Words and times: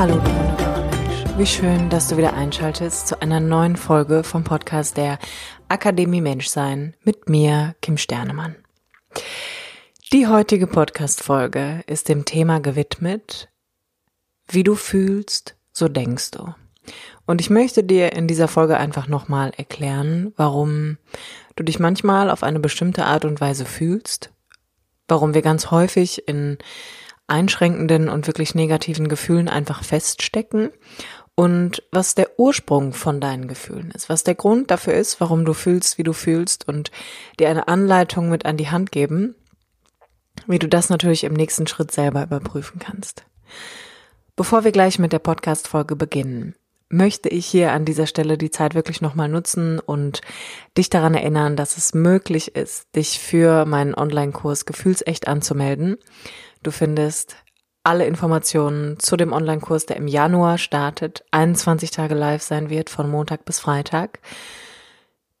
Hallo, 0.00 0.14
wunderbarer 0.14 0.86
Mensch. 0.96 1.24
Wie 1.36 1.44
schön, 1.44 1.90
dass 1.90 2.08
du 2.08 2.16
wieder 2.16 2.32
einschaltest 2.32 3.06
zu 3.06 3.20
einer 3.20 3.38
neuen 3.38 3.76
Folge 3.76 4.24
vom 4.24 4.44
Podcast 4.44 4.96
der 4.96 5.18
Akademie 5.68 6.22
Menschsein 6.22 6.96
mit 7.04 7.28
mir, 7.28 7.74
Kim 7.82 7.98
Sternemann. 7.98 8.56
Die 10.10 10.26
heutige 10.26 10.66
Podcast-Folge 10.66 11.84
ist 11.86 12.08
dem 12.08 12.24
Thema 12.24 12.60
gewidmet, 12.60 13.50
wie 14.48 14.62
du 14.62 14.74
fühlst, 14.74 15.56
so 15.70 15.86
denkst 15.86 16.30
du. 16.30 16.54
Und 17.26 17.42
ich 17.42 17.50
möchte 17.50 17.84
dir 17.84 18.14
in 18.14 18.26
dieser 18.26 18.48
Folge 18.48 18.78
einfach 18.78 19.06
nochmal 19.06 19.52
erklären, 19.58 20.32
warum 20.34 20.96
du 21.56 21.62
dich 21.62 21.78
manchmal 21.78 22.30
auf 22.30 22.42
eine 22.42 22.58
bestimmte 22.58 23.04
Art 23.04 23.26
und 23.26 23.42
Weise 23.42 23.66
fühlst, 23.66 24.32
warum 25.08 25.34
wir 25.34 25.42
ganz 25.42 25.70
häufig 25.70 26.26
in 26.26 26.56
einschränkenden 27.30 28.08
und 28.08 28.26
wirklich 28.26 28.54
negativen 28.54 29.08
Gefühlen 29.08 29.48
einfach 29.48 29.84
feststecken 29.84 30.70
und 31.34 31.82
was 31.90 32.14
der 32.14 32.38
Ursprung 32.38 32.92
von 32.92 33.20
deinen 33.20 33.48
Gefühlen 33.48 33.90
ist, 33.92 34.08
was 34.08 34.24
der 34.24 34.34
Grund 34.34 34.70
dafür 34.70 34.94
ist, 34.94 35.20
warum 35.20 35.44
du 35.44 35.54
fühlst, 35.54 35.96
wie 35.96 36.02
du 36.02 36.12
fühlst 36.12 36.68
und 36.68 36.90
dir 37.38 37.48
eine 37.48 37.66
Anleitung 37.66 38.28
mit 38.28 38.44
an 38.44 38.56
die 38.58 38.68
Hand 38.68 38.92
geben, 38.92 39.34
wie 40.46 40.58
du 40.58 40.68
das 40.68 40.90
natürlich 40.90 41.24
im 41.24 41.32
nächsten 41.32 41.66
Schritt 41.66 41.92
selber 41.92 42.22
überprüfen 42.22 42.78
kannst. 42.78 43.24
Bevor 44.36 44.64
wir 44.64 44.72
gleich 44.72 44.98
mit 44.98 45.12
der 45.12 45.18
Podcast-Folge 45.18 45.96
beginnen, 45.96 46.56
möchte 46.90 47.28
ich 47.28 47.46
hier 47.46 47.72
an 47.72 47.84
dieser 47.84 48.06
Stelle 48.06 48.36
die 48.36 48.50
Zeit 48.50 48.74
wirklich 48.74 49.00
nochmal 49.00 49.28
nutzen 49.28 49.78
und 49.78 50.20
dich 50.76 50.90
daran 50.90 51.14
erinnern, 51.14 51.56
dass 51.56 51.76
es 51.76 51.94
möglich 51.94 52.56
ist, 52.56 52.94
dich 52.96 53.18
für 53.18 53.64
meinen 53.64 53.94
Online-Kurs 53.94 54.66
Gefühlsecht 54.66 55.28
anzumelden. 55.28 55.96
Du 56.62 56.70
findest 56.70 57.36
alle 57.82 58.06
Informationen 58.06 58.98
zu 58.98 59.16
dem 59.16 59.32
Online-Kurs, 59.32 59.86
der 59.86 59.96
im 59.96 60.06
Januar 60.06 60.58
startet, 60.58 61.24
21 61.30 61.90
Tage 61.90 62.14
live 62.14 62.42
sein 62.42 62.68
wird, 62.68 62.90
von 62.90 63.08
Montag 63.08 63.46
bis 63.46 63.58
Freitag, 63.58 64.20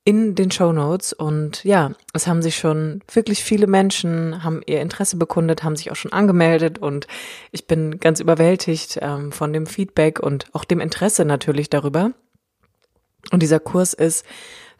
in 0.04 0.34
den 0.34 0.50
Show 0.50 0.72
Notes. 0.72 1.12
Und 1.12 1.62
ja, 1.64 1.92
es 2.14 2.26
haben 2.26 2.40
sich 2.40 2.56
schon 2.56 3.02
wirklich 3.12 3.44
viele 3.44 3.66
Menschen, 3.66 4.42
haben 4.42 4.62
ihr 4.64 4.80
Interesse 4.80 5.18
bekundet, 5.18 5.62
haben 5.62 5.76
sich 5.76 5.90
auch 5.90 5.96
schon 5.96 6.12
angemeldet 6.12 6.78
und 6.78 7.06
ich 7.52 7.66
bin 7.66 8.00
ganz 8.00 8.20
überwältigt 8.20 8.98
ähm, 9.02 9.32
von 9.32 9.52
dem 9.52 9.66
Feedback 9.66 10.20
und 10.20 10.46
auch 10.52 10.64
dem 10.64 10.80
Interesse 10.80 11.26
natürlich 11.26 11.68
darüber. 11.68 12.12
Und 13.30 13.42
dieser 13.42 13.60
Kurs 13.60 13.92
ist 13.92 14.24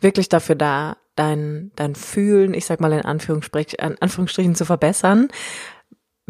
wirklich 0.01 0.31
dafür 0.31 0.55
da, 0.55 0.97
dein, 1.15 1.71
dein 1.77 1.95
Fühlen, 1.95 2.55
ich 2.55 2.65
sag 2.65 2.81
mal 2.81 2.93
in 2.93 3.05
Anführungsstrichen 3.05 4.55
zu 4.55 4.65
verbessern, 4.65 5.29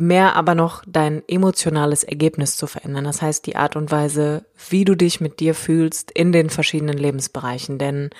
mehr 0.01 0.34
aber 0.34 0.55
noch 0.55 0.83
dein 0.87 1.23
emotionales 1.29 2.05
Ergebnis 2.05 2.56
zu 2.56 2.67
verändern. 2.67 3.05
Das 3.05 3.20
heißt, 3.20 3.45
die 3.47 3.56
Art 3.56 3.77
und 3.77 3.91
Weise, 3.91 4.47
wie 4.70 4.84
du 4.84 4.95
dich 4.95 5.20
mit 5.20 5.41
dir 5.41 5.55
fühlst 5.55 6.11
in 6.11 6.33
den 6.33 6.48
verschiedenen 6.48 6.97
Lebensbereichen. 6.97 7.78
Denn 7.78 8.10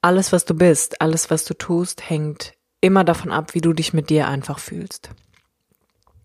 alles, 0.00 0.32
was 0.32 0.46
du 0.46 0.54
bist, 0.54 1.02
alles, 1.02 1.30
was 1.30 1.44
du 1.44 1.54
tust, 1.54 2.08
hängt 2.08 2.54
immer 2.80 3.04
davon 3.04 3.30
ab, 3.30 3.54
wie 3.54 3.60
du 3.60 3.74
dich 3.74 3.92
mit 3.92 4.08
dir 4.08 4.28
einfach 4.28 4.58
fühlst. 4.58 5.10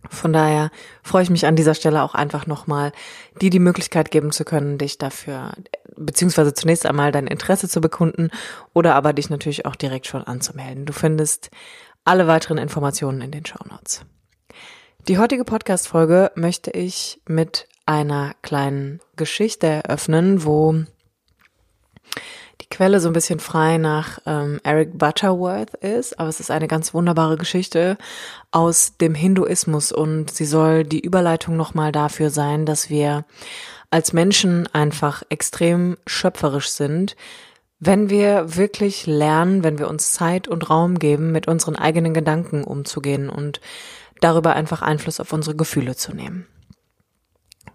Von 0.09 0.31
daher 0.31 0.71
freue 1.03 1.23
ich 1.23 1.29
mich 1.29 1.45
an 1.45 1.57
dieser 1.57 1.75
Stelle 1.75 2.01
auch 2.01 2.15
einfach 2.15 2.47
nochmal, 2.47 2.93
dir 3.41 3.49
die 3.49 3.59
Möglichkeit 3.59 4.11
geben 4.11 4.31
zu 4.31 4.45
können, 4.45 4.77
dich 4.77 4.97
dafür, 4.97 5.51
beziehungsweise 5.97 6.53
zunächst 6.53 6.85
einmal 6.85 7.11
dein 7.11 7.27
Interesse 7.27 7.67
zu 7.67 7.81
bekunden 7.81 8.31
oder 8.73 8.95
aber 8.95 9.11
dich 9.11 9.29
natürlich 9.29 9.65
auch 9.65 9.75
direkt 9.75 10.07
schon 10.07 10.23
anzumelden. 10.23 10.85
Du 10.85 10.93
findest 10.93 11.51
alle 12.05 12.27
weiteren 12.27 12.57
Informationen 12.57 13.21
in 13.21 13.31
den 13.31 13.45
Show 13.45 13.59
Notes. 13.69 14.05
Die 15.09 15.17
heutige 15.17 15.43
Podcast-Folge 15.43 16.31
möchte 16.35 16.69
ich 16.69 17.19
mit 17.27 17.67
einer 17.87 18.35
kleinen 18.43 18.99
Geschichte 19.15 19.65
eröffnen, 19.65 20.45
wo 20.45 20.83
die 22.61 22.69
Quelle 22.69 22.99
so 22.99 23.09
ein 23.09 23.13
bisschen 23.13 23.39
frei 23.39 23.79
nach 23.79 24.19
ähm, 24.27 24.59
Eric 24.63 24.99
Butterworth 24.99 25.73
ist, 25.73 26.19
aber 26.19 26.29
es 26.29 26.39
ist 26.39 26.51
eine 26.51 26.67
ganz 26.67 26.93
wunderbare 26.93 27.37
Geschichte 27.37 27.97
aus 28.51 28.97
dem 28.97 29.15
Hinduismus. 29.15 29.91
Und 29.91 30.29
sie 30.29 30.45
soll 30.45 30.83
die 30.83 30.99
Überleitung 30.99 31.57
nochmal 31.57 31.91
dafür 31.91 32.29
sein, 32.29 32.67
dass 32.67 32.91
wir 32.91 33.25
als 33.89 34.13
Menschen 34.13 34.67
einfach 34.73 35.23
extrem 35.29 35.97
schöpferisch 36.05 36.69
sind, 36.69 37.15
wenn 37.79 38.11
wir 38.11 38.57
wirklich 38.57 39.07
lernen, 39.07 39.63
wenn 39.63 39.79
wir 39.79 39.87
uns 39.87 40.11
Zeit 40.11 40.47
und 40.47 40.69
Raum 40.69 40.99
geben, 40.99 41.31
mit 41.31 41.47
unseren 41.47 41.75
eigenen 41.75 42.13
Gedanken 42.13 42.63
umzugehen. 42.63 43.27
Und 43.27 43.59
darüber 44.21 44.53
einfach 44.55 44.81
Einfluss 44.81 45.19
auf 45.19 45.33
unsere 45.33 45.55
Gefühle 45.55 45.95
zu 45.95 46.13
nehmen. 46.13 46.47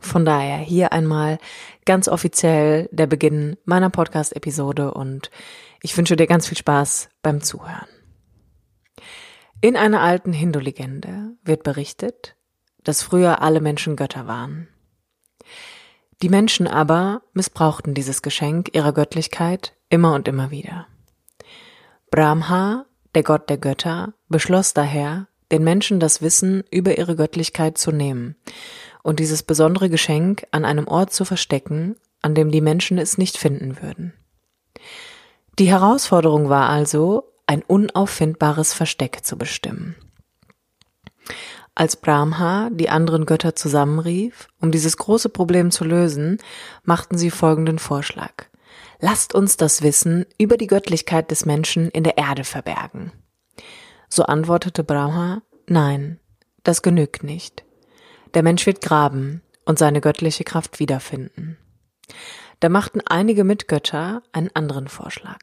Von 0.00 0.24
daher 0.24 0.58
hier 0.58 0.92
einmal 0.92 1.38
ganz 1.86 2.08
offiziell 2.08 2.88
der 2.92 3.06
Beginn 3.06 3.56
meiner 3.64 3.90
Podcast-Episode 3.90 4.92
und 4.92 5.30
ich 5.82 5.96
wünsche 5.96 6.16
dir 6.16 6.26
ganz 6.26 6.46
viel 6.46 6.58
Spaß 6.58 7.08
beim 7.22 7.40
Zuhören. 7.40 7.88
In 9.60 9.76
einer 9.76 10.02
alten 10.02 10.32
Hindu-Legende 10.32 11.36
wird 11.42 11.62
berichtet, 11.62 12.36
dass 12.82 13.02
früher 13.02 13.40
alle 13.40 13.62
Menschen 13.62 13.96
Götter 13.96 14.26
waren. 14.26 14.68
Die 16.22 16.28
Menschen 16.28 16.66
aber 16.66 17.22
missbrauchten 17.32 17.94
dieses 17.94 18.20
Geschenk 18.20 18.74
ihrer 18.74 18.92
Göttlichkeit 18.92 19.74
immer 19.88 20.14
und 20.14 20.28
immer 20.28 20.50
wieder. 20.50 20.86
Brahma, 22.10 22.86
der 23.14 23.22
Gott 23.22 23.48
der 23.48 23.58
Götter, 23.58 24.14
beschloss 24.28 24.74
daher, 24.74 25.28
den 25.54 25.62
Menschen 25.62 26.00
das 26.00 26.20
Wissen 26.20 26.64
über 26.72 26.98
ihre 26.98 27.14
Göttlichkeit 27.14 27.78
zu 27.78 27.92
nehmen 27.92 28.34
und 29.04 29.20
dieses 29.20 29.44
besondere 29.44 29.88
Geschenk 29.88 30.44
an 30.50 30.64
einem 30.64 30.88
Ort 30.88 31.12
zu 31.12 31.24
verstecken, 31.24 31.94
an 32.22 32.34
dem 32.34 32.50
die 32.50 32.60
Menschen 32.60 32.98
es 32.98 33.18
nicht 33.18 33.38
finden 33.38 33.80
würden. 33.80 34.14
Die 35.60 35.70
Herausforderung 35.70 36.48
war 36.48 36.68
also, 36.68 37.30
ein 37.46 37.62
unauffindbares 37.62 38.74
Versteck 38.74 39.20
zu 39.22 39.38
bestimmen. 39.38 39.94
Als 41.76 41.94
Brahma 41.94 42.70
die 42.72 42.88
anderen 42.88 43.24
Götter 43.24 43.54
zusammenrief, 43.54 44.48
um 44.60 44.72
dieses 44.72 44.96
große 44.96 45.28
Problem 45.28 45.70
zu 45.70 45.84
lösen, 45.84 46.38
machten 46.82 47.16
sie 47.16 47.30
folgenden 47.30 47.78
Vorschlag. 47.78 48.46
Lasst 48.98 49.34
uns 49.34 49.56
das 49.56 49.82
Wissen 49.82 50.26
über 50.36 50.56
die 50.56 50.66
Göttlichkeit 50.66 51.30
des 51.30 51.46
Menschen 51.46 51.90
in 51.90 52.02
der 52.02 52.18
Erde 52.18 52.42
verbergen. 52.42 53.12
So 54.14 54.22
antwortete 54.22 54.84
Brahma, 54.84 55.42
nein, 55.66 56.20
das 56.62 56.82
genügt 56.82 57.24
nicht. 57.24 57.64
Der 58.34 58.44
Mensch 58.44 58.64
wird 58.64 58.80
graben 58.80 59.42
und 59.64 59.76
seine 59.76 60.00
göttliche 60.00 60.44
Kraft 60.44 60.78
wiederfinden. 60.78 61.58
Da 62.60 62.68
machten 62.68 63.00
einige 63.04 63.42
Mitgötter 63.42 64.22
einen 64.30 64.50
anderen 64.54 64.86
Vorschlag. 64.86 65.40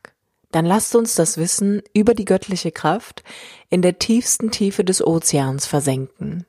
Dann 0.51 0.65
lasst 0.65 0.95
uns 0.95 1.15
das 1.15 1.37
Wissen 1.37 1.81
über 1.93 2.13
die 2.13 2.23
göttliche 2.23 2.71
Kraft 2.71 3.25
in 3.69 3.81
der 3.81 3.99
tiefsten 3.99 4.51
Tiefe 4.51 4.85
des 4.85 5.05
Ozeans 5.05 5.67
versenken. 5.67 6.45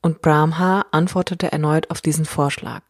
Und 0.00 0.22
Brahma 0.22 0.86
antwortete 0.92 1.50
erneut 1.50 1.90
auf 1.90 2.00
diesen 2.00 2.24
Vorschlag. 2.24 2.84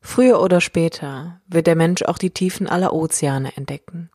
Früher 0.00 0.40
oder 0.40 0.62
später 0.62 1.42
wird 1.48 1.66
der 1.66 1.76
Mensch 1.76 2.00
auch 2.00 2.16
die 2.16 2.30
Tiefen 2.30 2.66
aller 2.66 2.94
Ozeane 2.94 3.54
entdecken. 3.58 4.08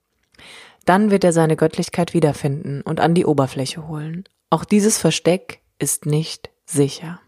Dann 0.90 1.12
wird 1.12 1.24
er 1.24 1.34
seine 1.34 1.56
Göttlichkeit 1.56 2.16
wiederfinden 2.16 2.82
und 2.82 3.00
an 3.00 3.14
die 3.14 3.28
Oberfläche 3.28 3.88
holen. 3.88 4.24
Auch 4.50 4.66
dieses 4.66 4.98
Versteck 4.98 5.62
ist 5.78 6.08
nicht 6.08 6.50
sicher. 6.66 7.20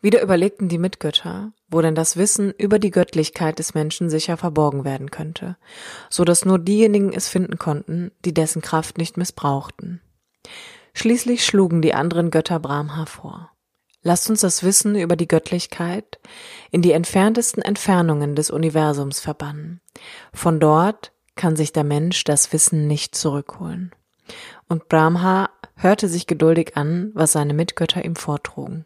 Wieder 0.00 0.22
überlegten 0.22 0.68
die 0.68 0.78
Mitgötter, 0.78 1.50
wo 1.66 1.80
denn 1.80 1.96
das 1.96 2.16
Wissen 2.16 2.52
über 2.56 2.78
die 2.78 2.92
Göttlichkeit 2.92 3.58
des 3.58 3.74
Menschen 3.74 4.08
sicher 4.08 4.36
verborgen 4.36 4.84
werden 4.84 5.10
könnte, 5.10 5.56
so 6.10 6.22
dass 6.22 6.44
nur 6.44 6.60
diejenigen 6.60 7.12
es 7.12 7.26
finden 7.26 7.58
konnten, 7.58 8.12
die 8.24 8.32
dessen 8.32 8.62
Kraft 8.62 8.96
nicht 8.96 9.16
missbrauchten. 9.16 10.00
Schließlich 10.94 11.44
schlugen 11.44 11.82
die 11.82 11.92
anderen 11.92 12.30
Götter 12.30 12.60
Brahma 12.60 13.04
vor. 13.04 13.50
Lasst 14.00 14.30
uns 14.30 14.42
das 14.42 14.62
Wissen 14.62 14.94
über 14.94 15.16
die 15.16 15.26
Göttlichkeit 15.26 16.20
in 16.70 16.82
die 16.82 16.92
entferntesten 16.92 17.64
Entfernungen 17.64 18.36
des 18.36 18.52
Universums 18.52 19.18
verbannen. 19.18 19.80
Von 20.32 20.60
dort 20.60 21.10
kann 21.36 21.56
sich 21.56 21.72
der 21.72 21.84
Mensch 21.84 22.24
das 22.24 22.52
Wissen 22.52 22.86
nicht 22.86 23.14
zurückholen. 23.14 23.94
Und 24.68 24.88
Brahma 24.88 25.50
hörte 25.76 26.08
sich 26.08 26.26
geduldig 26.26 26.76
an, 26.76 27.10
was 27.14 27.32
seine 27.32 27.54
Mitgötter 27.54 28.04
ihm 28.04 28.16
vortrugen. 28.16 28.84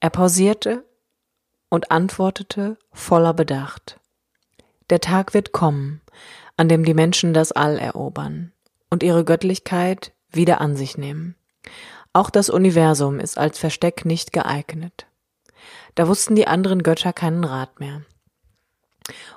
Er 0.00 0.10
pausierte 0.10 0.84
und 1.68 1.90
antwortete 1.90 2.76
voller 2.92 3.32
Bedacht. 3.32 3.98
Der 4.90 5.00
Tag 5.00 5.34
wird 5.34 5.52
kommen, 5.52 6.00
an 6.56 6.68
dem 6.68 6.84
die 6.84 6.94
Menschen 6.94 7.34
das 7.34 7.52
All 7.52 7.78
erobern 7.78 8.52
und 8.90 9.02
ihre 9.02 9.24
Göttlichkeit 9.24 10.12
wieder 10.30 10.60
an 10.60 10.76
sich 10.76 10.98
nehmen. 10.98 11.34
Auch 12.12 12.30
das 12.30 12.50
Universum 12.50 13.20
ist 13.20 13.36
als 13.36 13.58
Versteck 13.58 14.04
nicht 14.04 14.32
geeignet. 14.32 15.06
Da 15.94 16.08
wussten 16.08 16.34
die 16.34 16.46
anderen 16.46 16.82
Götter 16.82 17.12
keinen 17.12 17.44
Rat 17.44 17.80
mehr. 17.80 18.02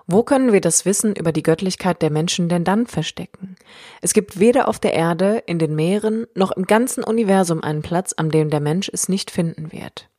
Wo 0.07 0.23
können 0.23 0.51
wir 0.51 0.61
das 0.61 0.85
Wissen 0.85 1.15
über 1.15 1.31
die 1.31 1.43
Göttlichkeit 1.43 2.01
der 2.01 2.09
Menschen 2.09 2.49
denn 2.49 2.63
dann 2.63 2.87
verstecken? 2.87 3.55
Es 4.01 4.13
gibt 4.13 4.39
weder 4.39 4.67
auf 4.67 4.79
der 4.79 4.93
Erde, 4.93 5.43
in 5.45 5.59
den 5.59 5.75
Meeren, 5.75 6.25
noch 6.33 6.51
im 6.51 6.65
ganzen 6.65 7.03
Universum 7.03 7.63
einen 7.63 7.81
Platz, 7.81 8.13
an 8.13 8.29
dem 8.29 8.49
der 8.49 8.59
Mensch 8.59 8.89
es 8.91 9.09
nicht 9.09 9.29
finden 9.29 9.71
wird. 9.71 10.09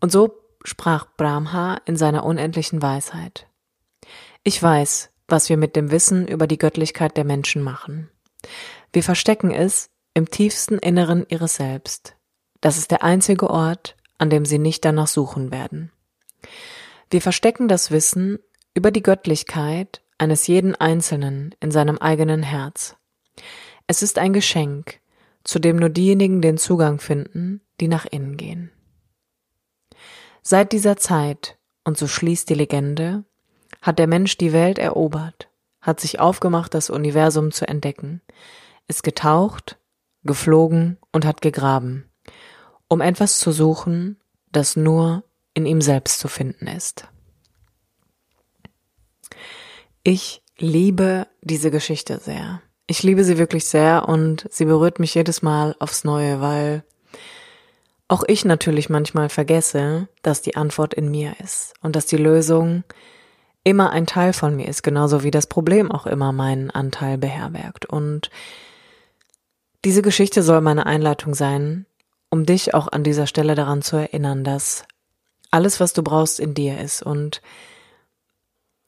Und 0.00 0.10
so 0.10 0.36
sprach 0.64 1.06
Brahma 1.16 1.80
in 1.84 1.96
seiner 1.96 2.24
unendlichen 2.24 2.82
Weisheit. 2.82 3.46
Ich 4.42 4.60
weiß, 4.60 5.10
was 5.28 5.48
wir 5.48 5.56
mit 5.56 5.76
dem 5.76 5.90
Wissen 5.90 6.26
über 6.26 6.46
die 6.46 6.58
Göttlichkeit 6.58 7.16
der 7.16 7.24
Menschen 7.24 7.62
machen. 7.62 8.10
Wir 8.92 9.02
verstecken 9.02 9.50
es 9.50 9.90
im 10.14 10.30
tiefsten 10.30 10.78
Inneren 10.78 11.24
ihres 11.28 11.56
Selbst. 11.56 12.16
Das 12.60 12.78
ist 12.78 12.90
der 12.90 13.02
einzige 13.02 13.50
Ort, 13.50 13.96
an 14.18 14.30
dem 14.30 14.44
sie 14.44 14.58
nicht 14.58 14.84
danach 14.84 15.08
suchen 15.08 15.50
werden. 15.50 15.92
Wir 17.10 17.20
verstecken 17.20 17.68
das 17.68 17.90
Wissen 17.90 18.38
über 18.74 18.90
die 18.90 19.02
Göttlichkeit 19.02 20.02
eines 20.18 20.46
jeden 20.46 20.74
Einzelnen 20.74 21.54
in 21.60 21.70
seinem 21.70 21.98
eigenen 21.98 22.42
Herz. 22.42 22.96
Es 23.86 24.02
ist 24.02 24.18
ein 24.18 24.32
Geschenk, 24.32 25.00
zu 25.44 25.58
dem 25.58 25.76
nur 25.76 25.90
diejenigen 25.90 26.40
den 26.42 26.58
Zugang 26.58 26.98
finden, 26.98 27.60
die 27.80 27.88
nach 27.88 28.06
innen 28.06 28.36
gehen. 28.36 28.70
Seit 30.42 30.72
dieser 30.72 30.96
Zeit, 30.96 31.58
und 31.84 31.96
so 31.96 32.06
schließt 32.06 32.48
die 32.48 32.54
Legende, 32.54 33.24
hat 33.80 33.98
der 33.98 34.06
Mensch 34.06 34.36
die 34.36 34.52
Welt 34.52 34.78
erobert, 34.78 35.48
hat 35.80 36.00
sich 36.00 36.18
aufgemacht, 36.18 36.74
das 36.74 36.90
Universum 36.90 37.52
zu 37.52 37.68
entdecken, 37.68 38.22
ist 38.88 39.02
getaucht, 39.02 39.78
geflogen 40.22 40.98
und 41.12 41.24
hat 41.24 41.42
gegraben, 41.42 42.10
um 42.88 43.00
etwas 43.00 43.38
zu 43.38 43.52
suchen, 43.52 44.18
das 44.50 44.76
nur 44.76 45.24
in 45.52 45.66
ihm 45.66 45.80
selbst 45.80 46.18
zu 46.18 46.28
finden 46.28 46.66
ist. 46.66 47.08
Ich 50.06 50.42
liebe 50.58 51.26
diese 51.40 51.70
Geschichte 51.70 52.20
sehr. 52.22 52.60
Ich 52.86 53.02
liebe 53.02 53.24
sie 53.24 53.38
wirklich 53.38 53.64
sehr 53.64 54.06
und 54.06 54.46
sie 54.50 54.66
berührt 54.66 55.00
mich 55.00 55.14
jedes 55.14 55.40
Mal 55.40 55.74
aufs 55.78 56.04
Neue, 56.04 56.42
weil 56.42 56.84
auch 58.06 58.22
ich 58.26 58.44
natürlich 58.44 58.90
manchmal 58.90 59.30
vergesse, 59.30 60.08
dass 60.20 60.42
die 60.42 60.56
Antwort 60.56 60.92
in 60.92 61.10
mir 61.10 61.36
ist 61.42 61.72
und 61.80 61.96
dass 61.96 62.04
die 62.04 62.18
Lösung 62.18 62.84
immer 63.64 63.92
ein 63.92 64.04
Teil 64.04 64.34
von 64.34 64.54
mir 64.54 64.68
ist, 64.68 64.82
genauso 64.82 65.22
wie 65.22 65.30
das 65.30 65.46
Problem 65.46 65.90
auch 65.90 66.06
immer 66.06 66.32
meinen 66.32 66.70
Anteil 66.70 67.16
beherbergt. 67.16 67.86
Und 67.86 68.28
diese 69.86 70.02
Geschichte 70.02 70.42
soll 70.42 70.60
meine 70.60 70.84
Einleitung 70.84 71.34
sein, 71.34 71.86
um 72.28 72.44
dich 72.44 72.74
auch 72.74 72.88
an 72.88 73.04
dieser 73.04 73.26
Stelle 73.26 73.54
daran 73.54 73.80
zu 73.80 73.96
erinnern, 73.96 74.44
dass 74.44 74.84
alles, 75.50 75.80
was 75.80 75.94
du 75.94 76.02
brauchst, 76.02 76.40
in 76.40 76.52
dir 76.52 76.78
ist 76.78 77.02
und 77.02 77.40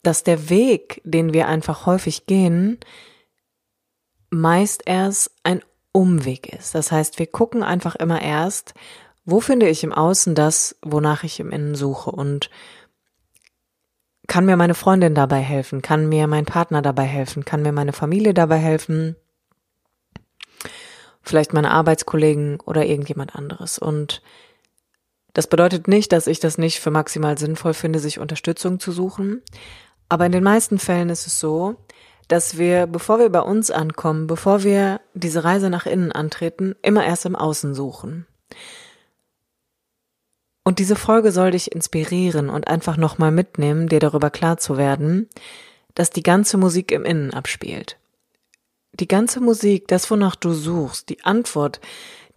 dass 0.07 0.23
der 0.23 0.49
Weg, 0.49 1.01
den 1.03 1.33
wir 1.33 1.49
einfach 1.49 1.85
häufig 1.85 2.27
gehen, 2.27 2.79
meist 4.29 4.83
erst 4.85 5.31
ein 5.43 5.61
Umweg 5.91 6.53
ist. 6.53 6.73
Das 6.73 6.93
heißt, 6.93 7.19
wir 7.19 7.27
gucken 7.27 7.61
einfach 7.61 7.95
immer 7.95 8.21
erst, 8.21 8.73
wo 9.25 9.41
finde 9.41 9.67
ich 9.67 9.83
im 9.83 9.91
Außen 9.91 10.33
das, 10.33 10.77
wonach 10.81 11.25
ich 11.25 11.41
im 11.41 11.51
Innen 11.51 11.75
suche? 11.75 12.09
Und 12.11 12.49
kann 14.27 14.45
mir 14.45 14.55
meine 14.55 14.75
Freundin 14.75 15.13
dabei 15.13 15.39
helfen, 15.39 15.81
kann 15.81 16.07
mir 16.07 16.27
mein 16.27 16.45
Partner 16.45 16.81
dabei 16.81 17.03
helfen, 17.03 17.43
kann 17.43 17.61
mir 17.61 17.73
meine 17.73 17.91
Familie 17.91 18.33
dabei 18.33 18.59
helfen, 18.59 19.17
vielleicht 21.21 21.51
meine 21.51 21.71
Arbeitskollegen 21.71 22.61
oder 22.61 22.85
irgendjemand 22.85 23.35
anderes. 23.35 23.77
Und 23.77 24.21
das 25.33 25.47
bedeutet 25.47 25.89
nicht, 25.89 26.13
dass 26.13 26.27
ich 26.27 26.39
das 26.39 26.57
nicht 26.57 26.79
für 26.79 26.91
maximal 26.91 27.37
sinnvoll 27.37 27.73
finde, 27.73 27.99
sich 27.99 28.19
Unterstützung 28.19 28.79
zu 28.79 28.93
suchen, 28.93 29.41
aber 30.09 30.25
in 30.25 30.31
den 30.31 30.43
meisten 30.43 30.79
Fällen 30.79 31.09
ist 31.09 31.27
es 31.27 31.39
so, 31.39 31.75
dass 32.27 32.57
wir, 32.57 32.87
bevor 32.87 33.19
wir 33.19 33.29
bei 33.29 33.41
uns 33.41 33.71
ankommen, 33.71 34.27
bevor 34.27 34.63
wir 34.63 35.01
diese 35.13 35.43
Reise 35.43 35.69
nach 35.69 35.85
innen 35.85 36.11
antreten, 36.11 36.75
immer 36.81 37.05
erst 37.05 37.25
im 37.25 37.35
Außen 37.35 37.73
suchen. 37.73 38.25
Und 40.63 40.79
diese 40.79 40.97
Folge 40.97 41.31
soll 41.31 41.51
dich 41.51 41.71
inspirieren 41.71 42.49
und 42.49 42.67
einfach 42.67 42.97
nochmal 42.97 43.31
mitnehmen, 43.31 43.87
dir 43.87 44.01
darüber 44.01 44.29
klar 44.29 44.57
zu 44.57 44.77
werden, 44.77 45.29
dass 45.95 46.09
die 46.09 46.23
ganze 46.23 46.57
Musik 46.57 46.91
im 46.91 47.05
Innen 47.05 47.33
abspielt. 47.33 47.97
Die 48.91 49.07
ganze 49.07 49.39
Musik, 49.39 49.87
das 49.87 50.11
wonach 50.11 50.35
du 50.35 50.51
suchst, 50.51 51.07
die 51.07 51.23
Antwort, 51.23 51.79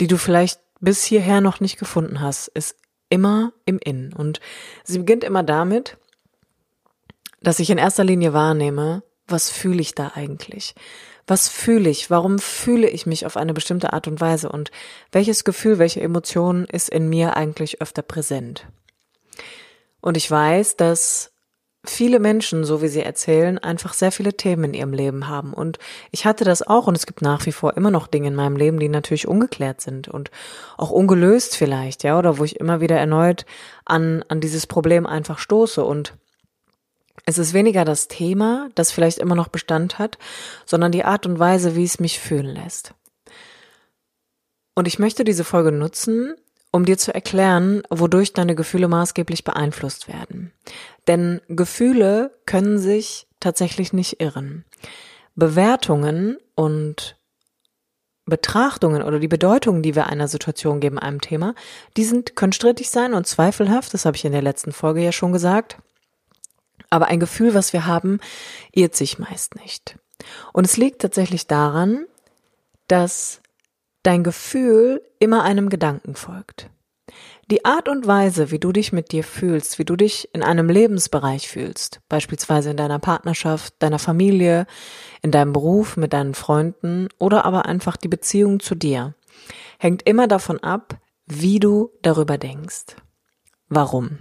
die 0.01 0.07
du 0.07 0.17
vielleicht 0.17 0.61
bis 0.81 1.03
hierher 1.05 1.41
noch 1.41 1.59
nicht 1.59 1.79
gefunden 1.79 2.21
hast, 2.21 2.49
ist 2.49 2.77
immer 3.09 3.53
im 3.65 3.79
Innen. 3.79 4.13
Und 4.13 4.41
sie 4.85 4.99
beginnt 4.99 5.25
immer 5.25 5.43
damit, 5.43 5.99
dass 7.41 7.59
ich 7.59 7.71
in 7.71 7.79
erster 7.79 8.05
Linie 8.05 8.33
wahrnehme, 8.33 9.03
was 9.27 9.51
fühle 9.51 9.81
ich 9.81 9.95
da 9.95 10.13
eigentlich? 10.15 10.75
Was 11.27 11.49
fühle 11.49 11.89
ich? 11.89 12.11
Warum 12.11 12.39
fühle 12.39 12.89
ich 12.89 13.07
mich 13.07 13.25
auf 13.25 13.37
eine 13.37 13.55
bestimmte 13.55 13.93
Art 13.93 14.09
und 14.09 14.21
Weise? 14.21 14.49
Und 14.49 14.71
welches 15.13 15.45
Gefühl, 15.45 15.79
welche 15.79 16.01
Emotion 16.01 16.65
ist 16.65 16.89
in 16.89 17.09
mir 17.09 17.37
eigentlich 17.37 17.81
öfter 17.81 18.03
präsent? 18.03 18.67
Und 20.01 20.17
ich 20.17 20.29
weiß, 20.31 20.77
dass 20.77 21.33
viele 21.85 22.19
Menschen, 22.19 22.65
so 22.65 22.83
wie 22.83 22.89
sie 22.89 23.03
erzählen, 23.03 23.59
einfach 23.59 23.95
sehr 23.95 24.13
viele 24.13 24.35
Themen 24.35 24.65
in 24.65 24.75
ihrem 24.75 24.93
Leben 24.93 25.29
haben. 25.29 25.55
Und 25.55 25.79
ich 26.11 26.27
hatte 26.27 26.45
das 26.45 26.67
auch 26.67 26.87
und 26.87 26.97
es 26.97 27.07
gibt 27.07 27.23
nach 27.23 27.47
wie 27.47 27.53
vor 27.53 27.77
immer 27.77 27.91
noch 27.91 28.07
Dinge 28.07 28.29
in 28.29 28.35
meinem 28.35 28.57
Leben, 28.57 28.79
die 28.79 28.89
natürlich 28.89 29.29
ungeklärt 29.29 29.81
sind 29.81 30.09
und 30.09 30.31
auch 30.77 30.91
ungelöst 30.91 31.57
vielleicht, 31.57 32.03
ja, 32.03 32.19
oder 32.19 32.39
wo 32.39 32.45
ich 32.45 32.61
immer 32.61 32.81
wieder 32.81 32.99
erneut 32.99 33.47
an, 33.85 34.25
an 34.29 34.41
dieses 34.41 34.67
Problem 34.67 35.07
einfach 35.07 35.39
stoße 35.39 35.83
und 35.85 36.15
es 37.27 37.39
ist 37.39 37.53
weniger 37.53 37.85
das 37.85 38.09
Thema, 38.09 38.69
das 38.75 38.93
vielleicht 38.93 39.19
immer 39.19 39.35
noch 39.35 39.49
Bestand 39.49 39.99
hat, 39.99 40.19
sondern 40.67 40.93
die 40.93 41.05
Art 41.05 41.27
und 41.27 41.39
Weise, 41.39 41.77
wie 41.77 41.85
es 41.85 42.01
mich 42.01 42.19
fühlen 42.19 42.47
lässt. 42.47 42.95
Und 44.75 44.89
ich 44.89 44.99
möchte 44.99 45.25
diese 45.25 45.45
Folge 45.45 45.73
nutzen, 45.73 46.35
um 46.73 46.85
dir 46.85 46.99
zu 46.99 47.13
erklären, 47.13 47.83
wodurch 47.91 48.33
deine 48.33 48.55
Gefühle 48.55 48.89
maßgeblich 48.89 49.45
beeinflusst 49.45 50.09
werden. 50.09 50.53
Denn 51.09 51.41
Gefühle 51.49 52.33
können 52.47 52.79
sich 52.79 53.27
tatsächlich 53.41 53.93
nicht 53.93 54.21
irren. 54.21 54.65
Bewertungen 55.35 56.39
und 56.55 57.17
Betrachtungen 58.27 59.03
oder 59.03 59.19
die 59.19 59.29
Bedeutungen, 59.29 59.83
die 59.83 59.97
wir 59.97 60.07
einer 60.07 60.29
Situation 60.29 60.81
geben, 60.81 60.99
einem 60.99 61.21
Thema, 61.21 61.55
die 61.97 62.05
sind, 62.05 62.37
können 62.37 62.53
strittig 62.53 62.91
sein 62.91 63.15
und 63.15 63.27
zweifelhaft, 63.27 63.93
das 63.93 64.05
habe 64.05 64.17
ich 64.17 64.25
in 64.25 64.33
der 64.33 64.43
letzten 64.43 64.73
Folge 64.73 65.01
ja 65.01 65.11
schon 65.13 65.33
gesagt. 65.33 65.79
Aber 66.91 67.07
ein 67.07 67.21
Gefühl, 67.21 67.55
was 67.55 67.73
wir 67.73 67.87
haben, 67.87 68.21
irrt 68.73 68.97
sich 68.97 69.19
meist 69.19 69.55
nicht. 69.57 69.99
Und 70.53 70.67
es 70.67 70.77
liegt 70.77 71.01
tatsächlich 71.01 71.47
daran, 71.47 72.07
dass 72.89 73.41
dein 74.03 74.25
Gefühl 74.25 75.03
immer 75.19 75.45
einem 75.45 75.69
Gedanken 75.69 76.15
folgt. 76.15 76.71
Die 77.51 77.65
Art 77.65 77.89
und 77.89 78.07
Weise, 78.07 78.53
wie 78.53 78.61
du 78.61 78.71
dich 78.71 78.93
mit 78.93 79.11
dir 79.11 79.25
fühlst, 79.25 79.81
wie 79.81 79.85
du 79.85 79.97
dich 79.97 80.33
in 80.33 80.43
einem 80.43 80.69
Lebensbereich 80.69 81.49
fühlst, 81.49 82.01
beispielsweise 82.09 82.71
in 82.71 82.77
deiner 82.77 83.01
Partnerschaft, 83.01 83.75
deiner 83.81 83.99
Familie, 83.99 84.67
in 85.21 85.33
deinem 85.33 85.53
Beruf, 85.53 85.97
mit 85.97 86.13
deinen 86.13 86.35
Freunden 86.35 87.09
oder 87.19 87.45
aber 87.45 87.67
einfach 87.67 87.97
die 87.97 88.09
Beziehung 88.09 88.61
zu 88.61 88.77
dir, 88.77 89.15
hängt 89.79 90.03
immer 90.09 90.29
davon 90.29 90.61
ab, 90.63 90.99
wie 91.27 91.59
du 91.59 91.91
darüber 92.03 92.39
denkst. 92.39 92.97
Warum? 93.69 94.19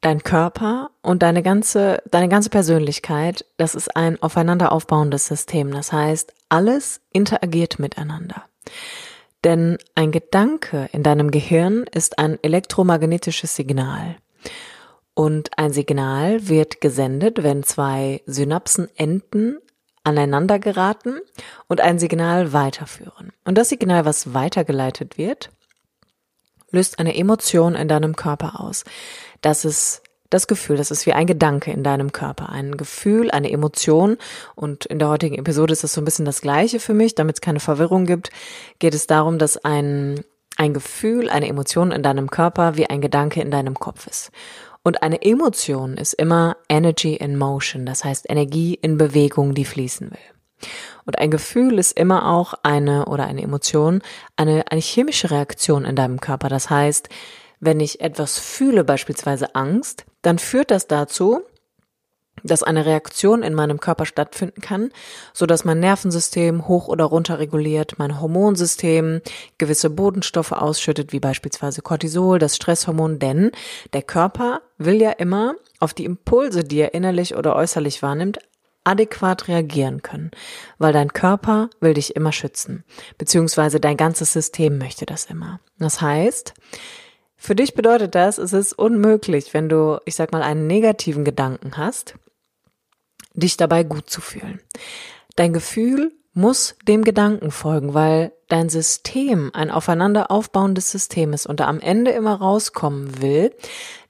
Dein 0.00 0.22
Körper 0.22 0.90
und 1.02 1.22
deine 1.22 1.42
ganze, 1.42 2.02
deine 2.10 2.28
ganze 2.28 2.50
Persönlichkeit, 2.50 3.44
das 3.56 3.74
ist 3.74 3.94
ein 3.96 4.22
aufeinander 4.22 4.72
aufbauendes 4.72 5.26
System. 5.26 5.72
Das 5.72 5.92
heißt, 5.92 6.32
alles 6.48 7.00
interagiert 7.12 7.78
miteinander. 7.78 8.44
Denn 9.44 9.78
ein 9.94 10.12
Gedanke 10.12 10.88
in 10.92 11.02
deinem 11.02 11.30
Gehirn 11.30 11.84
ist 11.92 12.18
ein 12.18 12.38
elektromagnetisches 12.42 13.56
Signal. 13.56 14.16
Und 15.14 15.58
ein 15.58 15.72
Signal 15.72 16.48
wird 16.48 16.80
gesendet, 16.80 17.42
wenn 17.42 17.62
zwei 17.62 18.22
Synapsenenden 18.26 19.58
aneinander 20.02 20.58
geraten 20.58 21.20
und 21.68 21.80
ein 21.80 21.98
Signal 21.98 22.52
weiterführen. 22.52 23.32
Und 23.44 23.58
das 23.58 23.68
Signal, 23.68 24.04
was 24.04 24.32
weitergeleitet 24.32 25.18
wird, 25.18 25.50
löst 26.70 26.98
eine 26.98 27.16
Emotion 27.16 27.74
in 27.74 27.88
deinem 27.88 28.16
Körper 28.16 28.60
aus. 28.60 28.84
Das 29.40 29.64
ist 29.64 30.02
das 30.30 30.46
Gefühl, 30.46 30.76
das 30.76 30.92
ist 30.92 31.06
wie 31.06 31.12
ein 31.12 31.26
Gedanke 31.26 31.72
in 31.72 31.82
deinem 31.82 32.12
Körper, 32.12 32.48
ein 32.50 32.76
Gefühl, 32.76 33.30
eine 33.30 33.50
Emotion. 33.50 34.16
Und 34.54 34.86
in 34.86 35.00
der 35.00 35.08
heutigen 35.08 35.36
Episode 35.36 35.72
ist 35.72 35.82
das 35.82 35.92
so 35.92 36.00
ein 36.00 36.04
bisschen 36.04 36.24
das 36.24 36.40
Gleiche 36.40 36.78
für 36.78 36.94
mich, 36.94 37.16
damit 37.16 37.36
es 37.36 37.40
keine 37.40 37.60
Verwirrung 37.60 38.06
gibt, 38.06 38.30
geht 38.78 38.94
es 38.94 39.08
darum, 39.08 39.38
dass 39.38 39.56
ein, 39.56 40.24
ein 40.56 40.72
Gefühl, 40.72 41.28
eine 41.28 41.48
Emotion 41.48 41.90
in 41.90 42.02
deinem 42.02 42.30
Körper 42.30 42.76
wie 42.76 42.86
ein 42.86 43.00
Gedanke 43.00 43.40
in 43.42 43.50
deinem 43.50 43.74
Kopf 43.74 44.06
ist. 44.06 44.30
Und 44.82 45.02
eine 45.02 45.20
Emotion 45.20 45.96
ist 45.98 46.14
immer 46.14 46.56
Energy 46.68 47.14
in 47.14 47.36
Motion, 47.36 47.84
das 47.84 48.04
heißt 48.04 48.30
Energie 48.30 48.74
in 48.80 48.96
Bewegung, 48.96 49.54
die 49.54 49.66
fließen 49.66 50.10
will. 50.10 50.39
Und 51.04 51.18
ein 51.18 51.30
Gefühl 51.30 51.78
ist 51.78 51.92
immer 51.92 52.30
auch 52.30 52.54
eine 52.62 53.06
oder 53.06 53.24
eine 53.24 53.42
Emotion, 53.42 54.02
eine, 54.36 54.70
eine 54.70 54.80
chemische 54.80 55.30
Reaktion 55.30 55.84
in 55.84 55.96
deinem 55.96 56.20
Körper. 56.20 56.48
Das 56.48 56.70
heißt, 56.70 57.08
wenn 57.60 57.80
ich 57.80 58.00
etwas 58.00 58.38
fühle, 58.38 58.84
beispielsweise 58.84 59.54
Angst, 59.54 60.06
dann 60.22 60.38
führt 60.38 60.70
das 60.70 60.86
dazu, 60.86 61.42
dass 62.42 62.62
eine 62.62 62.86
Reaktion 62.86 63.42
in 63.42 63.54
meinem 63.54 63.80
Körper 63.80 64.06
stattfinden 64.06 64.60
kann, 64.60 64.90
so 65.32 65.46
dass 65.46 65.64
mein 65.64 65.80
Nervensystem 65.80 66.68
hoch 66.68 66.88
oder 66.88 67.04
runter 67.04 67.38
reguliert, 67.38 67.98
mein 67.98 68.20
Hormonsystem 68.20 69.20
gewisse 69.58 69.90
Bodenstoffe 69.90 70.52
ausschüttet, 70.52 71.12
wie 71.12 71.20
beispielsweise 71.20 71.82
Cortisol, 71.82 72.38
das 72.38 72.56
Stresshormon, 72.56 73.18
denn 73.18 73.52
der 73.92 74.02
Körper 74.02 74.62
will 74.78 75.00
ja 75.00 75.10
immer 75.10 75.54
auf 75.78 75.94
die 75.94 76.04
Impulse, 76.04 76.64
die 76.64 76.78
er 76.78 76.94
innerlich 76.94 77.36
oder 77.36 77.56
äußerlich 77.56 78.02
wahrnimmt, 78.02 78.38
adäquat 78.84 79.48
reagieren 79.48 80.02
können, 80.02 80.30
weil 80.78 80.92
dein 80.92 81.12
Körper 81.12 81.70
will 81.80 81.94
dich 81.94 82.16
immer 82.16 82.32
schützen, 82.32 82.84
beziehungsweise 83.18 83.80
dein 83.80 83.96
ganzes 83.96 84.32
System 84.32 84.78
möchte 84.78 85.06
das 85.06 85.26
immer. 85.26 85.60
Das 85.78 86.00
heißt, 86.00 86.54
für 87.36 87.54
dich 87.54 87.74
bedeutet 87.74 88.14
das, 88.14 88.38
es 88.38 88.52
ist 88.52 88.72
unmöglich, 88.72 89.54
wenn 89.54 89.68
du, 89.68 89.98
ich 90.04 90.14
sag 90.14 90.32
mal, 90.32 90.42
einen 90.42 90.66
negativen 90.66 91.24
Gedanken 91.24 91.76
hast, 91.76 92.14
dich 93.34 93.56
dabei 93.56 93.82
gut 93.84 94.10
zu 94.10 94.20
fühlen. 94.20 94.60
Dein 95.36 95.52
Gefühl 95.52 96.12
muss 96.32 96.76
dem 96.86 97.02
Gedanken 97.02 97.50
folgen, 97.50 97.94
weil 97.94 98.32
dein 98.48 98.68
System 98.68 99.50
ein 99.52 99.70
aufeinander 99.70 100.30
aufbauendes 100.30 100.90
System 100.90 101.32
ist 101.32 101.46
und 101.46 101.60
da 101.60 101.66
am 101.66 101.80
Ende 101.80 102.12
immer 102.12 102.34
rauskommen 102.34 103.20
will, 103.20 103.54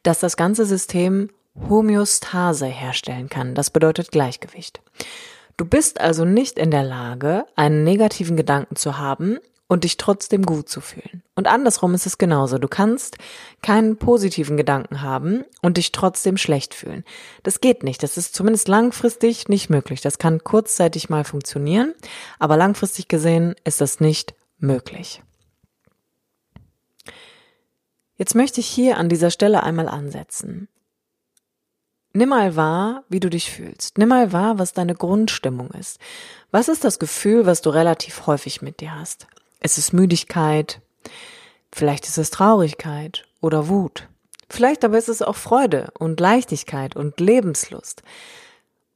dass 0.03 0.21
das 0.21 0.37
ganze 0.37 0.65
System 0.65 1.31
Homöostase 1.57 2.67
herstellen 2.67 3.29
kann. 3.29 3.55
Das 3.55 3.71
bedeutet 3.71 4.11
Gleichgewicht. 4.11 4.81
Du 5.57 5.65
bist 5.65 6.01
also 6.01 6.25
nicht 6.25 6.59
in 6.59 6.71
der 6.71 6.83
Lage, 6.85 7.45
einen 7.55 7.85
negativen 7.85 8.37
Gedanken 8.37 8.77
zu 8.77 8.99
haben 8.99 9.39
und 9.71 9.85
dich 9.85 9.99
trotzdem 9.99 10.45
gut 10.45 10.69
zu 10.69 10.81
fühlen. 10.81 11.23
Und 11.37 11.47
andersrum 11.47 11.95
ist 11.95 12.05
es 12.05 12.19
genauso. 12.19 12.59
Du 12.59 12.67
kannst 12.67 13.19
keinen 13.63 13.99
positiven 13.99 14.57
Gedanken 14.57 15.03
haben 15.03 15.45
und 15.63 15.77
dich 15.77 15.93
trotzdem 15.93 16.39
schlecht 16.39 16.75
fühlen. 16.75 17.05
Das 17.45 17.61
geht 17.61 17.85
nicht. 17.85 18.03
Das 18.03 18.17
ist 18.17 18.35
zumindest 18.35 18.67
langfristig 18.67 19.49
nicht 19.49 19.71
möglich. 19.71 20.01
Das 20.01 20.19
kann 20.19 20.43
kurzzeitig 20.43 21.09
mal 21.09 21.23
funktionieren, 21.23 21.95
aber 22.41 22.57
langfristig 22.57 23.07
gesehen 23.07 23.55
ist 23.63 23.81
das 23.81 24.01
nicht 24.01 24.35
möglich. 24.59 25.23
Jetzt 28.17 28.35
möchte 28.35 28.61
ich 28.61 28.67
hier 28.67 28.97
an 28.97 29.09
dieser 29.09 29.31
Stelle 29.31 29.63
einmal 29.63 29.89
ansetzen. 29.89 30.69
Nimm 32.13 32.31
mal 32.31 32.57
wahr, 32.57 33.05
wie 33.09 33.21
du 33.21 33.31
dich 33.31 33.51
fühlst. 33.51 33.97
Nimm 33.99 34.09
mal 34.09 34.33
wahr, 34.33 34.59
was 34.59 34.73
deine 34.73 34.95
Grundstimmung 34.95 35.71
ist. 35.71 36.01
Was 36.51 36.69
ist 36.69 36.83
das 36.83 36.99
Gefühl, 36.99 37.47
was 37.47 37.63
du 37.63 37.71
relativ 37.71 38.27
häufig 38.27 38.63
mit 38.63 38.81
dir 38.81 38.97
hast? 38.97 39.29
Es 39.61 39.79
ist 39.79 39.93
Müdigkeit, 39.93 40.81
vielleicht 41.71 42.07
ist 42.07 42.19
es 42.19 42.31
Traurigkeit 42.31 43.27
oder 43.41 43.69
Wut. 43.69 44.09
Vielleicht 44.49 44.85
aber 44.85 44.99
ist 44.99 45.09
es 45.09 45.23
auch 45.23 45.37
Freude 45.37 45.93
und 45.99 46.19
Leichtigkeit 46.19 46.97
und 46.97 47.21
Lebenslust. 47.21 48.03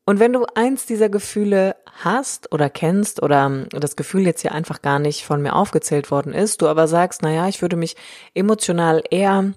Und 0.05 0.19
wenn 0.19 0.33
du 0.33 0.45
eins 0.55 0.85
dieser 0.85 1.09
Gefühle 1.09 1.77
hast 2.03 2.53
oder 2.53 2.69
kennst 2.69 3.23
oder 3.23 3.67
das 3.71 3.95
Gefühl 3.95 4.27
jetzt 4.27 4.43
hier 4.43 4.53
einfach 4.53 4.83
gar 4.83 4.99
nicht 4.99 5.25
von 5.25 5.41
mir 5.41 5.55
aufgezählt 5.55 6.11
worden 6.11 6.35
ist, 6.35 6.61
du 6.61 6.69
aber 6.69 6.89
sagst, 6.89 7.23
na 7.23 7.31
ja, 7.31 7.49
ich 7.49 7.63
würde 7.63 7.77
mich 7.77 7.97
emotional 8.35 9.03
eher 9.09 9.55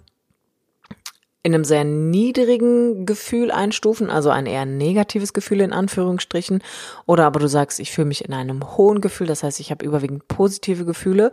in 1.44 1.54
einem 1.54 1.64
sehr 1.64 1.84
niedrigen 1.84 3.06
Gefühl 3.06 3.52
einstufen, 3.52 4.10
also 4.10 4.30
ein 4.30 4.46
eher 4.46 4.66
negatives 4.66 5.34
Gefühl 5.34 5.62
in 5.62 5.72
Anführungsstrichen, 5.72 6.62
oder 7.06 7.26
aber 7.26 7.40
du 7.40 7.48
sagst, 7.48 7.80
ich 7.80 7.92
fühle 7.92 8.08
mich 8.08 8.26
in 8.26 8.34
einem 8.34 8.78
hohen 8.78 9.02
Gefühl, 9.02 9.28
das 9.28 9.44
heißt, 9.44 9.60
ich 9.60 9.72
habe 9.72 9.86
überwiegend 9.86 10.28
positive 10.28 10.86
Gefühle, 10.86 11.32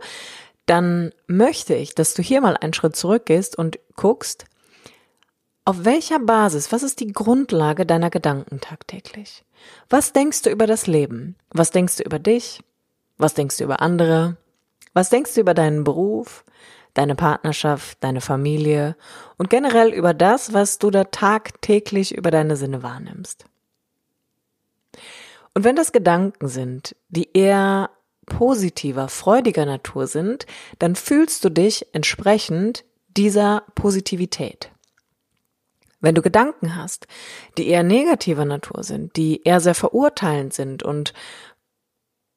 dann 0.65 1.11
möchte 1.27 1.75
ich, 1.75 1.95
dass 1.95 2.13
du 2.13 2.21
hier 2.21 2.41
mal 2.41 2.57
einen 2.57 2.73
Schritt 2.73 2.95
zurückgehst 2.95 3.57
und 3.57 3.79
guckst, 3.95 4.45
auf 5.67 5.83
welcher 5.83 6.19
Basis, 6.19 6.71
was 6.71 6.83
ist 6.83 6.99
die 6.99 7.11
Grundlage 7.11 7.87
deiner 7.87 8.11
Gedanken 8.11 8.61
tagtäglich? 8.61 9.43
Was 9.89 10.13
denkst 10.13 10.43
du 10.43 10.51
über 10.51 10.67
das 10.67 10.85
Leben? 10.85 11.35
Was 11.49 11.71
denkst 11.71 11.97
du 11.97 12.03
über 12.03 12.19
dich? 12.19 12.59
Was 13.17 13.33
denkst 13.33 13.57
du 13.57 13.63
über 13.63 13.81
andere? 13.81 14.37
Was 14.93 15.09
denkst 15.09 15.33
du 15.33 15.41
über 15.41 15.55
deinen 15.55 15.83
Beruf? 15.83 16.45
Deine 16.95 17.13
Partnerschaft, 17.13 17.97
deine 18.01 18.21
Familie 18.21 18.95
und 19.37 19.51
generell 19.51 19.93
über 19.93 20.15
das, 20.15 20.53
was 20.53 20.79
du 20.79 20.89
da 20.89 21.03
tagtäglich 21.03 22.15
über 22.15 22.31
deine 22.31 22.55
Sinne 22.55 22.81
wahrnimmst. 22.81 23.45
Und 25.53 25.63
wenn 25.63 25.75
das 25.75 25.91
Gedanken 25.91 26.47
sind, 26.47 26.95
die 27.09 27.29
eher 27.33 27.91
positiver, 28.25 29.07
freudiger 29.07 29.65
Natur 29.65 30.07
sind, 30.07 30.47
dann 30.79 30.95
fühlst 30.95 31.45
du 31.45 31.49
dich 31.49 31.85
entsprechend 31.93 32.83
dieser 33.15 33.63
Positivität. 33.75 34.71
Wenn 36.01 36.15
du 36.15 36.21
Gedanken 36.21 36.75
hast, 36.75 37.07
die 37.57 37.67
eher 37.67 37.83
negativer 37.83 38.45
Natur 38.45 38.83
sind, 38.83 39.15
die 39.15 39.43
eher 39.43 39.59
sehr 39.59 39.75
verurteilend 39.75 40.53
sind 40.53 40.83
und 40.83 41.13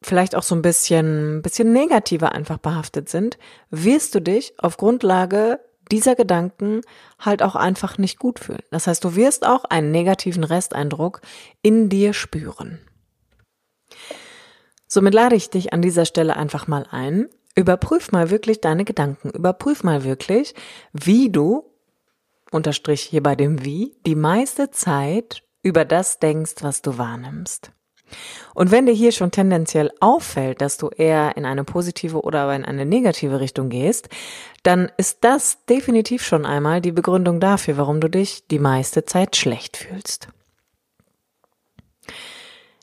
vielleicht 0.02 0.34
auch 0.34 0.42
so 0.42 0.54
ein 0.54 0.62
bisschen, 0.62 1.42
bisschen 1.42 1.72
negativer 1.72 2.32
einfach 2.32 2.58
behaftet 2.58 3.08
sind, 3.08 3.38
wirst 3.70 4.14
du 4.14 4.20
dich 4.20 4.54
auf 4.58 4.76
Grundlage 4.76 5.60
dieser 5.90 6.14
Gedanken 6.14 6.82
halt 7.18 7.42
auch 7.42 7.56
einfach 7.56 7.98
nicht 7.98 8.18
gut 8.18 8.38
fühlen. 8.38 8.62
Das 8.70 8.86
heißt, 8.86 9.02
du 9.04 9.16
wirst 9.16 9.46
auch 9.46 9.64
einen 9.64 9.90
negativen 9.90 10.44
Resteindruck 10.44 11.20
in 11.62 11.88
dir 11.88 12.12
spüren. 12.12 12.78
Somit 14.86 15.14
lade 15.14 15.36
ich 15.36 15.50
dich 15.50 15.72
an 15.72 15.82
dieser 15.82 16.04
Stelle 16.04 16.36
einfach 16.36 16.66
mal 16.66 16.86
ein. 16.90 17.28
Überprüf 17.54 18.12
mal 18.12 18.30
wirklich 18.30 18.60
deine 18.60 18.84
Gedanken. 18.84 19.30
Überprüf 19.30 19.82
mal 19.82 20.04
wirklich, 20.04 20.54
wie 20.92 21.30
du, 21.30 21.64
unterstrich 22.50 23.02
hier 23.02 23.22
bei 23.22 23.34
dem 23.34 23.64
Wie, 23.64 23.96
die 24.06 24.14
meiste 24.14 24.70
Zeit 24.70 25.42
über 25.62 25.84
das 25.84 26.18
denkst, 26.18 26.56
was 26.60 26.82
du 26.82 26.96
wahrnimmst. 26.98 27.72
Und 28.54 28.70
wenn 28.70 28.86
dir 28.86 28.92
hier 28.92 29.12
schon 29.12 29.30
tendenziell 29.30 29.90
auffällt, 30.00 30.60
dass 30.60 30.76
du 30.76 30.88
eher 30.88 31.36
in 31.36 31.44
eine 31.44 31.64
positive 31.64 32.22
oder 32.22 32.40
aber 32.40 32.56
in 32.56 32.64
eine 32.64 32.86
negative 32.86 33.40
Richtung 33.40 33.68
gehst, 33.68 34.08
dann 34.62 34.90
ist 34.96 35.18
das 35.22 35.64
definitiv 35.66 36.24
schon 36.24 36.44
einmal 36.44 36.80
die 36.80 36.92
Begründung 36.92 37.40
dafür, 37.40 37.76
warum 37.76 38.00
du 38.00 38.08
dich 38.08 38.46
die 38.48 38.58
meiste 38.58 39.04
Zeit 39.04 39.36
schlecht 39.36 39.76
fühlst. 39.76 40.28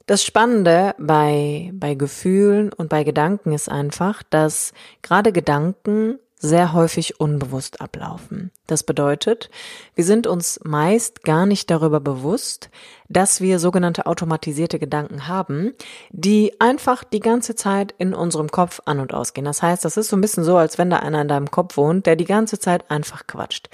Das 0.05 0.23
Spannende 0.23 0.93
bei, 0.99 1.71
bei 1.73 1.95
Gefühlen 1.95 2.71
und 2.71 2.89
bei 2.89 3.03
Gedanken 3.03 3.53
ist 3.53 3.69
einfach, 3.69 4.21
dass 4.29 4.71
gerade 5.01 5.31
Gedanken 5.31 6.19
sehr 6.45 6.73
häufig 6.73 7.19
unbewusst 7.19 7.81
ablaufen. 7.81 8.51
Das 8.67 8.83
bedeutet, 8.83 9.49
wir 9.95 10.03
sind 10.03 10.27
uns 10.27 10.59
meist 10.63 11.23
gar 11.23 11.45
nicht 11.45 11.69
darüber 11.69 11.99
bewusst, 11.99 12.69
dass 13.09 13.41
wir 13.41 13.59
sogenannte 13.59 14.05
automatisierte 14.05 14.79
Gedanken 14.79 15.27
haben, 15.27 15.73
die 16.11 16.59
einfach 16.59 17.03
die 17.03 17.19
ganze 17.19 17.55
Zeit 17.55 17.93
in 17.97 18.13
unserem 18.13 18.49
Kopf 18.49 18.81
an 18.85 18.99
und 18.99 19.13
ausgehen. 19.13 19.45
Das 19.45 19.61
heißt, 19.61 19.83
das 19.83 19.97
ist 19.97 20.09
so 20.09 20.15
ein 20.15 20.21
bisschen 20.21 20.43
so, 20.43 20.57
als 20.57 20.77
wenn 20.77 20.89
da 20.89 20.97
einer 20.97 21.21
in 21.21 21.27
deinem 21.27 21.51
Kopf 21.51 21.77
wohnt, 21.77 22.05
der 22.05 22.15
die 22.15 22.25
ganze 22.25 22.59
Zeit 22.59 22.89
einfach 22.89 23.27
quatscht. 23.27 23.69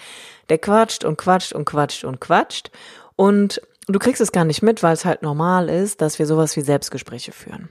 Der 0.49 0.57
quatscht 0.57 1.05
und 1.05 1.17
quatscht 1.17 1.53
und 1.53 1.65
quatscht 1.65 2.03
und 2.03 2.19
quatscht 2.19 2.71
und 3.15 3.61
du 3.87 3.99
kriegst 3.99 4.21
es 4.21 4.31
gar 4.31 4.45
nicht 4.45 4.61
mit, 4.61 4.83
weil 4.83 4.93
es 4.93 5.05
halt 5.05 5.21
normal 5.21 5.69
ist, 5.69 6.01
dass 6.01 6.19
wir 6.19 6.25
sowas 6.25 6.55
wie 6.55 6.61
Selbstgespräche 6.61 7.31
führen. 7.31 7.69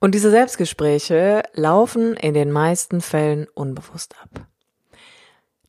Und 0.00 0.14
diese 0.14 0.30
Selbstgespräche 0.30 1.42
laufen 1.54 2.14
in 2.14 2.34
den 2.34 2.52
meisten 2.52 3.00
Fällen 3.00 3.48
unbewusst 3.54 4.14
ab. 4.22 4.46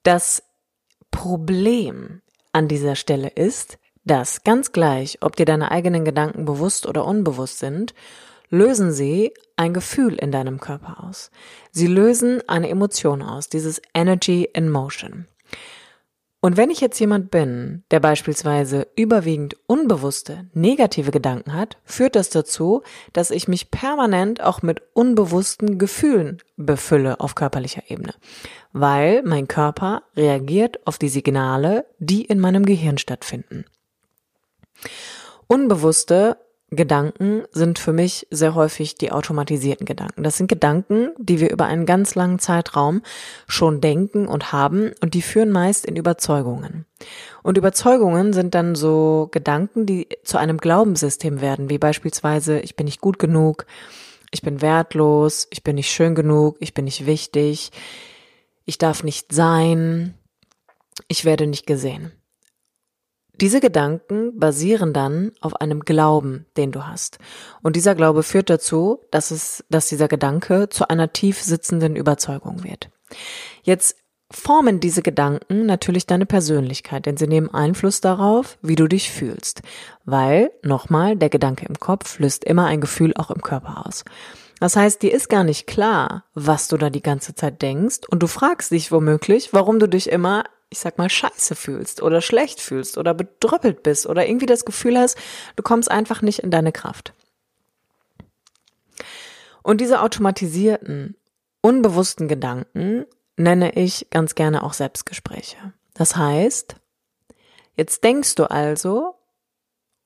Das 0.04 0.44
Problem 1.12 2.22
an 2.52 2.68
dieser 2.68 2.96
Stelle 2.96 3.30
ist, 3.30 3.80
dass 4.06 4.44
ganz 4.44 4.72
gleich, 4.72 5.18
ob 5.22 5.36
dir 5.36 5.46
deine 5.46 5.72
eigenen 5.72 6.06
Gedanken 6.06 6.46
bewusst 6.46 6.86
oder 6.86 7.06
unbewusst 7.06 7.60
sind, 7.60 7.94
lösen 8.50 8.92
sie 8.92 9.34
ein 9.56 9.74
Gefühl 9.74 10.16
in 10.16 10.32
deinem 10.32 10.60
Körper 10.60 11.04
aus. 11.04 11.32
Sie 11.72 11.88
lösen 11.88 12.42
eine 12.48 12.70
Emotion 12.70 13.22
aus, 13.22 13.50
dieses 13.50 13.82
Energy 13.94 14.50
in 14.54 14.70
Motion. 14.70 15.28
Und 16.42 16.56
wenn 16.56 16.70
ich 16.70 16.80
jetzt 16.80 17.00
jemand 17.00 17.32
bin, 17.32 17.84
der 17.92 18.00
beispielsweise 18.00 18.88
überwiegend 18.96 19.58
unbewusste, 19.68 20.50
negative 20.54 21.12
Gedanken 21.12 21.54
hat, 21.54 21.78
führt 21.84 22.16
das 22.16 22.30
dazu, 22.30 22.82
dass 23.12 23.30
ich 23.30 23.50
mich 23.50 23.72
permanent 23.72 24.42
auch 24.42 24.62
mit 24.62 24.82
unbewussten 24.94 25.78
Gefühlen 25.78 26.38
befülle 26.56 27.20
auf 27.20 27.36
körperlicher 27.36 27.84
Ebene, 27.90 28.14
weil 28.72 29.22
mein 29.24 29.50
Körper 29.50 30.04
reagiert 30.16 30.88
auf 30.88 30.98
die 30.98 31.10
Signale, 31.10 31.86
die 32.00 32.24
in 32.24 32.40
meinem 32.40 32.66
Gehirn 32.66 32.98
stattfinden. 32.98 33.66
Unbewusste 35.48 36.38
Gedanken 36.72 37.44
sind 37.52 37.80
für 37.80 37.94
mich 37.94 38.28
sehr 38.30 38.54
häufig 38.54 38.96
die 38.96 39.12
automatisierten 39.12 39.86
Gedanken. 39.86 40.22
Das 40.24 40.38
sind 40.38 40.48
Gedanken, 40.48 41.10
die 41.18 41.40
wir 41.40 41.50
über 41.50 41.66
einen 41.66 41.88
ganz 41.88 42.14
langen 42.14 42.38
Zeitraum 42.38 43.02
schon 43.48 43.82
denken 43.82 44.28
und 44.28 44.52
haben 44.52 44.92
und 45.02 45.16
die 45.16 45.24
führen 45.24 45.50
meist 45.50 45.86
in 45.86 45.96
Überzeugungen. 45.96 46.86
Und 47.42 47.58
Überzeugungen 47.58 48.34
sind 48.34 48.54
dann 48.54 48.76
so 48.76 49.30
Gedanken, 49.32 49.88
die 49.88 50.08
zu 50.24 50.38
einem 50.38 50.58
Glaubenssystem 50.58 51.42
werden, 51.42 51.70
wie 51.70 51.80
beispielsweise 51.80 52.60
ich 52.60 52.76
bin 52.76 52.86
nicht 52.86 53.02
gut 53.02 53.18
genug, 53.18 53.66
ich 54.32 54.44
bin 54.44 54.62
wertlos, 54.62 55.48
ich 55.50 55.64
bin 55.64 55.76
nicht 55.76 55.90
schön 55.90 56.14
genug, 56.14 56.58
ich 56.60 56.76
bin 56.76 56.86
nicht 56.86 57.08
wichtig, 57.08 57.72
ich 58.66 58.78
darf 58.78 59.04
nicht 59.04 59.34
sein, 59.34 60.14
ich 61.08 61.26
werde 61.26 61.48
nicht 61.48 61.66
gesehen. 61.66 62.12
Diese 63.42 63.62
Gedanken 63.62 64.38
basieren 64.38 64.92
dann 64.92 65.32
auf 65.40 65.56
einem 65.56 65.80
Glauben, 65.82 66.46
den 66.58 66.74
du 66.74 66.86
hast. 66.86 67.20
Und 67.62 67.78
dieser 67.78 67.96
Glaube 67.96 68.24
führt 68.24 68.50
dazu, 68.50 69.00
dass 69.12 69.32
es, 69.32 69.64
dass 69.70 69.88
dieser 69.88 70.10
Gedanke 70.10 70.68
zu 70.68 70.90
einer 70.90 71.14
tief 71.14 71.42
sitzenden 71.42 71.96
Überzeugung 71.96 72.66
wird. 72.66 72.90
Jetzt 73.64 73.96
formen 74.30 74.82
diese 74.82 75.02
Gedanken 75.02 75.66
natürlich 75.66 76.06
deine 76.06 76.26
Persönlichkeit, 76.26 77.06
denn 77.06 77.16
sie 77.16 77.28
nehmen 77.28 77.50
Einfluss 77.50 78.02
darauf, 78.02 78.58
wie 78.62 78.76
du 78.76 78.88
dich 78.88 79.10
fühlst. 79.10 79.62
Weil, 80.04 80.52
nochmal, 80.62 81.16
der 81.16 81.30
Gedanke 81.30 81.66
im 81.66 81.80
Kopf 81.80 82.20
löst 82.20 82.44
immer 82.44 82.66
ein 82.66 82.82
Gefühl 82.82 83.14
auch 83.16 83.32
im 83.32 83.42
Körper 83.42 83.86
aus. 83.88 84.04
Das 84.60 84.76
heißt, 84.76 85.02
dir 85.02 85.14
ist 85.14 85.30
gar 85.30 85.46
nicht 85.46 85.66
klar, 85.66 86.26
was 86.34 86.68
du 86.68 86.76
da 86.76 86.90
die 86.90 87.02
ganze 87.02 87.34
Zeit 87.34 87.62
denkst 87.62 88.00
und 88.10 88.22
du 88.22 88.28
fragst 88.28 88.72
dich 88.72 88.92
womöglich, 88.92 89.54
warum 89.54 89.80
du 89.80 89.88
dich 89.88 90.10
immer 90.10 90.44
ich 90.70 90.80
sag 90.80 90.98
mal, 90.98 91.10
scheiße 91.10 91.56
fühlst 91.56 92.02
oder 92.02 92.22
schlecht 92.22 92.62
fühlst 92.62 92.98
oder 92.98 93.14
bedröppelt 93.14 93.84
bist 93.84 94.06
oder 94.06 94.28
irgendwie 94.28 94.46
das 94.46 94.66
Gefühl 94.66 94.98
hast, 94.98 95.18
du 95.56 95.64
kommst 95.64 95.90
einfach 95.90 96.22
nicht 96.22 96.40
in 96.40 96.52
deine 96.52 96.72
Kraft. 96.72 97.14
Und 99.64 99.82
diese 99.82 100.02
automatisierten, 100.02 101.16
unbewussten 101.62 102.28
Gedanken 102.28 103.06
nenne 103.36 103.74
ich 103.74 104.08
ganz 104.10 104.36
gerne 104.36 104.64
auch 104.64 104.74
Selbstgespräche. 104.74 105.58
Das 105.94 106.16
heißt, 106.16 106.76
jetzt 107.76 108.04
denkst 108.04 108.36
du 108.36 108.50
also, 108.50 109.16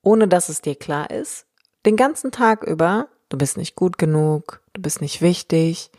ohne 0.01 0.27
dass 0.27 0.49
es 0.49 0.61
dir 0.61 0.75
klar 0.75 1.09
ist, 1.09 1.45
den 1.85 1.97
ganzen 1.97 2.31
Tag 2.31 2.63
über, 2.63 3.09
du 3.29 3.37
bist 3.37 3.57
nicht 3.57 3.75
gut 3.75 3.97
genug, 3.97 4.61
du 4.73 4.81
bist 4.81 5.01
nicht 5.01 5.21
wichtig, 5.21 5.91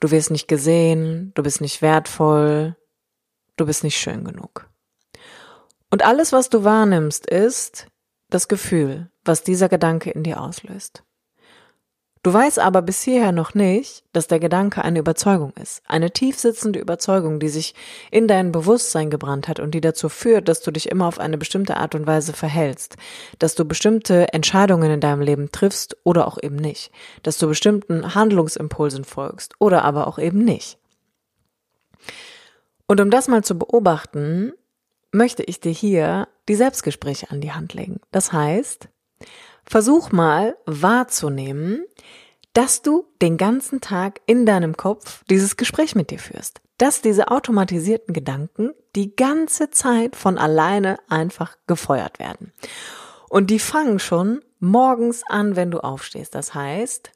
du 0.00 0.10
wirst 0.10 0.30
nicht 0.30 0.48
gesehen, 0.48 1.32
du 1.34 1.42
bist 1.42 1.60
nicht 1.60 1.82
wertvoll, 1.82 2.76
du 3.56 3.66
bist 3.66 3.84
nicht 3.84 3.98
schön 3.98 4.24
genug. 4.24 4.68
Und 5.90 6.04
alles, 6.04 6.32
was 6.32 6.48
du 6.48 6.64
wahrnimmst, 6.64 7.26
ist 7.26 7.86
das 8.30 8.48
Gefühl, 8.48 9.10
was 9.24 9.44
dieser 9.44 9.68
Gedanke 9.68 10.10
in 10.10 10.24
dir 10.24 10.40
auslöst. 10.40 11.04
Du 12.24 12.32
weißt 12.32 12.58
aber 12.58 12.80
bis 12.80 13.02
hierher 13.02 13.32
noch 13.32 13.52
nicht, 13.52 14.02
dass 14.14 14.28
der 14.28 14.40
Gedanke 14.40 14.82
eine 14.82 14.98
Überzeugung 14.98 15.52
ist, 15.60 15.82
eine 15.86 16.10
tiefsitzende 16.10 16.78
Überzeugung, 16.78 17.38
die 17.38 17.50
sich 17.50 17.74
in 18.10 18.26
dein 18.26 18.50
Bewusstsein 18.50 19.10
gebrannt 19.10 19.46
hat 19.46 19.60
und 19.60 19.72
die 19.72 19.82
dazu 19.82 20.08
führt, 20.08 20.48
dass 20.48 20.62
du 20.62 20.70
dich 20.70 20.88
immer 20.88 21.06
auf 21.06 21.20
eine 21.20 21.36
bestimmte 21.36 21.76
Art 21.76 21.94
und 21.94 22.06
Weise 22.06 22.32
verhältst, 22.32 22.96
dass 23.38 23.54
du 23.54 23.66
bestimmte 23.66 24.32
Entscheidungen 24.32 24.90
in 24.90 25.00
deinem 25.00 25.20
Leben 25.20 25.52
triffst 25.52 25.98
oder 26.02 26.26
auch 26.26 26.38
eben 26.42 26.56
nicht, 26.56 26.90
dass 27.22 27.36
du 27.36 27.46
bestimmten 27.46 28.14
Handlungsimpulsen 28.14 29.04
folgst 29.04 29.52
oder 29.58 29.84
aber 29.84 30.06
auch 30.06 30.18
eben 30.18 30.44
nicht. 30.44 30.78
Und 32.86 33.00
um 33.00 33.10
das 33.10 33.28
mal 33.28 33.42
zu 33.42 33.58
beobachten, 33.58 34.52
möchte 35.12 35.42
ich 35.42 35.60
dir 35.60 35.72
hier 35.72 36.28
die 36.48 36.54
Selbstgespräche 36.54 37.30
an 37.30 37.40
die 37.40 37.52
Hand 37.52 37.72
legen. 37.74 38.00
Das 38.10 38.32
heißt, 38.32 38.88
versuch 39.64 40.12
mal 40.12 40.56
wahrzunehmen, 40.66 41.84
dass 42.52 42.82
du 42.82 43.06
den 43.20 43.36
ganzen 43.36 43.80
Tag 43.80 44.20
in 44.26 44.46
deinem 44.46 44.76
Kopf 44.76 45.24
dieses 45.28 45.56
Gespräch 45.56 45.94
mit 45.94 46.10
dir 46.10 46.18
führst. 46.18 46.60
Dass 46.78 47.02
diese 47.02 47.28
automatisierten 47.28 48.12
Gedanken 48.14 48.72
die 48.94 49.14
ganze 49.14 49.70
Zeit 49.70 50.16
von 50.16 50.38
alleine 50.38 50.98
einfach 51.08 51.56
gefeuert 51.66 52.18
werden. 52.18 52.52
Und 53.28 53.50
die 53.50 53.58
fangen 53.58 53.98
schon 53.98 54.42
morgens 54.60 55.22
an, 55.28 55.56
wenn 55.56 55.70
du 55.70 55.80
aufstehst. 55.80 56.34
Das 56.34 56.54
heißt, 56.54 57.10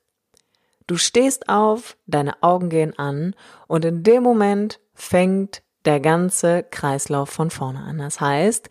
du 0.87 0.97
stehst 0.97 1.49
auf, 1.49 1.97
deine 2.07 2.43
Augen 2.43 2.69
gehen 2.69 2.99
an 2.99 3.35
und 3.67 3.85
in 3.85 4.03
dem 4.03 4.23
Moment 4.23 4.81
fängt 4.99 5.63
der 5.85 6.01
ganze 6.01 6.65
Kreislauf 6.65 7.31
von 7.31 7.51
vorne 7.51 7.81
an. 7.81 7.99
Das 7.99 8.21
heißt, 8.21 8.69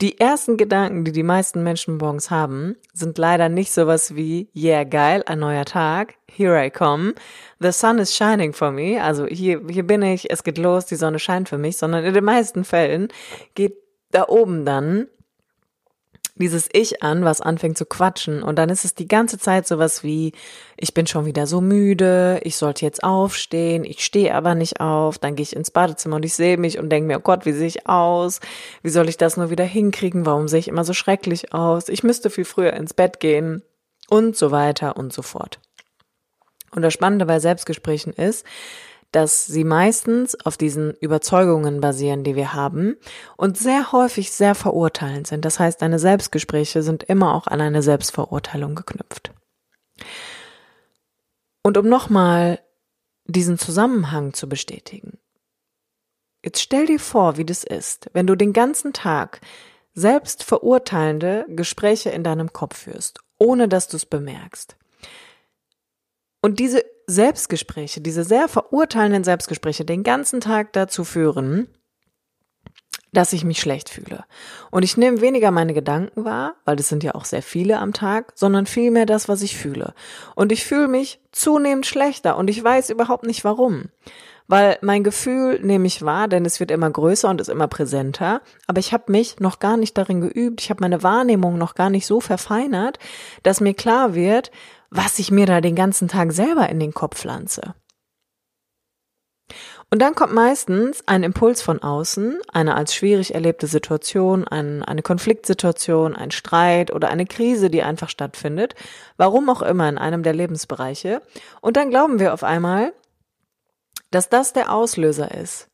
die 0.00 0.20
ersten 0.20 0.58
Gedanken, 0.58 1.04
die 1.04 1.12
die 1.12 1.22
meisten 1.22 1.62
Menschen 1.62 1.96
morgens 1.96 2.30
haben, 2.30 2.76
sind 2.92 3.16
leider 3.16 3.48
nicht 3.48 3.72
sowas 3.72 4.14
wie, 4.14 4.50
yeah, 4.54 4.84
geil, 4.84 5.22
ein 5.26 5.38
neuer 5.38 5.64
Tag, 5.64 6.14
here 6.30 6.62
I 6.62 6.70
come, 6.70 7.14
the 7.60 7.72
sun 7.72 7.98
is 7.98 8.14
shining 8.14 8.52
for 8.52 8.70
me, 8.70 9.02
also 9.02 9.26
hier, 9.26 9.62
hier 9.68 9.86
bin 9.86 10.02
ich, 10.02 10.30
es 10.30 10.44
geht 10.44 10.58
los, 10.58 10.84
die 10.84 10.96
Sonne 10.96 11.18
scheint 11.18 11.48
für 11.48 11.56
mich, 11.56 11.78
sondern 11.78 12.04
in 12.04 12.12
den 12.12 12.24
meisten 12.24 12.64
Fällen 12.64 13.08
geht 13.54 13.74
da 14.10 14.28
oben 14.28 14.66
dann 14.66 15.08
dieses 16.36 16.68
Ich 16.72 17.02
an, 17.02 17.24
was 17.24 17.40
anfängt 17.40 17.78
zu 17.78 17.86
quatschen. 17.86 18.42
Und 18.42 18.56
dann 18.56 18.68
ist 18.68 18.84
es 18.84 18.94
die 18.94 19.08
ganze 19.08 19.38
Zeit 19.38 19.66
sowas 19.66 20.02
wie, 20.02 20.32
ich 20.76 20.94
bin 20.94 21.06
schon 21.06 21.24
wieder 21.24 21.46
so 21.46 21.60
müde, 21.60 22.40
ich 22.42 22.56
sollte 22.56 22.84
jetzt 22.84 23.02
aufstehen, 23.02 23.84
ich 23.84 24.04
stehe 24.04 24.34
aber 24.34 24.54
nicht 24.54 24.80
auf, 24.80 25.18
dann 25.18 25.34
gehe 25.34 25.42
ich 25.42 25.56
ins 25.56 25.70
Badezimmer 25.70 26.16
und 26.16 26.24
ich 26.24 26.34
sehe 26.34 26.58
mich 26.58 26.78
und 26.78 26.90
denke 26.90 27.06
mir, 27.08 27.18
oh 27.18 27.22
Gott, 27.22 27.46
wie 27.46 27.52
sehe 27.52 27.66
ich 27.66 27.88
aus? 27.88 28.40
Wie 28.82 28.90
soll 28.90 29.08
ich 29.08 29.16
das 29.16 29.36
nur 29.36 29.50
wieder 29.50 29.64
hinkriegen? 29.64 30.26
Warum 30.26 30.48
sehe 30.48 30.60
ich 30.60 30.68
immer 30.68 30.84
so 30.84 30.92
schrecklich 30.92 31.54
aus? 31.54 31.88
Ich 31.88 32.02
müsste 32.02 32.30
viel 32.30 32.44
früher 32.44 32.74
ins 32.74 32.94
Bett 32.94 33.20
gehen 33.20 33.62
und 34.08 34.36
so 34.36 34.50
weiter 34.50 34.96
und 34.96 35.12
so 35.12 35.22
fort. 35.22 35.58
Und 36.70 36.82
das 36.82 36.92
Spannende 36.92 37.26
bei 37.26 37.40
Selbstgesprächen 37.40 38.12
ist, 38.12 38.44
dass 39.12 39.46
sie 39.46 39.64
meistens 39.64 40.34
auf 40.44 40.56
diesen 40.56 40.94
Überzeugungen 40.94 41.80
basieren, 41.80 42.24
die 42.24 42.36
wir 42.36 42.54
haben 42.54 42.96
und 43.36 43.56
sehr 43.56 43.92
häufig 43.92 44.32
sehr 44.32 44.54
verurteilend 44.54 45.26
sind. 45.26 45.44
Das 45.44 45.58
heißt, 45.58 45.80
deine 45.80 45.98
Selbstgespräche 45.98 46.82
sind 46.82 47.02
immer 47.04 47.34
auch 47.34 47.46
an 47.46 47.60
eine 47.60 47.82
Selbstverurteilung 47.82 48.74
geknüpft. 48.74 49.32
Und 51.62 51.78
um 51.78 51.88
nochmal 51.88 52.60
diesen 53.24 53.58
Zusammenhang 53.58 54.34
zu 54.34 54.48
bestätigen. 54.48 55.18
Jetzt 56.44 56.60
stell 56.60 56.86
dir 56.86 57.00
vor, 57.00 57.38
wie 57.38 57.44
das 57.44 57.64
ist, 57.64 58.08
wenn 58.12 58.26
du 58.26 58.36
den 58.36 58.52
ganzen 58.52 58.92
Tag 58.92 59.40
selbstverurteilende 59.94 61.46
Gespräche 61.48 62.10
in 62.10 62.22
deinem 62.22 62.52
Kopf 62.52 62.76
führst, 62.76 63.18
ohne 63.38 63.66
dass 63.66 63.88
du 63.88 63.96
es 63.96 64.06
bemerkst. 64.06 64.76
Und 66.42 66.60
diese 66.60 66.84
Selbstgespräche, 67.06 68.00
diese 68.00 68.24
sehr 68.24 68.48
verurteilenden 68.48 69.24
Selbstgespräche 69.24 69.84
den 69.84 70.02
ganzen 70.02 70.40
Tag 70.40 70.72
dazu 70.72 71.04
führen, 71.04 71.68
dass 73.12 73.32
ich 73.32 73.44
mich 73.44 73.60
schlecht 73.60 73.88
fühle. 73.88 74.24
Und 74.70 74.82
ich 74.82 74.96
nehme 74.96 75.20
weniger 75.20 75.50
meine 75.50 75.72
Gedanken 75.72 76.24
wahr, 76.24 76.56
weil 76.64 76.76
das 76.76 76.88
sind 76.88 77.02
ja 77.02 77.14
auch 77.14 77.24
sehr 77.24 77.42
viele 77.42 77.78
am 77.78 77.92
Tag, 77.92 78.32
sondern 78.34 78.66
vielmehr 78.66 79.06
das, 79.06 79.28
was 79.28 79.42
ich 79.42 79.56
fühle. 79.56 79.94
Und 80.34 80.52
ich 80.52 80.64
fühle 80.64 80.88
mich 80.88 81.20
zunehmend 81.32 81.86
schlechter 81.86 82.36
und 82.36 82.50
ich 82.50 82.62
weiß 82.62 82.90
überhaupt 82.90 83.24
nicht 83.24 83.44
warum. 83.44 83.84
Weil 84.48 84.78
mein 84.80 85.02
Gefühl 85.02 85.60
nehme 85.60 85.86
ich 85.86 86.04
wahr, 86.04 86.28
denn 86.28 86.44
es 86.44 86.60
wird 86.60 86.70
immer 86.70 86.88
größer 86.88 87.28
und 87.28 87.40
ist 87.40 87.48
immer 87.48 87.66
präsenter, 87.66 88.42
aber 88.68 88.78
ich 88.78 88.92
habe 88.92 89.10
mich 89.10 89.40
noch 89.40 89.58
gar 89.58 89.76
nicht 89.76 89.98
darin 89.98 90.20
geübt, 90.20 90.60
ich 90.60 90.70
habe 90.70 90.82
meine 90.82 91.02
Wahrnehmung 91.02 91.58
noch 91.58 91.74
gar 91.74 91.90
nicht 91.90 92.06
so 92.06 92.20
verfeinert, 92.20 93.00
dass 93.42 93.60
mir 93.60 93.74
klar 93.74 94.14
wird, 94.14 94.52
was 94.90 95.18
ich 95.18 95.30
mir 95.30 95.46
da 95.46 95.60
den 95.60 95.74
ganzen 95.74 96.08
Tag 96.08 96.32
selber 96.32 96.68
in 96.68 96.80
den 96.80 96.94
Kopf 96.94 97.18
pflanze. 97.18 97.74
Und 99.88 100.02
dann 100.02 100.16
kommt 100.16 100.34
meistens 100.34 101.06
ein 101.06 101.22
Impuls 101.22 101.62
von 101.62 101.80
außen, 101.80 102.40
eine 102.52 102.74
als 102.74 102.92
schwierig 102.92 103.34
erlebte 103.34 103.68
Situation, 103.68 104.46
ein, 104.46 104.82
eine 104.82 105.02
Konfliktsituation, 105.02 106.16
ein 106.16 106.32
Streit 106.32 106.92
oder 106.92 107.08
eine 107.08 107.24
Krise, 107.24 107.70
die 107.70 107.84
einfach 107.84 108.08
stattfindet, 108.08 108.74
warum 109.16 109.48
auch 109.48 109.62
immer 109.62 109.88
in 109.88 109.98
einem 109.98 110.24
der 110.24 110.34
Lebensbereiche. 110.34 111.22
Und 111.60 111.76
dann 111.76 111.90
glauben 111.90 112.18
wir 112.18 112.34
auf 112.34 112.42
einmal, 112.42 112.92
dass 114.10 114.28
das 114.28 114.52
der 114.52 114.72
Auslöser 114.72 115.32
ist, 115.32 115.68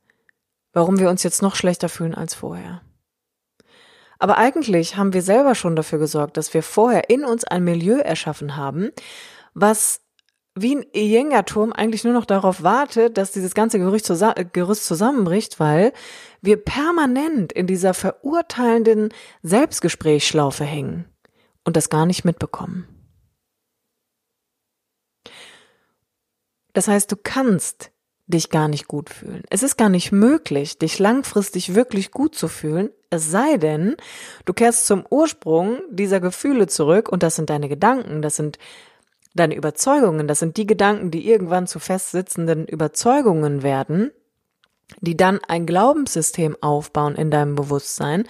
warum 0.74 0.98
wir 0.98 1.08
uns 1.08 1.22
jetzt 1.22 1.40
noch 1.40 1.54
schlechter 1.54 1.88
fühlen 1.88 2.14
als 2.14 2.34
vorher. 2.34 2.82
Aber 4.22 4.38
eigentlich 4.38 4.96
haben 4.96 5.14
wir 5.14 5.22
selber 5.22 5.56
schon 5.56 5.74
dafür 5.74 5.98
gesorgt, 5.98 6.36
dass 6.36 6.54
wir 6.54 6.62
vorher 6.62 7.10
in 7.10 7.24
uns 7.24 7.42
ein 7.42 7.64
Milieu 7.64 7.98
erschaffen 7.98 8.54
haben, 8.54 8.92
was 9.52 10.00
wie 10.54 10.76
ein 10.76 10.86
Jenga-Turm 10.94 11.72
eigentlich 11.72 12.04
nur 12.04 12.12
noch 12.12 12.24
darauf 12.24 12.62
wartet, 12.62 13.18
dass 13.18 13.32
dieses 13.32 13.52
ganze 13.52 13.80
Gerüst, 13.80 14.06
Gerüst 14.52 14.84
zusammenbricht, 14.84 15.58
weil 15.58 15.92
wir 16.40 16.56
permanent 16.56 17.52
in 17.52 17.66
dieser 17.66 17.94
verurteilenden 17.94 19.08
Selbstgesprächsschlaufe 19.42 20.62
hängen 20.62 21.06
und 21.64 21.74
das 21.76 21.90
gar 21.90 22.06
nicht 22.06 22.24
mitbekommen. 22.24 22.86
Das 26.74 26.86
heißt, 26.86 27.10
du 27.10 27.16
kannst 27.16 27.91
dich 28.26 28.50
gar 28.50 28.68
nicht 28.68 28.88
gut 28.88 29.10
fühlen. 29.10 29.42
Es 29.50 29.62
ist 29.62 29.76
gar 29.76 29.88
nicht 29.88 30.12
möglich, 30.12 30.78
dich 30.78 30.98
langfristig 30.98 31.74
wirklich 31.74 32.10
gut 32.10 32.34
zu 32.34 32.48
fühlen, 32.48 32.90
es 33.10 33.30
sei 33.30 33.58
denn, 33.58 33.96
du 34.46 34.54
kehrst 34.54 34.86
zum 34.86 35.04
Ursprung 35.08 35.80
dieser 35.90 36.20
Gefühle 36.20 36.66
zurück 36.66 37.10
und 37.10 37.22
das 37.22 37.36
sind 37.36 37.50
deine 37.50 37.68
Gedanken, 37.68 38.22
das 38.22 38.36
sind 38.36 38.58
deine 39.34 39.54
Überzeugungen, 39.54 40.28
das 40.28 40.38
sind 40.38 40.56
die 40.56 40.66
Gedanken, 40.66 41.10
die 41.10 41.28
irgendwann 41.28 41.66
zu 41.66 41.78
festsitzenden 41.78 42.66
Überzeugungen 42.66 43.62
werden, 43.62 44.12
die 45.00 45.16
dann 45.16 45.40
ein 45.46 45.66
Glaubenssystem 45.66 46.56
aufbauen 46.60 47.16
in 47.16 47.30
deinem 47.30 47.54
Bewusstsein, 47.54 48.24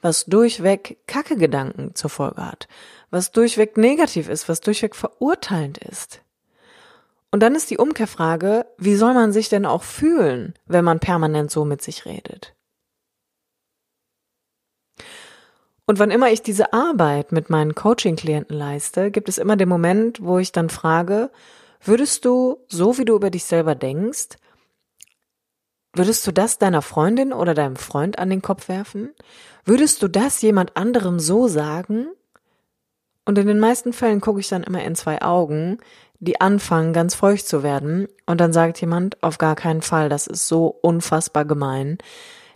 was 0.00 0.24
durchweg 0.26 0.98
Kacke 1.06 1.36
Gedanken 1.36 1.94
zur 1.94 2.10
Folge 2.10 2.44
hat, 2.44 2.68
was 3.10 3.32
durchweg 3.32 3.76
negativ 3.76 4.28
ist, 4.28 4.48
was 4.48 4.60
durchweg 4.60 4.96
verurteilend 4.96 5.78
ist. 5.78 6.22
Und 7.30 7.40
dann 7.42 7.54
ist 7.54 7.70
die 7.70 7.78
Umkehrfrage, 7.78 8.66
wie 8.78 8.94
soll 8.94 9.14
man 9.14 9.32
sich 9.32 9.48
denn 9.48 9.66
auch 9.66 9.82
fühlen, 9.82 10.54
wenn 10.66 10.84
man 10.84 11.00
permanent 11.00 11.50
so 11.50 11.64
mit 11.64 11.82
sich 11.82 12.06
redet? 12.06 12.54
Und 15.86 16.00
wann 16.00 16.10
immer 16.10 16.30
ich 16.30 16.42
diese 16.42 16.72
Arbeit 16.72 17.30
mit 17.30 17.48
meinen 17.48 17.74
Coaching-Klienten 17.74 18.56
leiste, 18.56 19.10
gibt 19.12 19.28
es 19.28 19.38
immer 19.38 19.56
den 19.56 19.68
Moment, 19.68 20.20
wo 20.20 20.38
ich 20.38 20.50
dann 20.50 20.68
frage, 20.68 21.30
würdest 21.80 22.24
du, 22.24 22.58
so 22.68 22.98
wie 22.98 23.04
du 23.04 23.14
über 23.14 23.30
dich 23.30 23.44
selber 23.44 23.76
denkst, 23.76 24.36
würdest 25.94 26.26
du 26.26 26.32
das 26.32 26.58
deiner 26.58 26.82
Freundin 26.82 27.32
oder 27.32 27.54
deinem 27.54 27.76
Freund 27.76 28.18
an 28.18 28.30
den 28.30 28.42
Kopf 28.42 28.68
werfen? 28.68 29.14
Würdest 29.64 30.02
du 30.02 30.08
das 30.08 30.42
jemand 30.42 30.76
anderem 30.76 31.20
so 31.20 31.46
sagen? 31.46 32.08
Und 33.26 33.36
in 33.38 33.46
den 33.48 33.58
meisten 33.58 33.92
Fällen 33.92 34.20
gucke 34.20 34.40
ich 34.40 34.48
dann 34.48 34.62
immer 34.62 34.82
in 34.82 34.94
zwei 34.94 35.20
Augen, 35.20 35.78
die 36.20 36.40
anfangen 36.40 36.92
ganz 36.92 37.14
feucht 37.14 37.46
zu 37.46 37.62
werden 37.62 38.08
und 38.24 38.40
dann 38.40 38.52
sagt 38.52 38.80
jemand, 38.80 39.22
auf 39.22 39.36
gar 39.36 39.56
keinen 39.56 39.82
Fall, 39.82 40.08
das 40.08 40.26
ist 40.26 40.48
so 40.48 40.68
unfassbar 40.68 41.44
gemein, 41.44 41.98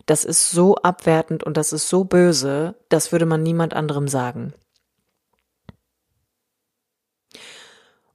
das 0.05 0.23
ist 0.23 0.49
so 0.49 0.75
abwertend 0.77 1.43
und 1.43 1.57
das 1.57 1.73
ist 1.73 1.89
so 1.89 2.05
böse, 2.05 2.75
das 2.89 3.11
würde 3.11 3.25
man 3.25 3.43
niemand 3.43 3.73
anderem 3.73 4.07
sagen. 4.07 4.53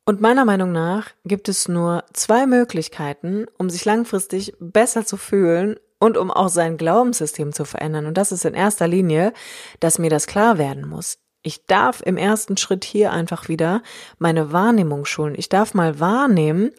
Und 0.07 0.21
meiner 0.21 0.45
Meinung 0.45 0.73
nach 0.73 1.11
gibt 1.25 1.49
es 1.49 1.69
nur 1.69 2.05
zwei 2.13 2.47
Möglichkeiten, 2.47 3.47
um 3.59 3.69
sich 3.69 3.85
langfristig 3.85 4.55
besser 4.61 5.05
zu 5.05 5.17
fühlen 5.17 5.77
und 5.99 6.17
um 6.17 6.31
auch 6.31 6.49
sein 6.49 6.77
Glaubenssystem 6.77 7.53
zu 7.53 7.65
verändern. 7.65 8.07
Und 8.07 8.17
das 8.17 8.33
ist 8.33 8.45
in 8.45 8.55
erster 8.55 8.87
Linie, 8.87 9.33
dass 9.81 9.99
mir 9.99 10.11
das 10.11 10.27
klar 10.27 10.59
werden 10.59 10.89
muss. 10.89 11.19
Ich 11.47 11.65
darf 11.67 12.03
im 12.05 12.17
ersten 12.17 12.57
Schritt 12.57 12.85
hier 12.85 13.13
einfach 13.13 13.49
wieder 13.49 13.85
meine 14.19 14.51
Wahrnehmung 14.51 15.05
schulen. 15.05 15.37
Ich 15.39 15.49
darf 15.49 15.75
mal 15.75 16.01
wahrnehmen, 16.01 16.73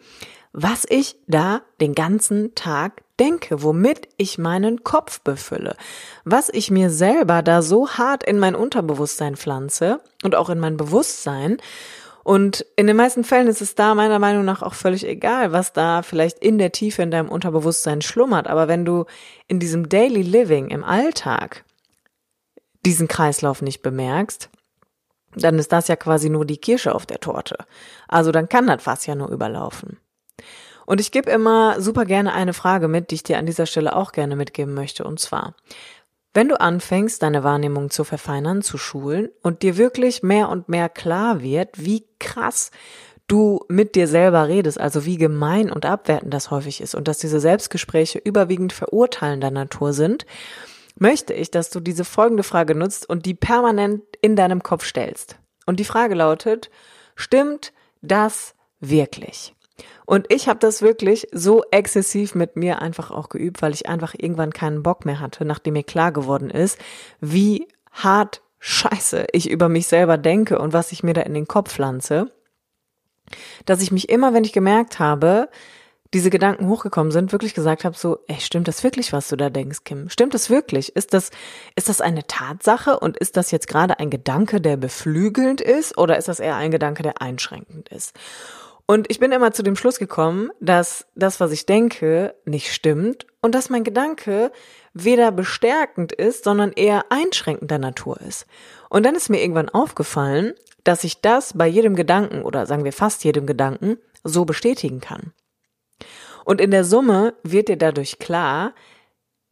was 0.52 0.84
ich 0.86 1.16
da 1.26 1.62
den 1.80 1.94
ganzen 1.94 2.54
Tag 2.54 3.00
denke, 3.18 3.62
womit 3.62 4.08
ich 4.18 4.36
meinen 4.36 4.84
Kopf 4.84 5.22
befülle, 5.22 5.74
was 6.26 6.50
ich 6.50 6.70
mir 6.70 6.90
selber 6.90 7.40
da 7.40 7.62
so 7.62 7.88
hart 7.88 8.24
in 8.24 8.38
mein 8.38 8.54
Unterbewusstsein 8.54 9.36
pflanze 9.36 10.00
und 10.22 10.34
auch 10.34 10.50
in 10.50 10.58
mein 10.58 10.76
Bewusstsein. 10.76 11.56
Und 12.22 12.66
in 12.76 12.86
den 12.86 12.96
meisten 12.96 13.24
Fällen 13.24 13.48
ist 13.48 13.62
es 13.62 13.74
da 13.74 13.94
meiner 13.94 14.18
Meinung 14.18 14.44
nach 14.44 14.60
auch 14.60 14.74
völlig 14.74 15.06
egal, 15.06 15.50
was 15.50 15.72
da 15.72 16.02
vielleicht 16.02 16.40
in 16.40 16.58
der 16.58 16.72
Tiefe 16.72 17.00
in 17.00 17.10
deinem 17.10 17.30
Unterbewusstsein 17.30 18.02
schlummert. 18.02 18.46
Aber 18.48 18.68
wenn 18.68 18.84
du 18.84 19.06
in 19.46 19.60
diesem 19.60 19.88
Daily 19.88 20.20
Living 20.20 20.68
im 20.68 20.84
Alltag 20.84 21.64
diesen 22.84 23.08
Kreislauf 23.08 23.62
nicht 23.62 23.80
bemerkst, 23.80 24.50
dann 25.34 25.58
ist 25.58 25.72
das 25.72 25.88
ja 25.88 25.96
quasi 25.96 26.30
nur 26.30 26.44
die 26.44 26.58
Kirsche 26.58 26.94
auf 26.94 27.06
der 27.06 27.20
Torte. 27.20 27.56
Also 28.08 28.32
dann 28.32 28.48
kann 28.48 28.66
das 28.66 28.82
Fass 28.82 29.06
ja 29.06 29.14
nur 29.14 29.28
überlaufen. 29.28 29.98
Und 30.86 31.00
ich 31.00 31.12
gebe 31.12 31.30
immer 31.30 31.80
super 31.80 32.06
gerne 32.06 32.32
eine 32.32 32.54
Frage 32.54 32.88
mit, 32.88 33.10
die 33.10 33.16
ich 33.16 33.22
dir 33.22 33.38
an 33.38 33.46
dieser 33.46 33.66
Stelle 33.66 33.94
auch 33.94 34.12
gerne 34.12 34.36
mitgeben 34.36 34.72
möchte. 34.72 35.04
Und 35.04 35.20
zwar, 35.20 35.54
wenn 36.32 36.48
du 36.48 36.58
anfängst, 36.58 37.22
deine 37.22 37.44
Wahrnehmung 37.44 37.90
zu 37.90 38.04
verfeinern, 38.04 38.62
zu 38.62 38.78
schulen 38.78 39.28
und 39.42 39.62
dir 39.62 39.76
wirklich 39.76 40.22
mehr 40.22 40.48
und 40.48 40.68
mehr 40.68 40.88
klar 40.88 41.42
wird, 41.42 41.70
wie 41.84 42.06
krass 42.18 42.70
du 43.26 43.60
mit 43.68 43.94
dir 43.94 44.08
selber 44.08 44.48
redest, 44.48 44.80
also 44.80 45.04
wie 45.04 45.18
gemein 45.18 45.70
und 45.70 45.84
abwertend 45.84 46.32
das 46.32 46.50
häufig 46.50 46.80
ist 46.80 46.94
und 46.94 47.06
dass 47.06 47.18
diese 47.18 47.40
Selbstgespräche 47.40 48.18
überwiegend 48.18 48.72
verurteilender 48.72 49.50
Natur 49.50 49.92
sind, 49.92 50.24
möchte 51.00 51.32
ich, 51.32 51.50
dass 51.50 51.70
du 51.70 51.80
diese 51.80 52.04
folgende 52.04 52.42
Frage 52.42 52.74
nutzt 52.74 53.08
und 53.08 53.26
die 53.26 53.34
permanent 53.34 54.02
in 54.20 54.36
deinem 54.36 54.62
Kopf 54.62 54.84
stellst. 54.84 55.38
Und 55.66 55.80
die 55.80 55.84
Frage 55.84 56.14
lautet, 56.14 56.70
stimmt 57.14 57.72
das 58.02 58.54
wirklich? 58.80 59.54
Und 60.06 60.32
ich 60.32 60.48
habe 60.48 60.58
das 60.58 60.80
wirklich 60.80 61.28
so 61.32 61.62
exzessiv 61.70 62.34
mit 62.34 62.56
mir 62.56 62.80
einfach 62.80 63.10
auch 63.10 63.28
geübt, 63.28 63.60
weil 63.60 63.74
ich 63.74 63.88
einfach 63.88 64.14
irgendwann 64.16 64.52
keinen 64.52 64.82
Bock 64.82 65.04
mehr 65.04 65.20
hatte, 65.20 65.44
nachdem 65.44 65.74
mir 65.74 65.82
klar 65.82 66.12
geworden 66.12 66.50
ist, 66.50 66.78
wie 67.20 67.68
hart 67.92 68.42
scheiße 68.58 69.26
ich 69.32 69.50
über 69.50 69.68
mich 69.68 69.86
selber 69.86 70.16
denke 70.16 70.58
und 70.58 70.72
was 70.72 70.92
ich 70.92 71.02
mir 71.02 71.12
da 71.12 71.20
in 71.20 71.34
den 71.34 71.46
Kopf 71.46 71.72
pflanze, 71.72 72.32
dass 73.66 73.82
ich 73.82 73.92
mich 73.92 74.08
immer, 74.08 74.32
wenn 74.32 74.44
ich 74.44 74.52
gemerkt 74.52 74.98
habe, 74.98 75.48
diese 76.14 76.30
Gedanken 76.30 76.68
hochgekommen 76.68 77.12
sind, 77.12 77.32
wirklich 77.32 77.54
gesagt 77.54 77.84
habe, 77.84 77.96
so, 77.96 78.18
ey, 78.28 78.40
stimmt 78.40 78.66
das 78.66 78.82
wirklich, 78.82 79.12
was 79.12 79.28
du 79.28 79.36
da 79.36 79.50
denkst, 79.50 79.84
Kim? 79.84 80.08
Stimmt 80.08 80.32
das 80.32 80.48
wirklich? 80.48 80.96
Ist 80.96 81.12
das, 81.12 81.30
ist 81.76 81.88
das 81.88 82.00
eine 82.00 82.26
Tatsache 82.26 82.98
und 82.98 83.18
ist 83.18 83.36
das 83.36 83.50
jetzt 83.50 83.68
gerade 83.68 83.98
ein 83.98 84.08
Gedanke, 84.08 84.60
der 84.60 84.76
beflügelnd 84.76 85.60
ist 85.60 85.98
oder 85.98 86.16
ist 86.16 86.28
das 86.28 86.40
eher 86.40 86.56
ein 86.56 86.70
Gedanke, 86.70 87.02
der 87.02 87.20
einschränkend 87.20 87.90
ist? 87.90 88.14
Und 88.86 89.10
ich 89.10 89.18
bin 89.18 89.32
immer 89.32 89.52
zu 89.52 89.62
dem 89.62 89.76
Schluss 89.76 89.98
gekommen, 89.98 90.50
dass 90.60 91.06
das, 91.14 91.40
was 91.40 91.52
ich 91.52 91.66
denke, 91.66 92.34
nicht 92.46 92.72
stimmt 92.72 93.26
und 93.42 93.54
dass 93.54 93.68
mein 93.68 93.84
Gedanke 93.84 94.50
weder 94.94 95.30
bestärkend 95.30 96.12
ist, 96.12 96.44
sondern 96.44 96.72
eher 96.72 97.04
einschränkender 97.10 97.76
Natur 97.76 98.18
ist. 98.22 98.46
Und 98.88 99.04
dann 99.04 99.14
ist 99.14 99.28
mir 99.28 99.42
irgendwann 99.42 99.68
aufgefallen, 99.68 100.54
dass 100.84 101.04
ich 101.04 101.20
das 101.20 101.52
bei 101.52 101.66
jedem 101.66 101.96
Gedanken 101.96 102.40
oder 102.40 102.64
sagen 102.64 102.84
wir 102.84 102.94
fast 102.94 103.24
jedem 103.24 103.46
Gedanken 103.46 103.98
so 104.24 104.46
bestätigen 104.46 105.00
kann. 105.00 105.34
Und 106.48 106.62
in 106.62 106.70
der 106.70 106.84
Summe 106.84 107.34
wird 107.42 107.68
dir 107.68 107.76
dadurch 107.76 108.18
klar, 108.18 108.72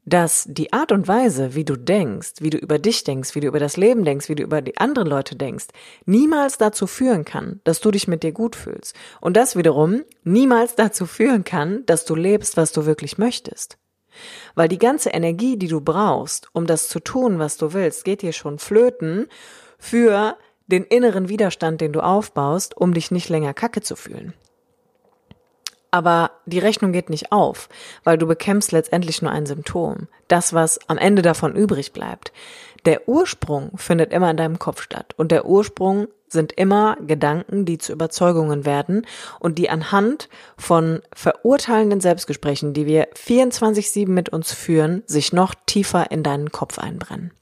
dass 0.06 0.46
die 0.48 0.72
Art 0.72 0.92
und 0.92 1.06
Weise, 1.06 1.54
wie 1.54 1.66
du 1.66 1.76
denkst, 1.76 2.36
wie 2.40 2.48
du 2.48 2.56
über 2.56 2.78
dich 2.78 3.04
denkst, 3.04 3.34
wie 3.34 3.40
du 3.40 3.48
über 3.48 3.58
das 3.58 3.76
Leben 3.76 4.02
denkst, 4.06 4.30
wie 4.30 4.34
du 4.34 4.42
über 4.42 4.62
die 4.62 4.78
anderen 4.78 5.06
Leute 5.06 5.36
denkst, 5.36 5.66
niemals 6.06 6.56
dazu 6.56 6.86
führen 6.86 7.26
kann, 7.26 7.60
dass 7.64 7.82
du 7.82 7.90
dich 7.90 8.08
mit 8.08 8.22
dir 8.22 8.32
gut 8.32 8.56
fühlst. 8.56 8.96
Und 9.20 9.36
das 9.36 9.56
wiederum 9.56 10.04
niemals 10.24 10.74
dazu 10.74 11.04
führen 11.04 11.44
kann, 11.44 11.84
dass 11.84 12.06
du 12.06 12.14
lebst, 12.14 12.56
was 12.56 12.72
du 12.72 12.86
wirklich 12.86 13.18
möchtest. 13.18 13.76
Weil 14.54 14.68
die 14.68 14.78
ganze 14.78 15.10
Energie, 15.10 15.58
die 15.58 15.68
du 15.68 15.82
brauchst, 15.82 16.48
um 16.54 16.66
das 16.66 16.88
zu 16.88 16.98
tun, 16.98 17.38
was 17.38 17.58
du 17.58 17.74
willst, 17.74 18.06
geht 18.06 18.22
dir 18.22 18.32
schon 18.32 18.58
flöten 18.58 19.26
für 19.78 20.38
den 20.66 20.84
inneren 20.84 21.28
Widerstand, 21.28 21.82
den 21.82 21.92
du 21.92 22.00
aufbaust, 22.00 22.74
um 22.74 22.94
dich 22.94 23.10
nicht 23.10 23.28
länger 23.28 23.52
kacke 23.52 23.82
zu 23.82 23.96
fühlen 23.96 24.32
aber 25.96 26.32
die 26.44 26.58
Rechnung 26.58 26.92
geht 26.92 27.08
nicht 27.08 27.32
auf, 27.32 27.70
weil 28.04 28.18
du 28.18 28.26
bekämpfst 28.26 28.70
letztendlich 28.70 29.22
nur 29.22 29.32
ein 29.32 29.46
Symptom. 29.46 30.08
Das, 30.28 30.52
was 30.52 30.78
am 30.88 30.98
Ende 30.98 31.22
davon 31.22 31.56
übrig 31.56 31.94
bleibt. 31.94 32.32
Der 32.84 33.08
Ursprung 33.08 33.70
findet 33.76 34.12
immer 34.12 34.30
in 34.30 34.36
deinem 34.36 34.58
Kopf 34.58 34.82
statt 34.82 35.14
und 35.16 35.32
der 35.32 35.46
Ursprung 35.46 36.08
sind 36.28 36.52
immer 36.52 36.98
Gedanken, 37.06 37.64
die 37.64 37.78
zu 37.78 37.92
Überzeugungen 37.92 38.66
werden 38.66 39.06
und 39.40 39.56
die 39.56 39.70
anhand 39.70 40.28
von 40.58 41.00
verurteilenden 41.14 42.00
Selbstgesprächen, 42.00 42.74
die 42.74 42.84
wir 42.84 43.10
24-7 43.14 44.10
mit 44.10 44.28
uns 44.28 44.52
führen, 44.52 45.02
sich 45.06 45.32
noch 45.32 45.54
tiefer 45.64 46.10
in 46.10 46.22
deinen 46.22 46.52
Kopf 46.52 46.78
einbrennen. 46.78 47.32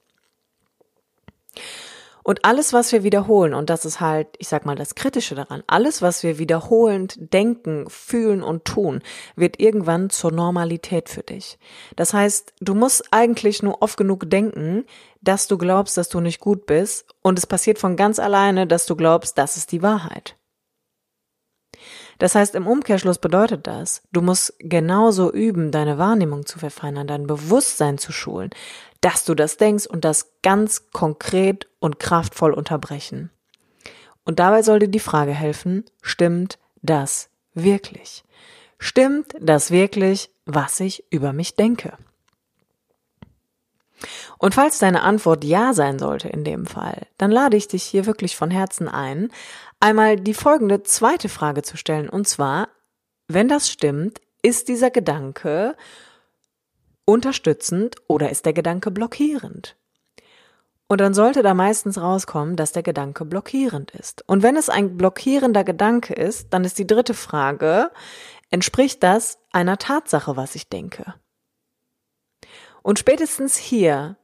Und 2.25 2.47
alles, 2.47 2.73
was 2.73 2.91
wir 2.91 3.03
wiederholen, 3.03 3.53
und 3.53 3.69
das 3.69 3.85
ist 3.85 4.01
halt, 4.01 4.29
ich 4.39 4.49
sag 4.49 4.65
mal, 4.65 4.77
das 4.77 4.95
Kritische 4.95 5.35
daran, 5.35 5.63
alles, 5.67 6.01
was 6.01 6.23
wir 6.23 6.39
wiederholend 6.39 7.17
denken, 7.35 7.85
fühlen 7.91 8.43
und 8.43 8.65
tun, 8.65 9.03
wird 9.37 9.61
irgendwann 9.61 10.09
zur 10.09 10.33
Normalität 10.33 11.11
für 11.11 11.23
dich. 11.23 11.59
Das 11.97 12.15
heißt, 12.15 12.55
du 12.61 12.75
musst 12.75 13.13
eigentlich 13.13 13.63
nur 13.63 13.83
oft 13.83 13.99
genug 13.99 14.31
denken, 14.31 14.87
dass 15.21 15.49
du 15.49 15.59
glaubst, 15.59 15.99
dass 15.99 16.09
du 16.09 16.21
nicht 16.21 16.41
gut 16.41 16.65
bist, 16.65 17.15
und 17.21 17.39
es 17.39 17.47
passiert 17.47 17.79
von 17.79 17.95
ganz 17.95 18.19
alleine, 18.19 18.67
dass 18.67 18.87
du 18.87 18.97
glaubst, 18.97 19.37
das 19.37 19.59
ist 19.59 19.71
die 19.71 19.83
Wahrheit. 19.83 20.37
Das 22.19 22.35
heißt, 22.35 22.55
im 22.55 22.67
Umkehrschluss 22.67 23.19
bedeutet 23.19 23.67
das, 23.67 24.03
du 24.13 24.23
musst 24.23 24.55
genauso 24.61 25.33
üben, 25.33 25.71
deine 25.73 25.99
Wahrnehmung 25.99 26.47
zu 26.47 26.59
verfeinern, 26.59 27.07
dein 27.07 27.27
Bewusstsein 27.27 27.99
zu 27.99 28.13
schulen, 28.13 28.51
dass 29.05 29.27
du 29.27 29.35
das 29.35 29.59
denkst 29.59 29.87
und 29.87 30.03
das 30.07 30.33
ganz 30.43 30.91
konkret 30.91 31.69
und 31.79 32.01
kraftvoll 32.01 32.55
unterbrechen. 32.55 33.31
Und 34.25 34.39
dabei 34.39 34.63
soll 34.63 34.79
dir 34.79 34.89
die 34.89 34.99
Frage 34.99 35.33
helfen, 35.33 35.85
stimmt 36.01 36.59
das 36.81 37.29
wirklich? 37.53 38.25
Stimmt 38.79 39.35
das 39.39 39.71
wirklich, 39.71 40.31
was 40.47 40.81
ich 40.81 41.05
über 41.11 41.35
mich 41.35 41.55
denke? 41.55 41.99
Und 44.39 44.55
falls 44.55 44.79
deine 44.79 45.03
Antwort 45.03 45.45
ja 45.45 45.75
sein 45.75 45.99
sollte 45.99 46.31
in 46.31 46.43
dem 46.43 46.65
Fall, 46.65 47.07
dann 47.19 47.31
lade 47.31 47.59
ich 47.59 47.69
dich 47.69 47.83
hier 47.83 48.07
wirklich 48.07 48.37
von 48.37 48.51
Herzen 48.51 48.89
ein, 48.89 49.31
einmal 49.81 50.17
die 50.17 50.33
folgende 50.33 50.83
zweite 50.83 51.29
Frage 51.29 51.61
zu 51.61 51.77
stellen. 51.77 52.09
Und 52.09 52.27
zwar, 52.27 52.69
wenn 53.29 53.49
das 53.49 53.71
stimmt, 53.71 54.23
Ist 54.43 54.69
dieser 54.69 54.91
Gedanke 54.91 55.75
unterstützend 57.05 57.97
oder 58.07 58.31
ist 58.31 58.47
der 58.47 58.53
Gedanke 58.53 58.91
blockierend? 58.91 59.77
Und 60.87 61.01
dann 61.01 61.15
sollte 61.15 61.43
da 61.43 61.55
meistens 61.55 61.99
rauskommen, 61.99 62.57
dass 62.57 62.73
der 62.73 62.83
Gedanke 62.83 63.25
blockierend 63.25 63.91
ist. 63.93 64.23
Und 64.29 64.43
wenn 64.43 64.57
es 64.57 64.69
ein 64.69 64.97
blockierender 64.97 65.65
Gedanke 65.65 66.15
ist, 66.15 66.53
dann 66.53 66.65
ist 66.65 66.79
die 66.79 66.87
dritte 66.87 67.15
Frage, 67.15 67.91
entspricht 68.51 69.03
das 69.03 69.39
einer 69.51 69.79
Tatsache, 69.79 70.37
was 70.37 70.55
ich 70.55 70.69
denke? 70.69 71.15
Und 72.83 72.99
spätestens 72.99 73.57
hier 73.57 74.19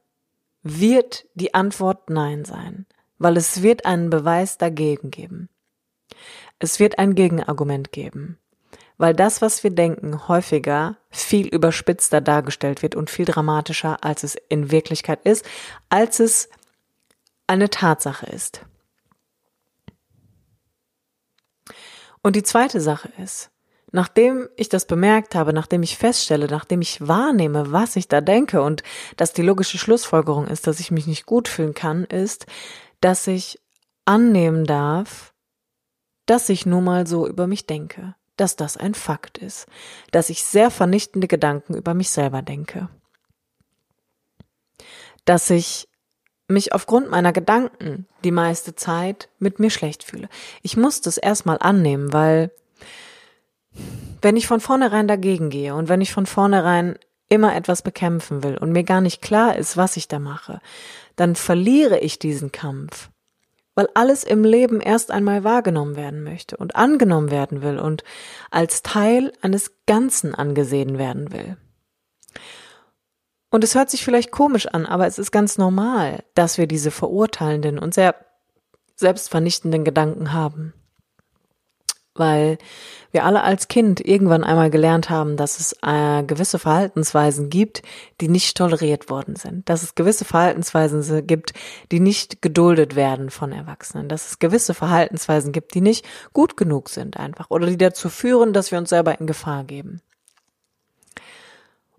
wird 0.61 1.25
die 1.33 1.55
Antwort 1.55 2.09
Nein 2.11 2.45
sein, 2.45 2.85
weil 3.17 3.37
es 3.37 3.63
wird 3.63 3.85
einen 3.85 4.11
Beweis 4.11 4.59
dagegen 4.59 5.09
geben. 5.09 5.49
Es 6.59 6.79
wird 6.79 6.99
ein 6.99 7.15
Gegenargument 7.15 7.91
geben, 7.91 8.37
weil 9.01 9.15
das, 9.15 9.41
was 9.41 9.63
wir 9.63 9.71
denken, 9.71 10.27
häufiger 10.27 10.95
viel 11.09 11.47
überspitzter 11.47 12.21
dargestellt 12.21 12.83
wird 12.83 12.95
und 12.95 13.09
viel 13.09 13.25
dramatischer, 13.25 14.03
als 14.03 14.21
es 14.23 14.35
in 14.47 14.69
Wirklichkeit 14.69 15.25
ist, 15.25 15.43
als 15.89 16.19
es 16.19 16.49
eine 17.47 17.71
Tatsache 17.71 18.27
ist. 18.27 18.63
Und 22.21 22.35
die 22.35 22.43
zweite 22.43 22.79
Sache 22.79 23.09
ist, 23.17 23.49
Nachdem 23.93 24.47
ich 24.55 24.69
das 24.69 24.85
bemerkt 24.85 25.35
habe, 25.35 25.51
nachdem 25.51 25.83
ich 25.83 25.97
feststelle, 25.97 26.47
nachdem 26.47 26.79
ich 26.79 27.05
wahrnehme, 27.05 27.73
was 27.73 27.97
ich 27.97 28.07
da 28.07 28.21
denke 28.21 28.61
und 28.61 28.83
dass 29.17 29.33
die 29.33 29.41
logische 29.41 29.77
Schlussfolgerung 29.77 30.47
ist, 30.47 30.65
dass 30.65 30.79
ich 30.79 30.91
mich 30.91 31.07
nicht 31.07 31.25
gut 31.25 31.49
fühlen 31.49 31.73
kann, 31.73 32.05
ist, 32.05 32.45
dass 33.01 33.27
ich 33.27 33.59
annehmen 34.05 34.63
darf, 34.63 35.33
dass 36.25 36.47
ich 36.47 36.65
nun 36.65 36.85
mal 36.85 37.05
so 37.05 37.27
über 37.27 37.47
mich 37.47 37.67
denke, 37.67 38.15
dass 38.37 38.55
das 38.55 38.77
ein 38.77 38.93
Fakt 38.93 39.37
ist, 39.37 39.67
dass 40.11 40.29
ich 40.29 40.43
sehr 40.43 40.71
vernichtende 40.71 41.27
Gedanken 41.27 41.75
über 41.75 41.93
mich 41.93 42.09
selber 42.09 42.41
denke, 42.41 42.89
dass 45.25 45.49
ich 45.49 45.87
mich 46.47 46.73
aufgrund 46.73 47.09
meiner 47.09 47.31
Gedanken 47.31 48.07
die 48.23 48.31
meiste 48.31 48.75
Zeit 48.75 49.29
mit 49.39 49.59
mir 49.59 49.69
schlecht 49.69 50.03
fühle. 50.03 50.27
Ich 50.61 50.75
muss 50.75 51.01
das 51.01 51.17
erstmal 51.17 51.57
annehmen, 51.59 52.11
weil 52.13 52.51
wenn 54.21 54.35
ich 54.35 54.47
von 54.47 54.59
vornherein 54.59 55.07
dagegen 55.07 55.49
gehe 55.49 55.75
und 55.75 55.87
wenn 55.87 56.01
ich 56.01 56.11
von 56.11 56.25
vornherein 56.25 56.97
immer 57.29 57.55
etwas 57.55 57.81
bekämpfen 57.81 58.43
will 58.43 58.57
und 58.57 58.73
mir 58.73 58.83
gar 58.83 58.99
nicht 58.99 59.21
klar 59.21 59.55
ist, 59.55 59.77
was 59.77 59.95
ich 59.95 60.09
da 60.09 60.19
mache, 60.19 60.59
dann 61.15 61.35
verliere 61.35 61.99
ich 61.99 62.19
diesen 62.19 62.51
Kampf, 62.51 63.10
weil 63.75 63.87
alles 63.93 64.23
im 64.23 64.43
Leben 64.43 64.81
erst 64.81 65.11
einmal 65.11 65.43
wahrgenommen 65.43 65.95
werden 65.95 66.23
möchte 66.23 66.57
und 66.57 66.75
angenommen 66.75 67.31
werden 67.31 67.61
will 67.61 67.79
und 67.79 68.03
als 68.49 68.83
Teil 68.83 69.31
eines 69.41 69.71
Ganzen 69.85 70.35
angesehen 70.35 70.97
werden 70.97 71.31
will. 71.31 71.57
Und 73.49 73.63
es 73.63 73.75
hört 73.75 73.89
sich 73.89 74.03
vielleicht 74.03 74.31
komisch 74.31 74.67
an, 74.67 74.85
aber 74.85 75.07
es 75.07 75.19
ist 75.19 75.31
ganz 75.31 75.57
normal, 75.57 76.23
dass 76.35 76.57
wir 76.57 76.67
diese 76.67 76.91
verurteilenden 76.91 77.79
und 77.79 77.93
sehr 77.93 78.15
selbstvernichtenden 78.95 79.83
Gedanken 79.83 80.31
haben 80.31 80.73
weil 82.15 82.57
wir 83.11 83.25
alle 83.25 83.43
als 83.43 83.67
Kind 83.67 84.05
irgendwann 84.05 84.43
einmal 84.43 84.69
gelernt 84.69 85.09
haben, 85.09 85.37
dass 85.37 85.59
es 85.59 85.75
äh, 85.81 86.23
gewisse 86.23 86.59
Verhaltensweisen 86.59 87.49
gibt, 87.49 87.81
die 88.19 88.27
nicht 88.27 88.57
toleriert 88.57 89.09
worden 89.09 89.35
sind, 89.35 89.67
dass 89.69 89.83
es 89.83 89.95
gewisse 89.95 90.25
Verhaltensweisen 90.25 91.25
gibt, 91.25 91.53
die 91.91 91.99
nicht 91.99 92.41
geduldet 92.41 92.95
werden 92.95 93.29
von 93.29 93.51
Erwachsenen, 93.51 94.09
dass 94.09 94.27
es 94.27 94.39
gewisse 94.39 94.73
Verhaltensweisen 94.73 95.51
gibt, 95.51 95.73
die 95.73 95.81
nicht 95.81 96.05
gut 96.33 96.57
genug 96.57 96.89
sind 96.89 97.17
einfach 97.17 97.49
oder 97.49 97.67
die 97.67 97.77
dazu 97.77 98.09
führen, 98.09 98.53
dass 98.53 98.71
wir 98.71 98.77
uns 98.77 98.89
selber 98.89 99.19
in 99.19 99.27
Gefahr 99.27 99.63
geben. 99.63 100.01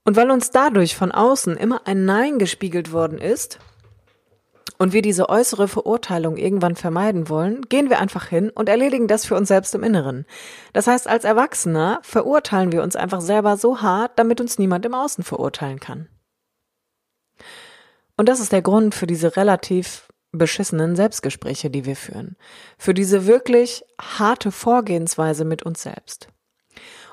Und 0.05 0.17
weil 0.17 0.31
uns 0.31 0.51
dadurch 0.51 0.97
von 0.97 1.13
außen 1.13 1.57
immer 1.57 1.87
ein 1.87 2.05
Nein 2.05 2.39
gespiegelt 2.39 2.93
worden 2.93 3.19
ist, 3.19 3.61
und 4.83 4.93
wir 4.93 5.01
diese 5.01 5.29
äußere 5.29 5.69
Verurteilung 5.69 6.37
irgendwann 6.37 6.75
vermeiden 6.75 7.29
wollen, 7.29 7.63
gehen 7.69 7.89
wir 7.89 8.01
einfach 8.01 8.27
hin 8.27 8.51
und 8.51 8.69
erledigen 8.69 9.07
das 9.07 9.25
für 9.25 9.37
uns 9.37 9.47
selbst 9.47 9.77
im 9.77 9.85
Inneren. 9.85 10.27
Das 10.73 10.89
heißt, 10.89 11.07
als 11.07 11.23
Erwachsener 11.23 12.01
verurteilen 12.03 12.73
wir 12.73 12.83
uns 12.83 12.97
einfach 12.97 13.21
selber 13.21 13.57
so 13.57 13.81
hart, 13.81 14.19
damit 14.19 14.41
uns 14.41 14.59
niemand 14.59 14.85
im 14.85 14.95
Außen 14.95 15.23
verurteilen 15.23 15.79
kann. 15.79 16.09
Und 18.17 18.29
das 18.29 18.41
ist 18.41 18.51
der 18.51 18.63
Grund 18.63 18.97
für 18.97 19.07
diese 19.07 19.37
relativ 19.37 20.09
beschissenen 20.33 20.97
Selbstgespräche, 20.97 21.71
die 21.71 21.85
wir 21.85 21.95
führen. 21.95 22.35
Für 22.77 22.93
diese 22.93 23.25
wirklich 23.25 23.85
harte 24.01 24.51
Vorgehensweise 24.51 25.45
mit 25.45 25.63
uns 25.63 25.85
selbst. 25.85 26.27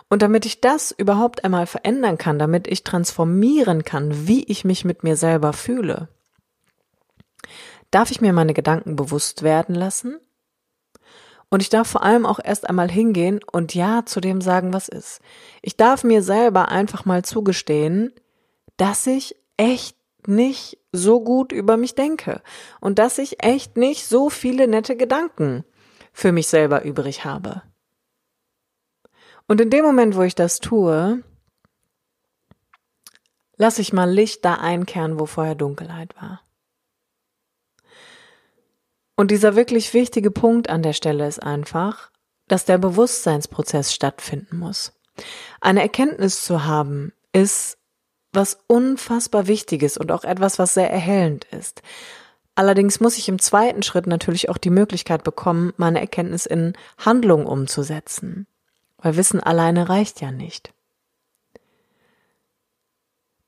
Und 0.10 0.24
damit 0.24 0.48
ich 0.48 0.60
das 0.60 0.90
überhaupt 0.90 1.44
einmal 1.44 1.68
verändern 1.68 2.18
kann, 2.18 2.40
damit 2.40 2.68
ich 2.68 2.84
transformieren 2.84 3.84
kann, 3.84 4.28
wie 4.28 4.44
ich 4.46 4.66
mich 4.66 4.86
mit 4.86 5.04
mir 5.04 5.16
selber 5.16 5.54
fühle, 5.54 6.10
darf 7.91 8.12
ich 8.12 8.21
mir 8.21 8.34
meine 8.34 8.54
Gedanken 8.54 8.95
bewusst 8.95 9.43
werden 9.43 9.75
lassen. 9.75 10.19
Und 11.49 11.62
ich 11.62 11.69
darf 11.69 11.88
vor 11.88 12.04
allem 12.04 12.25
auch 12.25 12.39
erst 12.43 12.69
einmal 12.69 12.91
hingehen 12.91 13.39
und 13.52 13.73
ja 13.73 14.06
zu 14.06 14.21
dem 14.21 14.39
sagen, 14.39 14.71
was 14.71 14.88
ist. 14.88 15.19
Ich 15.63 15.78
darf 15.78 16.04
mir 16.04 16.21
selber 16.21 16.69
einfach 16.69 17.06
mal 17.06 17.25
zugestehen, 17.25 18.13
dass 18.78 19.08
ich 19.08 19.36
echt 19.58 19.97
nicht 20.28 20.78
so 20.91 21.21
gut 21.21 21.52
über 21.52 21.75
mich 21.78 21.95
denke 21.95 22.41
und 22.80 22.99
dass 22.99 23.17
ich 23.17 23.43
echt 23.43 23.78
nicht 23.78 24.06
so 24.06 24.30
viele 24.30 24.67
nette 24.67 24.95
Gedanken 24.95 25.63
für 26.13 26.32
mich 26.32 26.47
selber 26.47 26.84
übrig 26.84 27.25
habe. 27.25 27.63
Und 29.47 29.60
in 29.60 29.71
dem 29.71 29.84
Moment, 29.84 30.15
wo 30.15 30.21
ich 30.21 30.36
das 30.36 30.60
tue, 30.60 31.23
lasse 33.58 33.82
ich 33.82 33.93
mal 33.93 34.10
Licht 34.10 34.45
da 34.45 34.56
einkehren, 34.56 35.19
wo 35.19 35.25
vorher 35.25 35.56
Dunkelheit 35.56 36.15
war. 36.21 36.41
Und 39.20 39.32
dieser 39.32 39.58
wirklich 39.58 39.94
wichtige 39.94 40.32
Punkt 40.32 40.70
an 40.70 40.82
der 40.82 40.94
Stelle 40.94 41.28
ist 41.28 41.44
einfach, 41.44 42.10
dass 42.48 42.64
der 42.64 42.78
Bewusstseinsprozess 42.78 43.94
stattfinden 43.94 44.58
muss. 44.58 44.94
Eine 45.60 45.82
Erkenntnis 45.82 46.46
zu 46.46 46.64
haben 46.64 47.12
ist 47.34 47.78
was 48.32 48.60
unfassbar 48.68 49.48
Wichtiges 49.48 49.98
und 49.98 50.14
auch 50.14 50.24
etwas, 50.24 50.58
was 50.58 50.74
sehr 50.74 50.90
erhellend 50.90 51.44
ist. 51.52 51.82
Allerdings 52.56 53.02
muss 53.02 53.18
ich 53.18 53.28
im 53.28 53.40
zweiten 53.40 53.84
Schritt 53.84 54.08
natürlich 54.08 54.48
auch 54.48 54.58
die 54.58 54.70
Möglichkeit 54.70 55.26
bekommen, 55.26 55.74
meine 55.76 56.00
Erkenntnis 56.00 56.46
in 56.46 56.72
Handlung 56.98 57.46
umzusetzen. 57.46 58.48
Weil 59.00 59.18
Wissen 59.18 59.42
alleine 59.42 59.90
reicht 59.90 60.22
ja 60.22 60.32
nicht. 60.32 60.72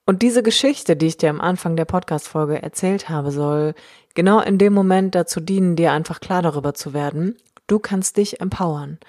Und 0.05 0.21
diese 0.21 0.43
Geschichte, 0.43 0.95
die 0.95 1.07
ich 1.07 1.17
dir 1.17 1.29
am 1.29 1.41
Anfang 1.41 1.75
der 1.75 1.85
Podcast-Folge 1.85 2.61
erzählt 2.61 3.09
habe, 3.09 3.31
soll 3.31 3.75
genau 4.13 4.39
in 4.39 4.57
dem 4.57 4.73
Moment 4.73 5.15
dazu 5.15 5.39
dienen, 5.39 5.75
dir 5.75 5.91
einfach 5.91 6.19
klar 6.19 6.41
darüber 6.41 6.73
zu 6.73 6.93
werden, 6.93 7.37
du 7.67 7.79
kannst 7.79 8.17
dich 8.17 8.41
empowern. 8.41 8.99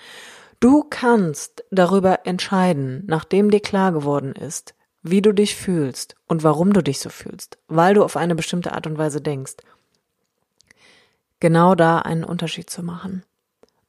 Du 0.61 0.85
kannst 0.89 1.65
darüber 1.71 2.21
entscheiden, 2.25 3.03
nachdem 3.07 3.51
dir 3.51 3.61
klar 3.61 3.91
geworden 3.91 4.33
ist, 4.33 4.75
wie 5.03 5.23
du 5.23 5.33
dich 5.33 5.57
fühlst 5.57 6.15
und 6.29 6.45
warum 6.45 6.73
du 6.73 6.83
dich 6.83 7.01
so 7.01 7.09
fühlst, 7.09 7.59
weil 7.67 7.95
du 7.95 8.05
auf 8.05 8.17
eine 8.17 8.37
bestimmte 8.37 8.73
Art 8.73 8.87
und 8.87 8.99
Weise 8.99 9.21
denkst. 9.21 9.57
Genau 11.41 11.75
da 11.75 11.99
einen 11.99 12.23
Unterschied 12.23 12.71
zu 12.71 12.85
machen. 12.85 13.25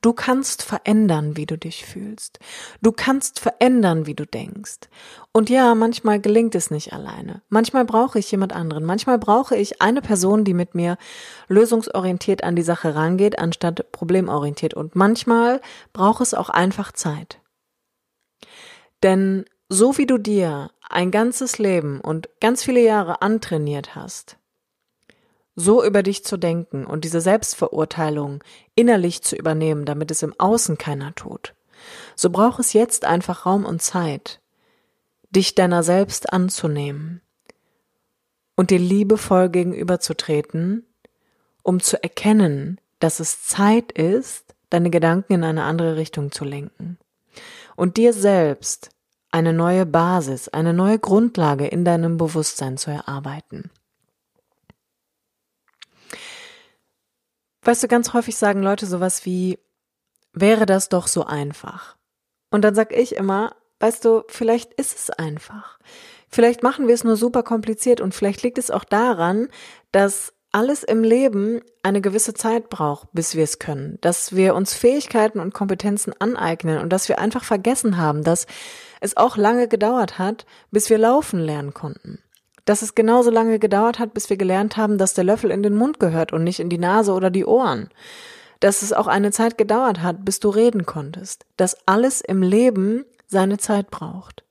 Du 0.04 0.12
kannst 0.12 0.64
verändern, 0.64 1.38
wie 1.38 1.46
du 1.46 1.58
dich 1.58 1.86
fühlst. 1.86 2.40
Du 2.82 2.92
kannst 2.92 3.40
verändern, 3.40 4.06
wie 4.06 4.16
du 4.16 4.26
denkst. 4.26 4.90
Und 5.32 5.50
ja, 5.50 5.74
manchmal 5.76 6.20
gelingt 6.20 6.56
es 6.56 6.70
nicht 6.72 6.92
alleine. 6.92 7.42
Manchmal 7.48 7.86
brauche 7.86 8.20
ich 8.20 8.30
jemand 8.30 8.52
anderen. 8.52 8.84
Manchmal 8.84 9.18
brauche 9.18 9.56
ich 9.56 9.82
eine 9.82 10.02
Person, 10.02 10.44
die 10.44 10.54
mit 10.54 10.76
mir 10.76 10.98
lösungsorientiert 11.48 12.44
an 12.44 12.58
die 12.58 12.64
Sache 12.64 12.96
rangeht, 12.96 13.40
anstatt 13.40 13.94
problemorientiert. 13.94 14.74
Und 14.74 14.94
manchmal 14.94 15.62
braucht 15.94 16.22
es 16.22 16.34
auch 16.34 16.50
einfach 16.50 16.92
Zeit. 16.92 17.40
Denn 19.04 19.46
so 19.70 19.98
wie 19.98 20.06
du 20.06 20.18
dir 20.18 20.72
ein 20.90 21.12
ganzes 21.12 21.60
Leben 21.60 22.02
und 22.02 22.30
ganz 22.42 22.62
viele 22.62 22.82
Jahre 22.82 23.22
antrainiert 23.22 23.96
hast, 23.96 24.38
so 25.56 25.84
über 25.84 26.04
dich 26.04 26.24
zu 26.24 26.38
denken 26.38 26.86
und 26.86 27.04
diese 27.04 27.22
Selbstverurteilung 27.22 28.44
innerlich 28.76 29.22
zu 29.22 29.36
übernehmen, 29.36 29.86
damit 29.86 30.12
es 30.12 30.24
im 30.24 30.34
Außen 30.40 30.78
keiner 30.78 31.14
tut, 31.16 31.54
so 32.16 32.30
braucht 32.30 32.60
es 32.60 32.74
jetzt 32.74 33.06
einfach 33.06 33.46
Raum 33.46 33.66
und 33.66 33.82
Zeit, 33.82 34.42
dich 35.30 35.56
deiner 35.56 35.84
selbst 35.84 36.32
anzunehmen 36.32 37.22
und 38.56 38.70
dir 38.70 38.80
liebevoll 38.80 39.50
gegenüberzutreten, 39.50 40.86
um 41.64 41.80
zu 41.80 42.02
erkennen, 42.02 42.80
dass 43.00 43.20
es 43.20 43.44
Zeit 43.44 43.92
ist, 43.92 44.56
deine 44.70 44.90
Gedanken 44.90 45.34
in 45.34 45.44
eine 45.44 45.64
andere 45.64 45.98
Richtung 45.98 46.32
zu 46.32 46.46
lenken 46.46 46.98
und 47.76 47.98
dir 47.98 48.14
selbst 48.14 48.90
eine 49.32 49.54
neue 49.54 49.86
Basis, 49.86 50.48
eine 50.50 50.74
neue 50.74 51.00
Grundlage 51.00 51.66
in 51.68 51.86
deinem 51.86 52.18
Bewusstsein 52.18 52.78
zu 52.78 52.92
erarbeiten. 52.92 53.72
Weißt 57.64 57.84
du, 57.84 57.88
ganz 57.88 58.14
häufig 58.14 58.36
sagen 58.36 58.62
Leute 58.62 58.86
sowas 58.86 59.26
wie, 59.26 59.60
wäre 60.34 60.66
das 60.66 60.90
doch 60.90 61.08
so 61.08 61.26
einfach. 61.26 61.96
Und 62.52 62.64
dann 62.64 62.76
sag 62.76 62.92
ich 62.92 63.16
immer, 63.16 63.56
weißt 63.80 64.04
du, 64.06 64.24
vielleicht 64.28 64.74
ist 64.74 64.98
es 64.98 65.10
einfach. 65.10 65.80
Vielleicht 66.30 66.64
machen 66.64 66.88
wir 66.88 66.96
es 66.96 67.04
nur 67.04 67.16
super 67.16 67.44
kompliziert 67.44 68.02
und 68.02 68.14
vielleicht 68.14 68.42
liegt 68.44 68.58
es 68.58 68.72
auch 68.72 68.84
daran, 68.84 69.50
dass 69.92 70.34
alles 70.52 70.84
im 70.84 71.04
Leben 71.04 71.62
eine 71.82 72.02
gewisse 72.02 72.34
Zeit 72.34 72.70
braucht, 72.70 73.10
bis 73.12 73.36
wir 73.36 73.44
es 73.44 73.60
können, 73.60 73.98
dass 74.02 74.36
wir 74.36 74.54
uns 74.56 74.74
Fähigkeiten 74.74 75.40
und 75.40 75.54
Kompetenzen 75.54 76.14
aneignen 76.20 76.80
und 76.80 76.92
dass 76.92 77.10
wir 77.10 77.20
einfach 77.20 77.44
vergessen 77.44 77.98
haben, 77.98 78.24
dass 78.24 78.46
es 79.02 79.18
auch 79.18 79.36
lange 79.36 79.68
gedauert 79.68 80.20
hat, 80.20 80.46
bis 80.70 80.90
wir 80.90 80.98
laufen 80.98 81.40
lernen 81.40 81.74
konnten. 81.74 82.20
Dass 82.66 82.82
es 82.82 82.96
genauso 82.96 83.30
lange 83.30 83.60
gedauert 83.60 84.00
hat, 84.00 84.14
bis 84.14 84.30
wir 84.30 84.38
gelernt 84.38 84.78
haben, 84.78 84.98
dass 84.98 85.14
der 85.14 85.24
Löffel 85.24 85.52
in 85.52 85.64
den 85.64 85.76
Mund 85.76 86.00
gehört 86.00 86.34
und 86.34 86.44
nicht 86.44 86.60
in 86.60 86.70
die 86.70 86.78
Nase 86.78 87.14
oder 87.14 87.30
die 87.30 87.46
Ohren. 87.46 87.90
Dass 88.60 88.82
es 88.82 88.94
auch 88.94 89.08
eine 89.08 89.32
Zeit 89.32 89.58
gedauert 89.58 90.02
hat, 90.02 90.24
bis 90.24 90.40
du 90.40 90.50
reden 90.50 90.86
konntest. 90.86 91.46
Dass 91.58 91.76
alles 91.86 92.22
im 92.22 92.42
Leben 92.42 93.06
seine 93.28 93.58
Zeit 93.58 93.92
braucht. 93.92 94.44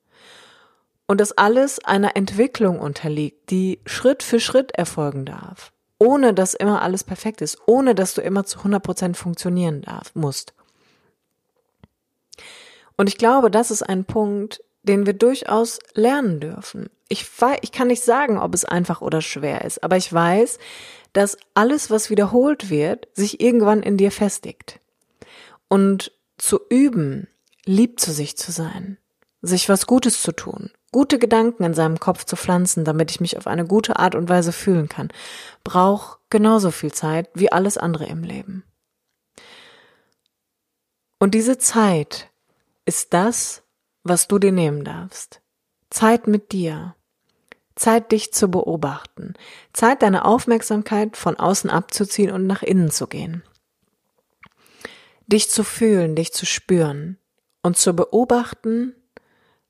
Und 1.06 1.20
dass 1.20 1.32
alles 1.32 1.82
einer 1.84 2.16
Entwicklung 2.16 2.78
unterliegt, 2.78 3.50
die 3.50 3.80
Schritt 3.86 4.22
für 4.22 4.40
Schritt 4.40 4.72
erfolgen 4.72 5.24
darf 5.24 5.72
ohne 6.02 6.34
dass 6.34 6.54
immer 6.54 6.82
alles 6.82 7.04
perfekt 7.04 7.40
ist, 7.42 7.58
ohne 7.66 7.94
dass 7.94 8.14
du 8.14 8.22
immer 8.22 8.44
zu 8.44 8.58
100 8.58 8.82
Prozent 8.82 9.16
funktionieren 9.16 9.82
darf, 9.82 10.10
musst. 10.16 10.52
Und 12.96 13.08
ich 13.08 13.18
glaube, 13.18 13.52
das 13.52 13.70
ist 13.70 13.82
ein 13.84 14.04
Punkt, 14.04 14.64
den 14.82 15.06
wir 15.06 15.12
durchaus 15.12 15.78
lernen 15.94 16.40
dürfen. 16.40 16.90
Ich, 17.12 17.26
weiß, 17.42 17.58
ich 17.60 17.72
kann 17.72 17.88
nicht 17.88 18.02
sagen, 18.02 18.38
ob 18.38 18.54
es 18.54 18.64
einfach 18.64 19.02
oder 19.02 19.20
schwer 19.20 19.66
ist, 19.66 19.84
aber 19.84 19.98
ich 19.98 20.10
weiß, 20.10 20.58
dass 21.12 21.36
alles, 21.52 21.90
was 21.90 22.08
wiederholt 22.08 22.70
wird, 22.70 23.06
sich 23.12 23.42
irgendwann 23.42 23.82
in 23.82 23.98
dir 23.98 24.10
festigt. 24.10 24.80
Und 25.68 26.10
zu 26.38 26.58
üben, 26.70 27.28
lieb 27.66 28.00
zu 28.00 28.12
sich 28.12 28.38
zu 28.38 28.50
sein, 28.50 28.96
sich 29.42 29.68
was 29.68 29.86
Gutes 29.86 30.22
zu 30.22 30.32
tun, 30.32 30.70
gute 30.90 31.18
Gedanken 31.18 31.64
in 31.64 31.74
seinem 31.74 32.00
Kopf 32.00 32.24
zu 32.24 32.34
pflanzen, 32.34 32.86
damit 32.86 33.10
ich 33.10 33.20
mich 33.20 33.36
auf 33.36 33.46
eine 33.46 33.66
gute 33.66 33.98
Art 33.98 34.14
und 34.14 34.30
Weise 34.30 34.52
fühlen 34.52 34.88
kann, 34.88 35.10
braucht 35.64 36.18
genauso 36.30 36.70
viel 36.70 36.92
Zeit 36.92 37.28
wie 37.34 37.52
alles 37.52 37.76
andere 37.76 38.06
im 38.06 38.22
Leben. 38.22 38.64
Und 41.18 41.34
diese 41.34 41.58
Zeit 41.58 42.30
ist 42.86 43.12
das, 43.12 43.62
was 44.02 44.28
du 44.28 44.38
dir 44.38 44.52
nehmen 44.52 44.82
darfst. 44.82 45.42
Zeit 45.90 46.26
mit 46.26 46.52
dir. 46.52 46.94
Zeit, 47.82 48.12
dich 48.12 48.32
zu 48.32 48.48
beobachten. 48.48 49.34
Zeit, 49.72 50.02
deine 50.02 50.24
Aufmerksamkeit 50.24 51.16
von 51.16 51.36
außen 51.36 51.68
abzuziehen 51.68 52.30
und 52.30 52.46
nach 52.46 52.62
innen 52.62 52.92
zu 52.92 53.08
gehen. 53.08 53.42
Dich 55.26 55.50
zu 55.50 55.64
fühlen, 55.64 56.14
dich 56.14 56.32
zu 56.32 56.46
spüren 56.46 57.18
und 57.60 57.76
zu 57.76 57.92
beobachten, 57.94 58.94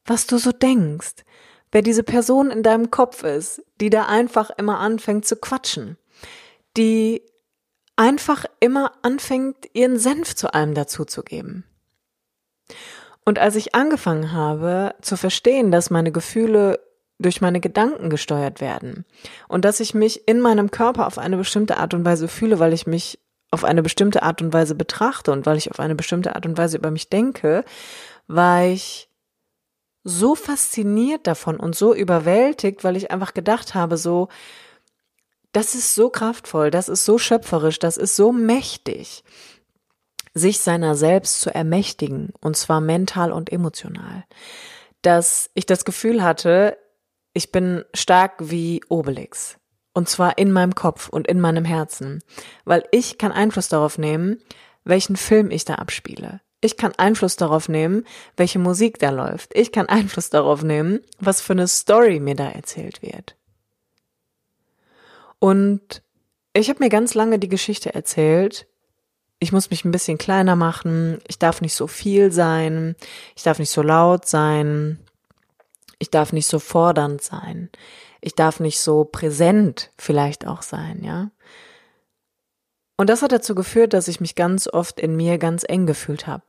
was 0.04 0.26
du 0.26 0.36
so 0.36 0.52
denkst, 0.52 1.24
wer 1.70 1.80
diese 1.80 2.02
Person 2.02 2.50
in 2.50 2.62
deinem 2.62 2.90
Kopf 2.90 3.22
ist, 3.22 3.62
die 3.80 3.88
da 3.88 4.04
einfach 4.04 4.50
immer 4.58 4.78
anfängt 4.78 5.24
zu 5.24 5.36
quatschen, 5.36 5.96
die 6.76 7.22
einfach 7.96 8.44
immer 8.60 8.92
anfängt, 9.00 9.70
ihren 9.72 9.98
Senf 9.98 10.34
zu 10.34 10.52
allem 10.52 10.74
dazuzugeben. 10.74 11.64
Und 13.24 13.38
als 13.38 13.56
ich 13.56 13.74
angefangen 13.74 14.32
habe 14.32 14.96
zu 15.00 15.16
verstehen, 15.16 15.70
dass 15.70 15.88
meine 15.88 16.12
Gefühle 16.12 16.91
durch 17.18 17.40
meine 17.40 17.60
Gedanken 17.60 18.10
gesteuert 18.10 18.60
werden. 18.60 19.04
Und 19.48 19.64
dass 19.64 19.80
ich 19.80 19.94
mich 19.94 20.26
in 20.26 20.40
meinem 20.40 20.70
Körper 20.70 21.06
auf 21.06 21.18
eine 21.18 21.36
bestimmte 21.36 21.76
Art 21.76 21.94
und 21.94 22.04
Weise 22.04 22.28
fühle, 22.28 22.58
weil 22.58 22.72
ich 22.72 22.86
mich 22.86 23.18
auf 23.50 23.64
eine 23.64 23.82
bestimmte 23.82 24.22
Art 24.22 24.42
und 24.42 24.52
Weise 24.52 24.74
betrachte 24.74 25.30
und 25.30 25.46
weil 25.46 25.58
ich 25.58 25.70
auf 25.70 25.78
eine 25.78 25.94
bestimmte 25.94 26.34
Art 26.34 26.46
und 26.46 26.56
Weise 26.56 26.78
über 26.78 26.90
mich 26.90 27.10
denke, 27.10 27.64
war 28.26 28.64
ich 28.64 29.08
so 30.04 30.34
fasziniert 30.34 31.26
davon 31.26 31.60
und 31.60 31.76
so 31.76 31.94
überwältigt, 31.94 32.82
weil 32.82 32.96
ich 32.96 33.10
einfach 33.10 33.34
gedacht 33.34 33.74
habe, 33.74 33.96
so, 33.96 34.28
das 35.52 35.74
ist 35.74 35.94
so 35.94 36.08
kraftvoll, 36.08 36.70
das 36.70 36.88
ist 36.88 37.04
so 37.04 37.18
schöpferisch, 37.18 37.78
das 37.78 37.96
ist 37.96 38.16
so 38.16 38.32
mächtig, 38.32 39.22
sich 40.34 40.60
seiner 40.60 40.94
selbst 40.94 41.40
zu 41.40 41.54
ermächtigen, 41.54 42.32
und 42.40 42.56
zwar 42.56 42.80
mental 42.80 43.32
und 43.32 43.52
emotional, 43.52 44.24
dass 45.02 45.50
ich 45.54 45.66
das 45.66 45.84
Gefühl 45.84 46.22
hatte, 46.22 46.78
ich 47.32 47.52
bin 47.52 47.84
stark 47.94 48.34
wie 48.38 48.82
Obelix. 48.88 49.58
Und 49.94 50.08
zwar 50.08 50.38
in 50.38 50.52
meinem 50.52 50.74
Kopf 50.74 51.08
und 51.08 51.28
in 51.28 51.40
meinem 51.40 51.64
Herzen, 51.64 52.22
weil 52.64 52.84
ich 52.92 53.18
kann 53.18 53.30
Einfluss 53.30 53.68
darauf 53.68 53.98
nehmen, 53.98 54.40
welchen 54.84 55.16
Film 55.16 55.50
ich 55.50 55.64
da 55.64 55.74
abspiele. 55.74 56.40
Ich 56.62 56.76
kann 56.76 56.92
Einfluss 56.96 57.36
darauf 57.36 57.68
nehmen, 57.68 58.06
welche 58.36 58.58
Musik 58.58 58.98
da 58.98 59.10
läuft. 59.10 59.54
Ich 59.54 59.72
kann 59.72 59.86
Einfluss 59.86 60.30
darauf 60.30 60.62
nehmen, 60.62 61.00
was 61.18 61.40
für 61.40 61.52
eine 61.52 61.68
Story 61.68 62.20
mir 62.20 62.36
da 62.36 62.48
erzählt 62.48 63.02
wird. 63.02 63.36
Und 65.40 66.02
ich 66.52 66.68
habe 66.68 66.78
mir 66.78 66.88
ganz 66.88 67.14
lange 67.14 67.38
die 67.38 67.48
Geschichte 67.48 67.94
erzählt, 67.94 68.68
ich 69.40 69.50
muss 69.50 69.70
mich 69.70 69.84
ein 69.84 69.90
bisschen 69.90 70.18
kleiner 70.18 70.54
machen, 70.54 71.18
ich 71.26 71.36
darf 71.36 71.60
nicht 71.60 71.74
so 71.74 71.88
viel 71.88 72.30
sein, 72.30 72.94
ich 73.34 73.42
darf 73.42 73.58
nicht 73.58 73.70
so 73.70 73.82
laut 73.82 74.24
sein, 74.26 75.00
ich 76.02 76.10
darf 76.10 76.32
nicht 76.32 76.48
so 76.48 76.58
fordernd 76.58 77.22
sein, 77.22 77.70
ich 78.20 78.34
darf 78.34 78.58
nicht 78.58 78.80
so 78.80 79.04
präsent 79.04 79.92
vielleicht 79.96 80.48
auch 80.48 80.62
sein, 80.62 81.04
ja. 81.04 81.30
Und 82.96 83.08
das 83.08 83.22
hat 83.22 83.30
dazu 83.30 83.54
geführt, 83.54 83.92
dass 83.92 84.08
ich 84.08 84.20
mich 84.20 84.34
ganz 84.34 84.66
oft 84.66 84.98
in 84.98 85.16
mir 85.16 85.38
ganz 85.38 85.64
eng 85.66 85.86
gefühlt 85.86 86.26
habe 86.26 86.44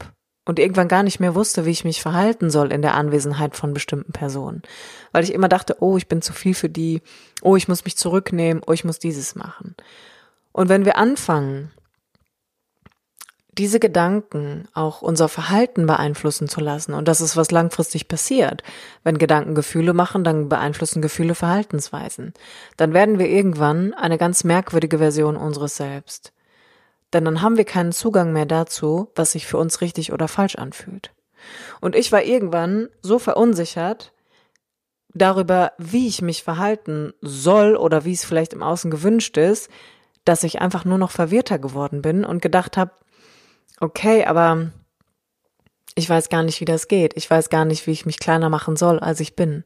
und 0.45 0.57
irgendwann 0.57 0.87
gar 0.87 1.03
nicht 1.03 1.19
mehr 1.19 1.35
wusste, 1.35 1.65
wie 1.65 1.71
ich 1.71 1.85
mich 1.85 2.01
verhalten 2.01 2.49
soll 2.49 2.71
in 2.71 2.81
der 2.81 2.95
Anwesenheit 2.95 3.55
von 3.55 3.75
bestimmten 3.75 4.11
Personen, 4.11 4.63
weil 5.11 5.23
ich 5.23 5.33
immer 5.33 5.49
dachte, 5.49 5.77
oh, 5.81 5.97
ich 5.97 6.07
bin 6.07 6.23
zu 6.23 6.33
viel 6.33 6.55
für 6.55 6.69
die, 6.69 7.03
oh, 7.43 7.55
ich 7.55 7.67
muss 7.67 7.85
mich 7.85 7.95
zurücknehmen, 7.95 8.63
oh, 8.65 8.73
ich 8.73 8.83
muss 8.83 8.97
dieses 8.97 9.35
machen. 9.35 9.75
Und 10.51 10.67
wenn 10.67 10.83
wir 10.83 10.97
anfangen, 10.97 11.71
diese 13.57 13.79
Gedanken 13.79 14.67
auch 14.73 15.01
unser 15.01 15.29
Verhalten 15.29 15.85
beeinflussen 15.85 16.47
zu 16.47 16.59
lassen. 16.59 16.93
Und 16.93 17.07
das 17.07 17.21
ist, 17.21 17.37
was 17.37 17.51
langfristig 17.51 18.07
passiert. 18.07 18.63
Wenn 19.03 19.17
Gedanken 19.17 19.55
Gefühle 19.55 19.93
machen, 19.93 20.23
dann 20.23 20.49
beeinflussen 20.49 21.01
Gefühle 21.01 21.35
Verhaltensweisen. 21.35 22.33
Dann 22.77 22.93
werden 22.93 23.19
wir 23.19 23.27
irgendwann 23.27 23.93
eine 23.93 24.17
ganz 24.17 24.43
merkwürdige 24.43 24.97
Version 24.97 25.37
unseres 25.37 25.77
Selbst. 25.77 26.33
Denn 27.13 27.25
dann 27.25 27.41
haben 27.41 27.57
wir 27.57 27.65
keinen 27.65 27.91
Zugang 27.91 28.33
mehr 28.33 28.47
dazu, 28.47 29.11
was 29.15 29.33
sich 29.33 29.45
für 29.45 29.57
uns 29.57 29.81
richtig 29.81 30.11
oder 30.11 30.27
falsch 30.27 30.55
anfühlt. 30.55 31.11
Und 31.79 31.95
ich 31.95 32.11
war 32.11 32.23
irgendwann 32.23 32.89
so 33.01 33.19
verunsichert 33.19 34.13
darüber, 35.13 35.73
wie 35.77 36.07
ich 36.07 36.21
mich 36.21 36.43
verhalten 36.43 37.13
soll 37.21 37.75
oder 37.75 38.03
wie 38.03 38.13
es 38.13 38.25
vielleicht 38.25 38.53
im 38.53 38.63
Außen 38.63 38.89
gewünscht 38.89 39.37
ist, 39.37 39.69
dass 40.25 40.43
ich 40.43 40.61
einfach 40.61 40.85
nur 40.85 40.97
noch 40.97 41.11
verwirrter 41.11 41.59
geworden 41.59 42.01
bin 42.01 42.25
und 42.25 42.41
gedacht 42.41 42.77
habe, 42.77 42.91
okay, 43.79 44.25
aber 44.25 44.71
ich 45.95 46.09
weiß 46.09 46.29
gar 46.29 46.43
nicht, 46.43 46.59
wie 46.61 46.65
das 46.65 46.87
geht. 46.87 47.15
Ich 47.15 47.29
weiß 47.29 47.49
gar 47.49 47.65
nicht, 47.65 47.85
wie 47.87 47.91
ich 47.91 48.05
mich 48.05 48.19
kleiner 48.19 48.49
machen 48.49 48.75
soll, 48.75 48.99
als 48.99 49.19
ich 49.19 49.35
bin. 49.35 49.63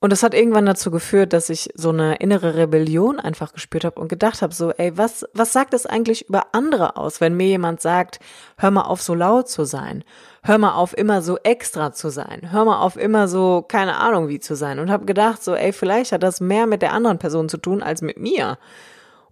Und 0.00 0.12
das 0.12 0.22
hat 0.22 0.32
irgendwann 0.32 0.66
dazu 0.66 0.92
geführt, 0.92 1.32
dass 1.32 1.48
ich 1.50 1.70
so 1.74 1.88
eine 1.88 2.16
innere 2.16 2.54
Rebellion 2.54 3.18
einfach 3.18 3.52
gespürt 3.52 3.84
habe 3.84 4.00
und 4.00 4.06
gedacht 4.06 4.42
habe, 4.42 4.54
so, 4.54 4.70
ey, 4.70 4.96
was, 4.96 5.26
was 5.34 5.52
sagt 5.52 5.72
das 5.72 5.86
eigentlich 5.86 6.28
über 6.28 6.54
andere 6.54 6.96
aus, 6.96 7.20
wenn 7.20 7.36
mir 7.36 7.48
jemand 7.48 7.80
sagt, 7.80 8.20
hör 8.58 8.70
mal 8.70 8.82
auf, 8.82 9.02
so 9.02 9.14
laut 9.14 9.48
zu 9.48 9.64
sein, 9.64 10.04
hör 10.44 10.58
mal 10.58 10.74
auf, 10.74 10.96
immer 10.96 11.20
so 11.20 11.36
extra 11.38 11.92
zu 11.92 12.10
sein, 12.10 12.52
hör 12.52 12.64
mal 12.64 12.80
auf, 12.80 12.96
immer 12.96 13.26
so, 13.26 13.64
keine 13.66 13.96
Ahnung 13.96 14.28
wie 14.28 14.38
zu 14.38 14.54
sein. 14.54 14.78
Und 14.78 14.88
habe 14.88 15.04
gedacht, 15.04 15.42
so, 15.42 15.56
ey, 15.56 15.72
vielleicht 15.72 16.12
hat 16.12 16.22
das 16.22 16.40
mehr 16.40 16.68
mit 16.68 16.80
der 16.80 16.92
anderen 16.92 17.18
Person 17.18 17.48
zu 17.48 17.56
tun 17.56 17.82
als 17.82 18.00
mit 18.00 18.18
mir. 18.18 18.56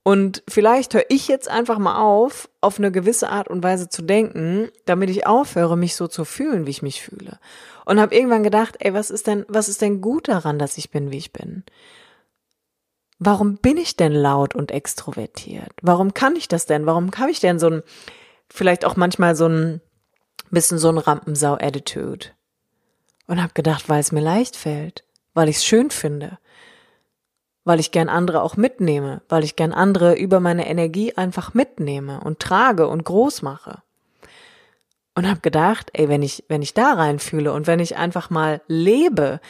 Und 0.06 0.44
vielleicht 0.46 0.94
höre 0.94 1.06
ich 1.08 1.26
jetzt 1.26 1.50
einfach 1.50 1.78
mal 1.78 2.00
auf, 2.00 2.48
auf 2.60 2.78
eine 2.78 2.92
gewisse 2.92 3.28
Art 3.28 3.48
und 3.48 3.64
Weise 3.64 3.88
zu 3.88 4.02
denken, 4.02 4.68
damit 4.84 5.10
ich 5.10 5.26
aufhöre, 5.26 5.76
mich 5.76 5.96
so 5.96 6.06
zu 6.06 6.24
fühlen, 6.24 6.64
wie 6.64 6.70
ich 6.70 6.80
mich 6.80 7.02
fühle. 7.02 7.40
Und 7.86 7.98
habe 7.98 8.14
irgendwann 8.14 8.44
gedacht, 8.44 8.76
ey, 8.78 8.94
was 8.94 9.10
ist 9.10 9.26
denn, 9.26 9.44
was 9.48 9.68
ist 9.68 9.82
denn 9.82 10.00
gut 10.00 10.28
daran, 10.28 10.60
dass 10.60 10.78
ich 10.78 10.92
bin, 10.92 11.10
wie 11.10 11.16
ich 11.16 11.32
bin? 11.32 11.64
Warum 13.18 13.56
bin 13.56 13.78
ich 13.78 13.96
denn 13.96 14.12
laut 14.12 14.54
und 14.54 14.70
extrovertiert? 14.70 15.72
Warum 15.82 16.14
kann 16.14 16.36
ich 16.36 16.46
das 16.46 16.66
denn? 16.66 16.86
Warum 16.86 17.10
habe 17.18 17.32
ich 17.32 17.40
denn 17.40 17.58
so 17.58 17.68
ein, 17.68 17.82
vielleicht 18.48 18.84
auch 18.84 18.94
manchmal 18.94 19.34
so 19.34 19.48
ein 19.48 19.80
bisschen 20.52 20.78
so 20.78 20.88
ein 20.88 20.98
Rampensau-Attitude? 20.98 22.26
Und 23.26 23.42
habe 23.42 23.54
gedacht, 23.54 23.88
weil 23.88 23.98
es 23.98 24.12
mir 24.12 24.20
leicht 24.20 24.54
fällt, 24.54 25.02
weil 25.34 25.48
ich 25.48 25.56
es 25.56 25.64
schön 25.64 25.90
finde, 25.90 26.38
weil 27.66 27.80
ich 27.80 27.90
gern 27.90 28.08
andere 28.08 28.42
auch 28.42 28.56
mitnehme, 28.56 29.22
weil 29.28 29.42
ich 29.42 29.56
gern 29.56 29.72
andere 29.72 30.14
über 30.14 30.38
meine 30.38 30.68
Energie 30.68 31.14
einfach 31.14 31.52
mitnehme 31.52 32.20
und 32.20 32.38
trage 32.38 32.86
und 32.86 33.04
groß 33.04 33.42
mache. 33.42 33.82
Und 35.16 35.28
habe 35.28 35.40
gedacht, 35.40 35.90
ey, 35.92 36.08
wenn 36.08 36.22
ich 36.22 36.44
wenn 36.48 36.62
ich 36.62 36.74
da 36.74 36.92
reinfühle 36.92 37.52
und 37.52 37.66
wenn 37.66 37.80
ich 37.80 37.96
einfach 37.96 38.30
mal 38.30 38.62
lebe, 38.68 39.40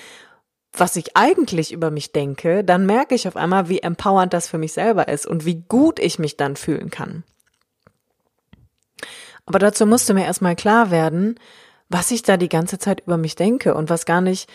was 0.72 0.96
ich 0.96 1.14
eigentlich 1.14 1.72
über 1.72 1.90
mich 1.90 2.12
denke, 2.12 2.64
dann 2.64 2.86
merke 2.86 3.14
ich 3.14 3.28
auf 3.28 3.36
einmal, 3.36 3.68
wie 3.68 3.80
empowernd 3.80 4.32
das 4.32 4.48
für 4.48 4.58
mich 4.58 4.72
selber 4.72 5.08
ist 5.08 5.26
und 5.26 5.44
wie 5.44 5.62
gut 5.68 5.98
ich 5.98 6.18
mich 6.18 6.38
dann 6.38 6.56
fühlen 6.56 6.90
kann. 6.90 7.22
Aber 9.44 9.58
dazu 9.58 9.84
musste 9.84 10.14
mir 10.14 10.24
erstmal 10.24 10.56
klar 10.56 10.90
werden, 10.90 11.38
was 11.90 12.10
ich 12.10 12.22
da 12.22 12.38
die 12.38 12.48
ganze 12.48 12.78
Zeit 12.78 13.00
über 13.00 13.18
mich 13.18 13.36
denke 13.36 13.74
und 13.74 13.90
was 13.90 14.06
gar 14.06 14.22
nicht 14.22 14.48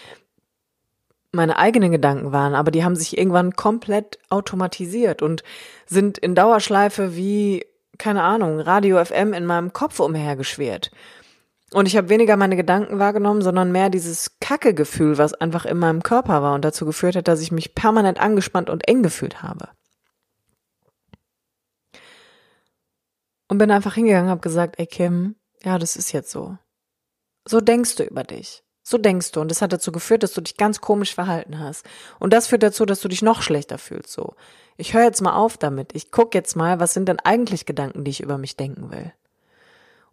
meine 1.31 1.57
eigenen 1.57 1.91
Gedanken 1.91 2.31
waren, 2.31 2.55
aber 2.55 2.71
die 2.71 2.83
haben 2.83 2.95
sich 2.95 3.17
irgendwann 3.17 3.55
komplett 3.55 4.19
automatisiert 4.29 5.21
und 5.21 5.43
sind 5.85 6.17
in 6.17 6.35
Dauerschleife 6.35 7.15
wie, 7.15 7.65
keine 7.97 8.23
Ahnung, 8.23 8.59
Radio 8.59 9.03
FM 9.03 9.33
in 9.33 9.45
meinem 9.45 9.71
Kopf 9.71 9.99
umhergeschwert. 9.99 10.91
Und 11.73 11.85
ich 11.85 11.95
habe 11.95 12.09
weniger 12.09 12.35
meine 12.35 12.57
Gedanken 12.57 12.99
wahrgenommen, 12.99 13.41
sondern 13.41 13.71
mehr 13.71 13.89
dieses 13.89 14.39
Kacke-Gefühl, 14.39 15.17
was 15.17 15.33
einfach 15.33 15.65
in 15.65 15.77
meinem 15.77 16.03
Körper 16.03 16.41
war 16.41 16.53
und 16.53 16.65
dazu 16.65 16.85
geführt 16.85 17.15
hat, 17.15 17.29
dass 17.29 17.39
ich 17.39 17.51
mich 17.53 17.75
permanent 17.75 18.19
angespannt 18.19 18.69
und 18.69 18.87
eng 18.89 19.01
gefühlt 19.01 19.41
habe. 19.41 19.69
Und 23.47 23.57
bin 23.57 23.71
einfach 23.71 23.95
hingegangen, 23.95 24.29
habe 24.29 24.41
gesagt, 24.41 24.79
ey 24.79 24.85
Kim, 24.85 25.35
ja, 25.63 25.77
das 25.77 25.95
ist 25.95 26.11
jetzt 26.11 26.31
so. 26.31 26.57
So 27.47 27.61
denkst 27.61 27.95
du 27.95 28.03
über 28.03 28.23
dich. 28.23 28.63
So 28.83 28.97
denkst 28.97 29.31
du. 29.31 29.41
Und 29.41 29.49
das 29.49 29.61
hat 29.61 29.73
dazu 29.73 29.91
geführt, 29.91 30.23
dass 30.23 30.33
du 30.33 30.41
dich 30.41 30.57
ganz 30.57 30.81
komisch 30.81 31.13
verhalten 31.13 31.59
hast. 31.59 31.85
Und 32.19 32.33
das 32.33 32.47
führt 32.47 32.63
dazu, 32.63 32.85
dass 32.85 33.01
du 33.01 33.07
dich 33.07 33.21
noch 33.21 33.41
schlechter 33.41 33.77
fühlst. 33.77 34.11
So. 34.11 34.35
Ich 34.77 34.93
höre 34.93 35.03
jetzt 35.03 35.21
mal 35.21 35.35
auf 35.35 35.57
damit. 35.57 35.95
Ich 35.95 36.11
guck 36.11 36.33
jetzt 36.33 36.55
mal, 36.55 36.79
was 36.79 36.93
sind 36.93 37.07
denn 37.07 37.19
eigentlich 37.19 37.65
Gedanken, 37.65 38.03
die 38.03 38.11
ich 38.11 38.21
über 38.21 38.37
mich 38.37 38.55
denken 38.57 38.91
will. 38.91 39.13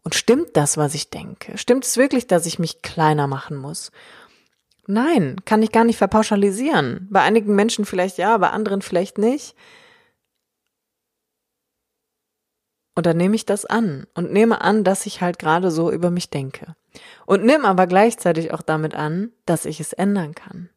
Und 0.05 0.15
stimmt 0.15 0.57
das, 0.57 0.77
was 0.77 0.95
ich 0.95 1.11
denke? 1.11 1.59
Stimmt 1.59 1.85
es 1.85 1.97
wirklich, 1.97 2.27
dass 2.27 2.47
ich 2.47 2.59
mich 2.59 2.83
kleiner 2.83 3.27
machen 3.27 3.57
muss? 3.57 3.91
Nein, 4.87 5.37
kann 5.45 5.63
ich 5.63 5.73
gar 5.73 5.85
nicht 5.85 5.99
verpauschalisieren. 5.99 7.09
Bei 7.11 7.21
einigen 7.21 7.55
Menschen 7.55 7.85
vielleicht 7.85 8.17
ja, 8.17 8.37
bei 8.39 8.51
anderen 8.51 8.81
vielleicht 8.81 9.19
nicht. 9.19 9.55
Und 12.99 13.07
dann 13.07 13.17
nehme 13.17 13.37
ich 13.37 13.47
das 13.47 13.65
an 13.65 14.09
und 14.15 14.33
nehme 14.33 14.61
an, 14.61 14.83
dass 14.83 15.07
ich 15.07 15.21
halt 15.21 15.39
gerade 15.39 15.71
so 15.71 15.89
über 15.93 16.11
mich 16.11 16.31
denke. 16.31 16.75
Und 17.27 17.45
nimm 17.45 17.65
aber 17.65 17.87
gleichzeitig 17.87 18.53
auch 18.53 18.61
damit 18.61 18.97
an, 18.97 19.31
dass 19.47 19.67
ich 19.67 19.79
es 19.79 19.93
ändern 19.93 20.35
kann. 20.35 20.69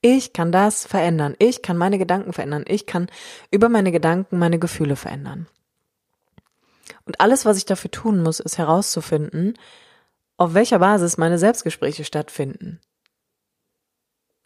Ich 0.00 0.32
kann 0.32 0.50
das 0.50 0.84
verändern. 0.84 1.36
Ich 1.38 1.62
kann 1.62 1.76
meine 1.76 1.98
Gedanken 1.98 2.32
verändern. 2.32 2.64
Ich 2.66 2.86
kann 2.86 3.06
über 3.52 3.68
meine 3.68 3.92
Gedanken 3.92 4.40
meine 4.40 4.58
Gefühle 4.58 4.96
verändern. 4.96 5.46
Und 7.04 7.20
alles, 7.20 7.44
was 7.44 7.58
ich 7.58 7.64
dafür 7.64 7.92
tun 7.92 8.24
muss, 8.24 8.40
ist 8.40 8.58
herauszufinden, 8.58 9.56
auf 10.38 10.54
welcher 10.54 10.80
Basis 10.80 11.16
meine 11.16 11.38
Selbstgespräche 11.38 12.02
stattfinden. 12.02 12.80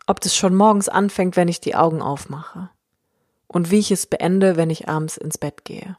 Ob 0.06 0.20
das 0.20 0.36
schon 0.36 0.54
morgens 0.54 0.90
anfängt, 0.90 1.34
wenn 1.36 1.48
ich 1.48 1.62
die 1.62 1.76
Augen 1.76 2.02
aufmache. 2.02 2.68
Und 3.46 3.70
wie 3.70 3.78
ich 3.78 3.90
es 3.90 4.04
beende, 4.04 4.58
wenn 4.58 4.68
ich 4.68 4.90
abends 4.90 5.16
ins 5.16 5.38
Bett 5.38 5.64
gehe. 5.64 5.96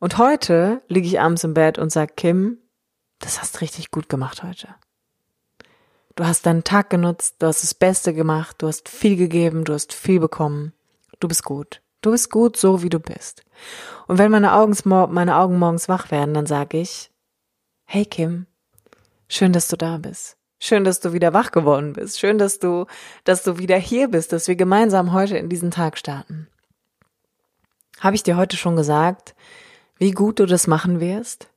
Und 0.00 0.18
heute 0.18 0.82
liege 0.88 1.06
ich 1.06 1.20
abends 1.20 1.44
im 1.44 1.54
Bett 1.54 1.78
und 1.78 1.90
sage, 1.90 2.12
Kim, 2.16 2.58
das 3.18 3.40
hast 3.40 3.60
richtig 3.60 3.90
gut 3.90 4.08
gemacht 4.08 4.42
heute. 4.42 4.68
Du 6.14 6.26
hast 6.26 6.46
deinen 6.46 6.64
Tag 6.64 6.90
genutzt, 6.90 7.36
du 7.38 7.46
hast 7.46 7.62
das 7.62 7.74
Beste 7.74 8.12
gemacht, 8.12 8.56
du 8.58 8.68
hast 8.68 8.88
viel 8.88 9.16
gegeben, 9.16 9.64
du 9.64 9.72
hast 9.72 9.92
viel 9.92 10.20
bekommen. 10.20 10.72
Du 11.20 11.28
bist 11.28 11.44
gut. 11.44 11.80
Du 12.00 12.12
bist 12.12 12.30
gut 12.30 12.56
so, 12.56 12.82
wie 12.82 12.88
du 12.88 13.00
bist. 13.00 13.42
Und 14.06 14.18
wenn 14.18 14.30
meine 14.30 14.52
Augen, 14.54 14.76
meine 14.84 15.36
Augen 15.36 15.58
morgens 15.58 15.88
wach 15.88 16.10
werden, 16.10 16.34
dann 16.34 16.46
sage 16.46 16.78
ich, 16.78 17.10
hey 17.84 18.04
Kim, 18.04 18.46
schön, 19.28 19.52
dass 19.52 19.68
du 19.68 19.76
da 19.76 19.98
bist. 19.98 20.36
Schön, 20.60 20.84
dass 20.84 21.00
du 21.00 21.12
wieder 21.12 21.32
wach 21.32 21.50
geworden 21.50 21.92
bist. 21.92 22.18
Schön, 22.18 22.38
dass 22.38 22.58
du, 22.58 22.86
dass 23.24 23.42
du 23.42 23.58
wieder 23.58 23.76
hier 23.76 24.08
bist, 24.08 24.32
dass 24.32 24.48
wir 24.48 24.56
gemeinsam 24.56 25.12
heute 25.12 25.38
in 25.38 25.48
diesen 25.48 25.70
Tag 25.70 25.98
starten. 25.98 26.48
Habe 28.00 28.16
ich 28.16 28.22
dir 28.22 28.36
heute 28.36 28.56
schon 28.56 28.76
gesagt, 28.76 29.34
wie 29.98 30.12
gut 30.12 30.38
du 30.38 30.46
das 30.46 30.66
machen 30.66 31.00
wirst? 31.00 31.50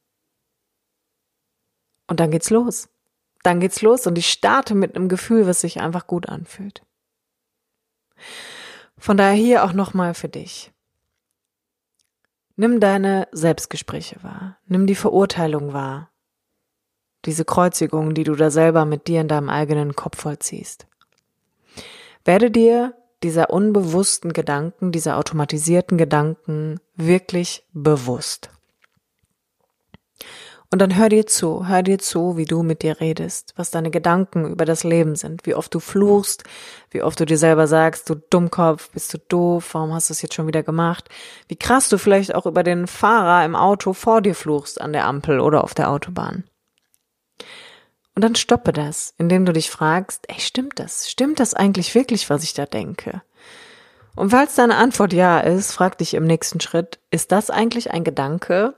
Und 2.07 2.19
dann 2.19 2.31
geht's 2.31 2.49
los. 2.49 2.89
Dann 3.43 3.59
geht's 3.59 3.81
los 3.81 4.05
und 4.05 4.17
ich 4.17 4.29
starte 4.29 4.75
mit 4.75 4.95
einem 4.95 5.09
Gefühl, 5.09 5.47
was 5.47 5.61
sich 5.61 5.79
einfach 5.79 6.07
gut 6.07 6.29
anfühlt. 6.29 6.83
Von 8.97 9.17
daher 9.17 9.33
hier 9.33 9.63
auch 9.63 9.73
nochmal 9.73 10.13
für 10.13 10.29
dich. 10.29 10.71
Nimm 12.55 12.79
deine 12.79 13.27
Selbstgespräche 13.31 14.21
wahr. 14.23 14.57
Nimm 14.67 14.85
die 14.85 14.95
Verurteilung 14.95 15.73
wahr. 15.73 16.11
Diese 17.25 17.45
Kreuzigung, 17.45 18.13
die 18.13 18.23
du 18.23 18.35
da 18.35 18.51
selber 18.51 18.85
mit 18.85 19.07
dir 19.07 19.21
in 19.21 19.27
deinem 19.27 19.49
eigenen 19.49 19.95
Kopf 19.95 20.21
vollziehst. 20.21 20.87
Werde 22.25 22.51
dir 22.51 22.95
dieser 23.23 23.51
unbewussten 23.51 24.33
Gedanken, 24.33 24.91
dieser 24.91 25.17
automatisierten 25.17 25.97
Gedanken 25.97 26.79
wirklich 26.95 27.63
bewusst. 27.73 28.49
Und 30.73 30.79
dann 30.79 30.95
hör 30.95 31.09
dir 31.09 31.27
zu, 31.27 31.67
hör 31.67 31.83
dir 31.83 31.99
zu, 31.99 32.37
wie 32.37 32.45
du 32.45 32.63
mit 32.63 32.81
dir 32.81 33.01
redest, 33.01 33.53
was 33.57 33.71
deine 33.71 33.91
Gedanken 33.91 34.49
über 34.49 34.63
das 34.63 34.85
Leben 34.85 35.17
sind, 35.17 35.45
wie 35.45 35.53
oft 35.53 35.75
du 35.75 35.81
fluchst, 35.81 36.45
wie 36.91 37.03
oft 37.03 37.19
du 37.19 37.25
dir 37.25 37.37
selber 37.37 37.67
sagst, 37.67 38.09
du 38.09 38.15
Dummkopf, 38.15 38.89
bist 38.91 39.13
du 39.13 39.17
doof, 39.17 39.73
warum 39.73 39.93
hast 39.93 40.09
du 40.09 40.13
es 40.13 40.21
jetzt 40.21 40.33
schon 40.33 40.47
wieder 40.47 40.63
gemacht, 40.63 41.09
wie 41.49 41.57
krass 41.57 41.89
du 41.89 41.97
vielleicht 41.97 42.33
auch 42.33 42.45
über 42.45 42.63
den 42.63 42.87
Fahrer 42.87 43.43
im 43.43 43.57
Auto 43.57 43.91
vor 43.91 44.21
dir 44.21 44.33
fluchst 44.33 44.79
an 44.79 44.93
der 44.93 45.07
Ampel 45.07 45.41
oder 45.41 45.65
auf 45.65 45.73
der 45.73 45.91
Autobahn. 45.91 46.45
Und 48.15 48.23
dann 48.23 48.35
stoppe 48.35 48.73
das, 48.73 49.13
indem 49.17 49.45
du 49.45 49.53
dich 49.53 49.69
fragst, 49.69 50.25
ey, 50.27 50.39
stimmt 50.39 50.79
das? 50.79 51.09
Stimmt 51.09 51.39
das 51.39 51.53
eigentlich 51.53 51.95
wirklich, 51.95 52.29
was 52.29 52.43
ich 52.43 52.53
da 52.53 52.65
denke? 52.65 53.21
Und 54.15 54.31
falls 54.31 54.55
deine 54.55 54.75
Antwort 54.75 55.13
ja 55.13 55.39
ist, 55.39 55.71
frag 55.71 55.97
dich 55.97 56.13
im 56.13 56.25
nächsten 56.25 56.59
Schritt, 56.59 56.99
ist 57.11 57.31
das 57.31 57.49
eigentlich 57.49 57.91
ein 57.91 58.03
Gedanke, 58.03 58.75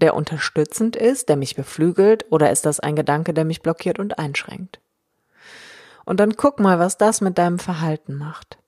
der 0.00 0.14
unterstützend 0.14 0.96
ist, 0.96 1.28
der 1.28 1.36
mich 1.36 1.56
beflügelt, 1.56 2.26
oder 2.30 2.50
ist 2.50 2.64
das 2.64 2.80
ein 2.80 2.96
Gedanke, 2.96 3.34
der 3.34 3.44
mich 3.44 3.62
blockiert 3.62 3.98
und 3.98 4.18
einschränkt? 4.18 4.80
Und 6.04 6.20
dann 6.20 6.36
guck 6.36 6.60
mal, 6.60 6.78
was 6.78 6.96
das 6.96 7.20
mit 7.20 7.38
deinem 7.38 7.58
Verhalten 7.58 8.14
macht. 8.14 8.58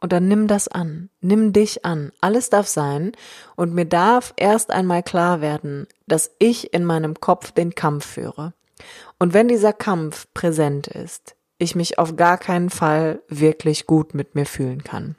Und 0.00 0.12
dann 0.12 0.26
nimm 0.26 0.48
das 0.48 0.66
an, 0.66 1.10
nimm 1.20 1.52
dich 1.52 1.84
an, 1.84 2.10
alles 2.20 2.50
darf 2.50 2.66
sein, 2.66 3.12
und 3.54 3.72
mir 3.72 3.84
darf 3.84 4.32
erst 4.36 4.70
einmal 4.70 5.02
klar 5.02 5.40
werden, 5.40 5.86
dass 6.08 6.32
ich 6.38 6.74
in 6.74 6.84
meinem 6.84 7.20
Kopf 7.20 7.52
den 7.52 7.74
Kampf 7.74 8.06
führe. 8.06 8.54
Und 9.22 9.34
wenn 9.34 9.46
dieser 9.46 9.72
Kampf 9.72 10.26
präsent 10.34 10.88
ist, 10.88 11.36
ich 11.56 11.76
mich 11.76 11.96
auf 11.96 12.16
gar 12.16 12.38
keinen 12.38 12.70
Fall 12.70 13.22
wirklich 13.28 13.86
gut 13.86 14.14
mit 14.14 14.34
mir 14.34 14.46
fühlen 14.46 14.82
kann. 14.82 15.14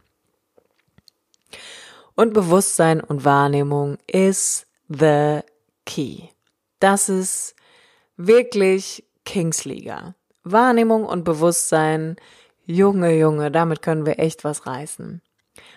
Und 2.13 2.33
Bewusstsein 2.33 2.99
und 2.99 3.23
Wahrnehmung 3.23 3.97
ist 4.05 4.67
the 4.89 5.39
key. 5.85 6.17
Das 6.81 7.07
ist 7.07 7.55
wirklich 8.17 9.05
Kingsliga. 9.23 10.15
Wahrnehmung 10.43 11.05
und 11.05 11.23
Bewusstsein, 11.23 12.17
Junge, 12.65 13.17
Junge, 13.17 13.51
damit 13.51 13.81
können 13.81 14.05
wir 14.05 14.19
echt 14.19 14.43
was 14.43 14.67
reißen. 14.67 15.21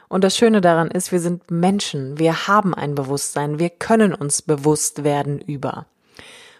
Und 0.09 0.24
das 0.24 0.37
Schöne 0.37 0.61
daran 0.61 0.91
ist, 0.91 1.12
wir 1.12 1.20
sind 1.20 1.53
Menschen, 1.53 2.18
wir 2.18 2.49
haben 2.49 2.74
ein 2.74 2.97
Bewusstsein, 2.97 3.61
wir 3.61 3.70
können 3.70 4.12
uns 4.12 4.43
bewusst 4.43 5.05
werden 5.05 5.41
über. 5.41 5.87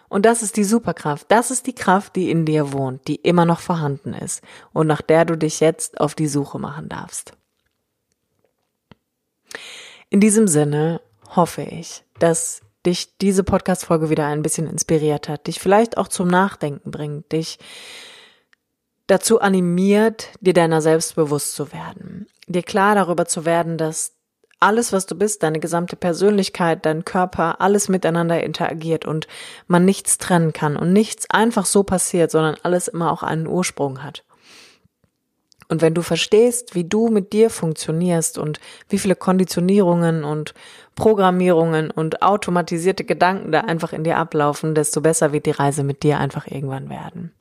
Und 0.09 0.25
das 0.25 0.41
ist 0.41 0.57
die 0.57 0.63
Superkraft, 0.63 1.25
das 1.29 1.51
ist 1.51 1.67
die 1.67 1.75
Kraft, 1.75 2.15
die 2.15 2.31
in 2.31 2.45
dir 2.45 2.71
wohnt, 2.71 3.07
die 3.07 3.15
immer 3.15 3.45
noch 3.45 3.59
vorhanden 3.59 4.13
ist 4.13 4.41
und 4.73 4.87
nach 4.87 5.01
der 5.01 5.25
du 5.25 5.37
dich 5.37 5.59
jetzt 5.59 5.99
auf 5.99 6.15
die 6.15 6.27
Suche 6.27 6.59
machen 6.59 6.87
darfst. 6.87 7.33
In 10.09 10.19
diesem 10.19 10.47
Sinne 10.47 11.01
hoffe 11.35 11.63
ich, 11.63 12.03
dass 12.19 12.61
dich 12.85 13.17
diese 13.17 13.43
Podcast-Folge 13.43 14.09
wieder 14.09 14.25
ein 14.27 14.41
bisschen 14.41 14.67
inspiriert 14.67 15.27
hat, 15.27 15.47
dich 15.47 15.59
vielleicht 15.59 15.97
auch 15.97 16.07
zum 16.07 16.29
Nachdenken 16.29 16.91
bringt, 16.91 17.31
dich 17.33 17.59
dazu 19.07 19.41
animiert, 19.41 20.29
dir 20.39 20.53
deiner 20.53 20.81
selbst 20.81 21.15
bewusst 21.15 21.53
zu 21.53 21.73
werden, 21.73 22.27
dir 22.47 22.63
klar 22.63 22.95
darüber 22.95 23.25
zu 23.25 23.45
werden, 23.45 23.77
dass 23.77 24.16
alles, 24.59 24.91
was 24.91 25.05
du 25.05 25.15
bist, 25.15 25.43
deine 25.43 25.59
gesamte 25.59 25.95
Persönlichkeit, 25.95 26.85
dein 26.85 27.05
Körper, 27.05 27.61
alles 27.61 27.89
miteinander 27.89 28.43
interagiert 28.43 29.05
und 29.05 29.27
man 29.67 29.85
nichts 29.85 30.17
trennen 30.17 30.53
kann 30.53 30.77
und 30.77 30.93
nichts 30.93 31.29
einfach 31.29 31.65
so 31.65 31.83
passiert, 31.83 32.31
sondern 32.31 32.55
alles 32.63 32.87
immer 32.87 33.11
auch 33.11 33.23
einen 33.23 33.47
Ursprung 33.47 34.03
hat. 34.03 34.23
Und 35.69 35.81
wenn 35.81 35.93
du 35.93 36.01
verstehst, 36.01 36.75
wie 36.75 36.85
du 36.85 37.09
mit 37.09 37.33
dir 37.33 37.49
funktionierst 37.49 38.37
und 38.37 38.59
wie 38.87 38.97
viele 38.97 39.15
Konditionierungen 39.15 40.23
und 40.23 40.53
Programmierungen 40.95 41.91
und 41.91 42.21
automatisierte 42.21 43.03
Gedanken 43.03 43.51
da 43.51 43.61
einfach 43.61 43.91
in 43.91 44.03
dir 44.03 44.17
ablaufen, 44.17 44.75
desto 44.75 45.01
besser 45.01 45.33
wird 45.33 45.45
die 45.45 45.51
Reise 45.51 45.83
mit 45.83 46.03
dir 46.03 46.19
einfach 46.19 46.47
irgendwann 46.47 46.89
werden. 46.89 47.33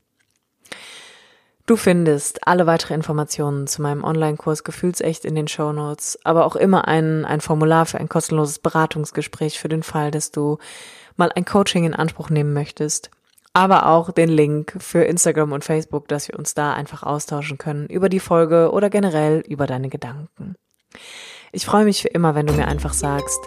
Du 1.66 1.76
findest 1.76 2.46
alle 2.46 2.66
weitere 2.66 2.94
Informationen 2.94 3.66
zu 3.66 3.82
meinem 3.82 4.04
Online-Kurs 4.04 4.62
Gefühlsecht 4.62 5.24
in 5.24 5.34
den 5.34 5.48
Show 5.48 5.72
Notes, 5.72 6.18
aber 6.22 6.46
auch 6.46 6.56
immer 6.56 6.86
ein, 6.86 7.24
ein 7.24 7.40
Formular 7.40 7.86
für 7.86 7.98
ein 7.98 8.08
kostenloses 8.08 8.60
Beratungsgespräch 8.60 9.58
für 9.58 9.68
den 9.68 9.82
Fall, 9.82 10.10
dass 10.10 10.30
du 10.30 10.58
mal 11.16 11.32
ein 11.34 11.44
Coaching 11.44 11.84
in 11.84 11.94
Anspruch 11.94 12.30
nehmen 12.30 12.52
möchtest 12.52 13.10
aber 13.56 13.86
auch 13.86 14.10
den 14.10 14.28
Link 14.28 14.76
für 14.80 15.04
Instagram 15.04 15.52
und 15.52 15.64
Facebook, 15.64 16.08
dass 16.08 16.28
wir 16.28 16.38
uns 16.38 16.52
da 16.52 16.74
einfach 16.74 17.02
austauschen 17.02 17.56
können 17.56 17.86
über 17.86 18.10
die 18.10 18.20
Folge 18.20 18.70
oder 18.70 18.90
generell 18.90 19.42
über 19.48 19.66
deine 19.66 19.88
Gedanken. 19.88 20.56
Ich 21.52 21.64
freue 21.64 21.86
mich 21.86 22.02
für 22.02 22.08
immer, 22.08 22.34
wenn 22.34 22.46
du 22.46 22.52
mir 22.52 22.68
einfach 22.68 22.92
sagst, 22.92 23.40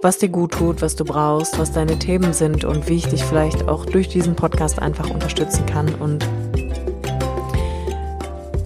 was 0.00 0.16
dir 0.16 0.30
gut 0.30 0.52
tut, 0.52 0.80
was 0.80 0.96
du 0.96 1.04
brauchst, 1.04 1.58
was 1.58 1.72
deine 1.72 1.98
Themen 1.98 2.32
sind 2.32 2.64
und 2.64 2.88
wie 2.88 2.96
ich 2.96 3.08
dich 3.08 3.22
vielleicht 3.22 3.68
auch 3.68 3.84
durch 3.84 4.08
diesen 4.08 4.34
Podcast 4.34 4.78
einfach 4.78 5.10
unterstützen 5.10 5.66
kann 5.66 5.94
und 5.94 6.26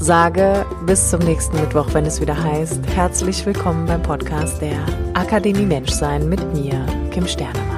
sage 0.04 0.66
bis 0.84 1.08
zum 1.08 1.20
nächsten 1.20 1.58
Mittwoch, 1.58 1.86
wenn 1.94 2.04
es 2.04 2.20
wieder 2.20 2.36
heißt, 2.36 2.86
herzlich 2.94 3.46
willkommen 3.46 3.86
beim 3.86 4.02
Podcast 4.02 4.60
der 4.60 4.76
Akademie 5.14 5.64
Menschsein 5.64 6.28
mit 6.28 6.40
mir, 6.52 6.84
Kim 7.10 7.26
Sterner. 7.26 7.73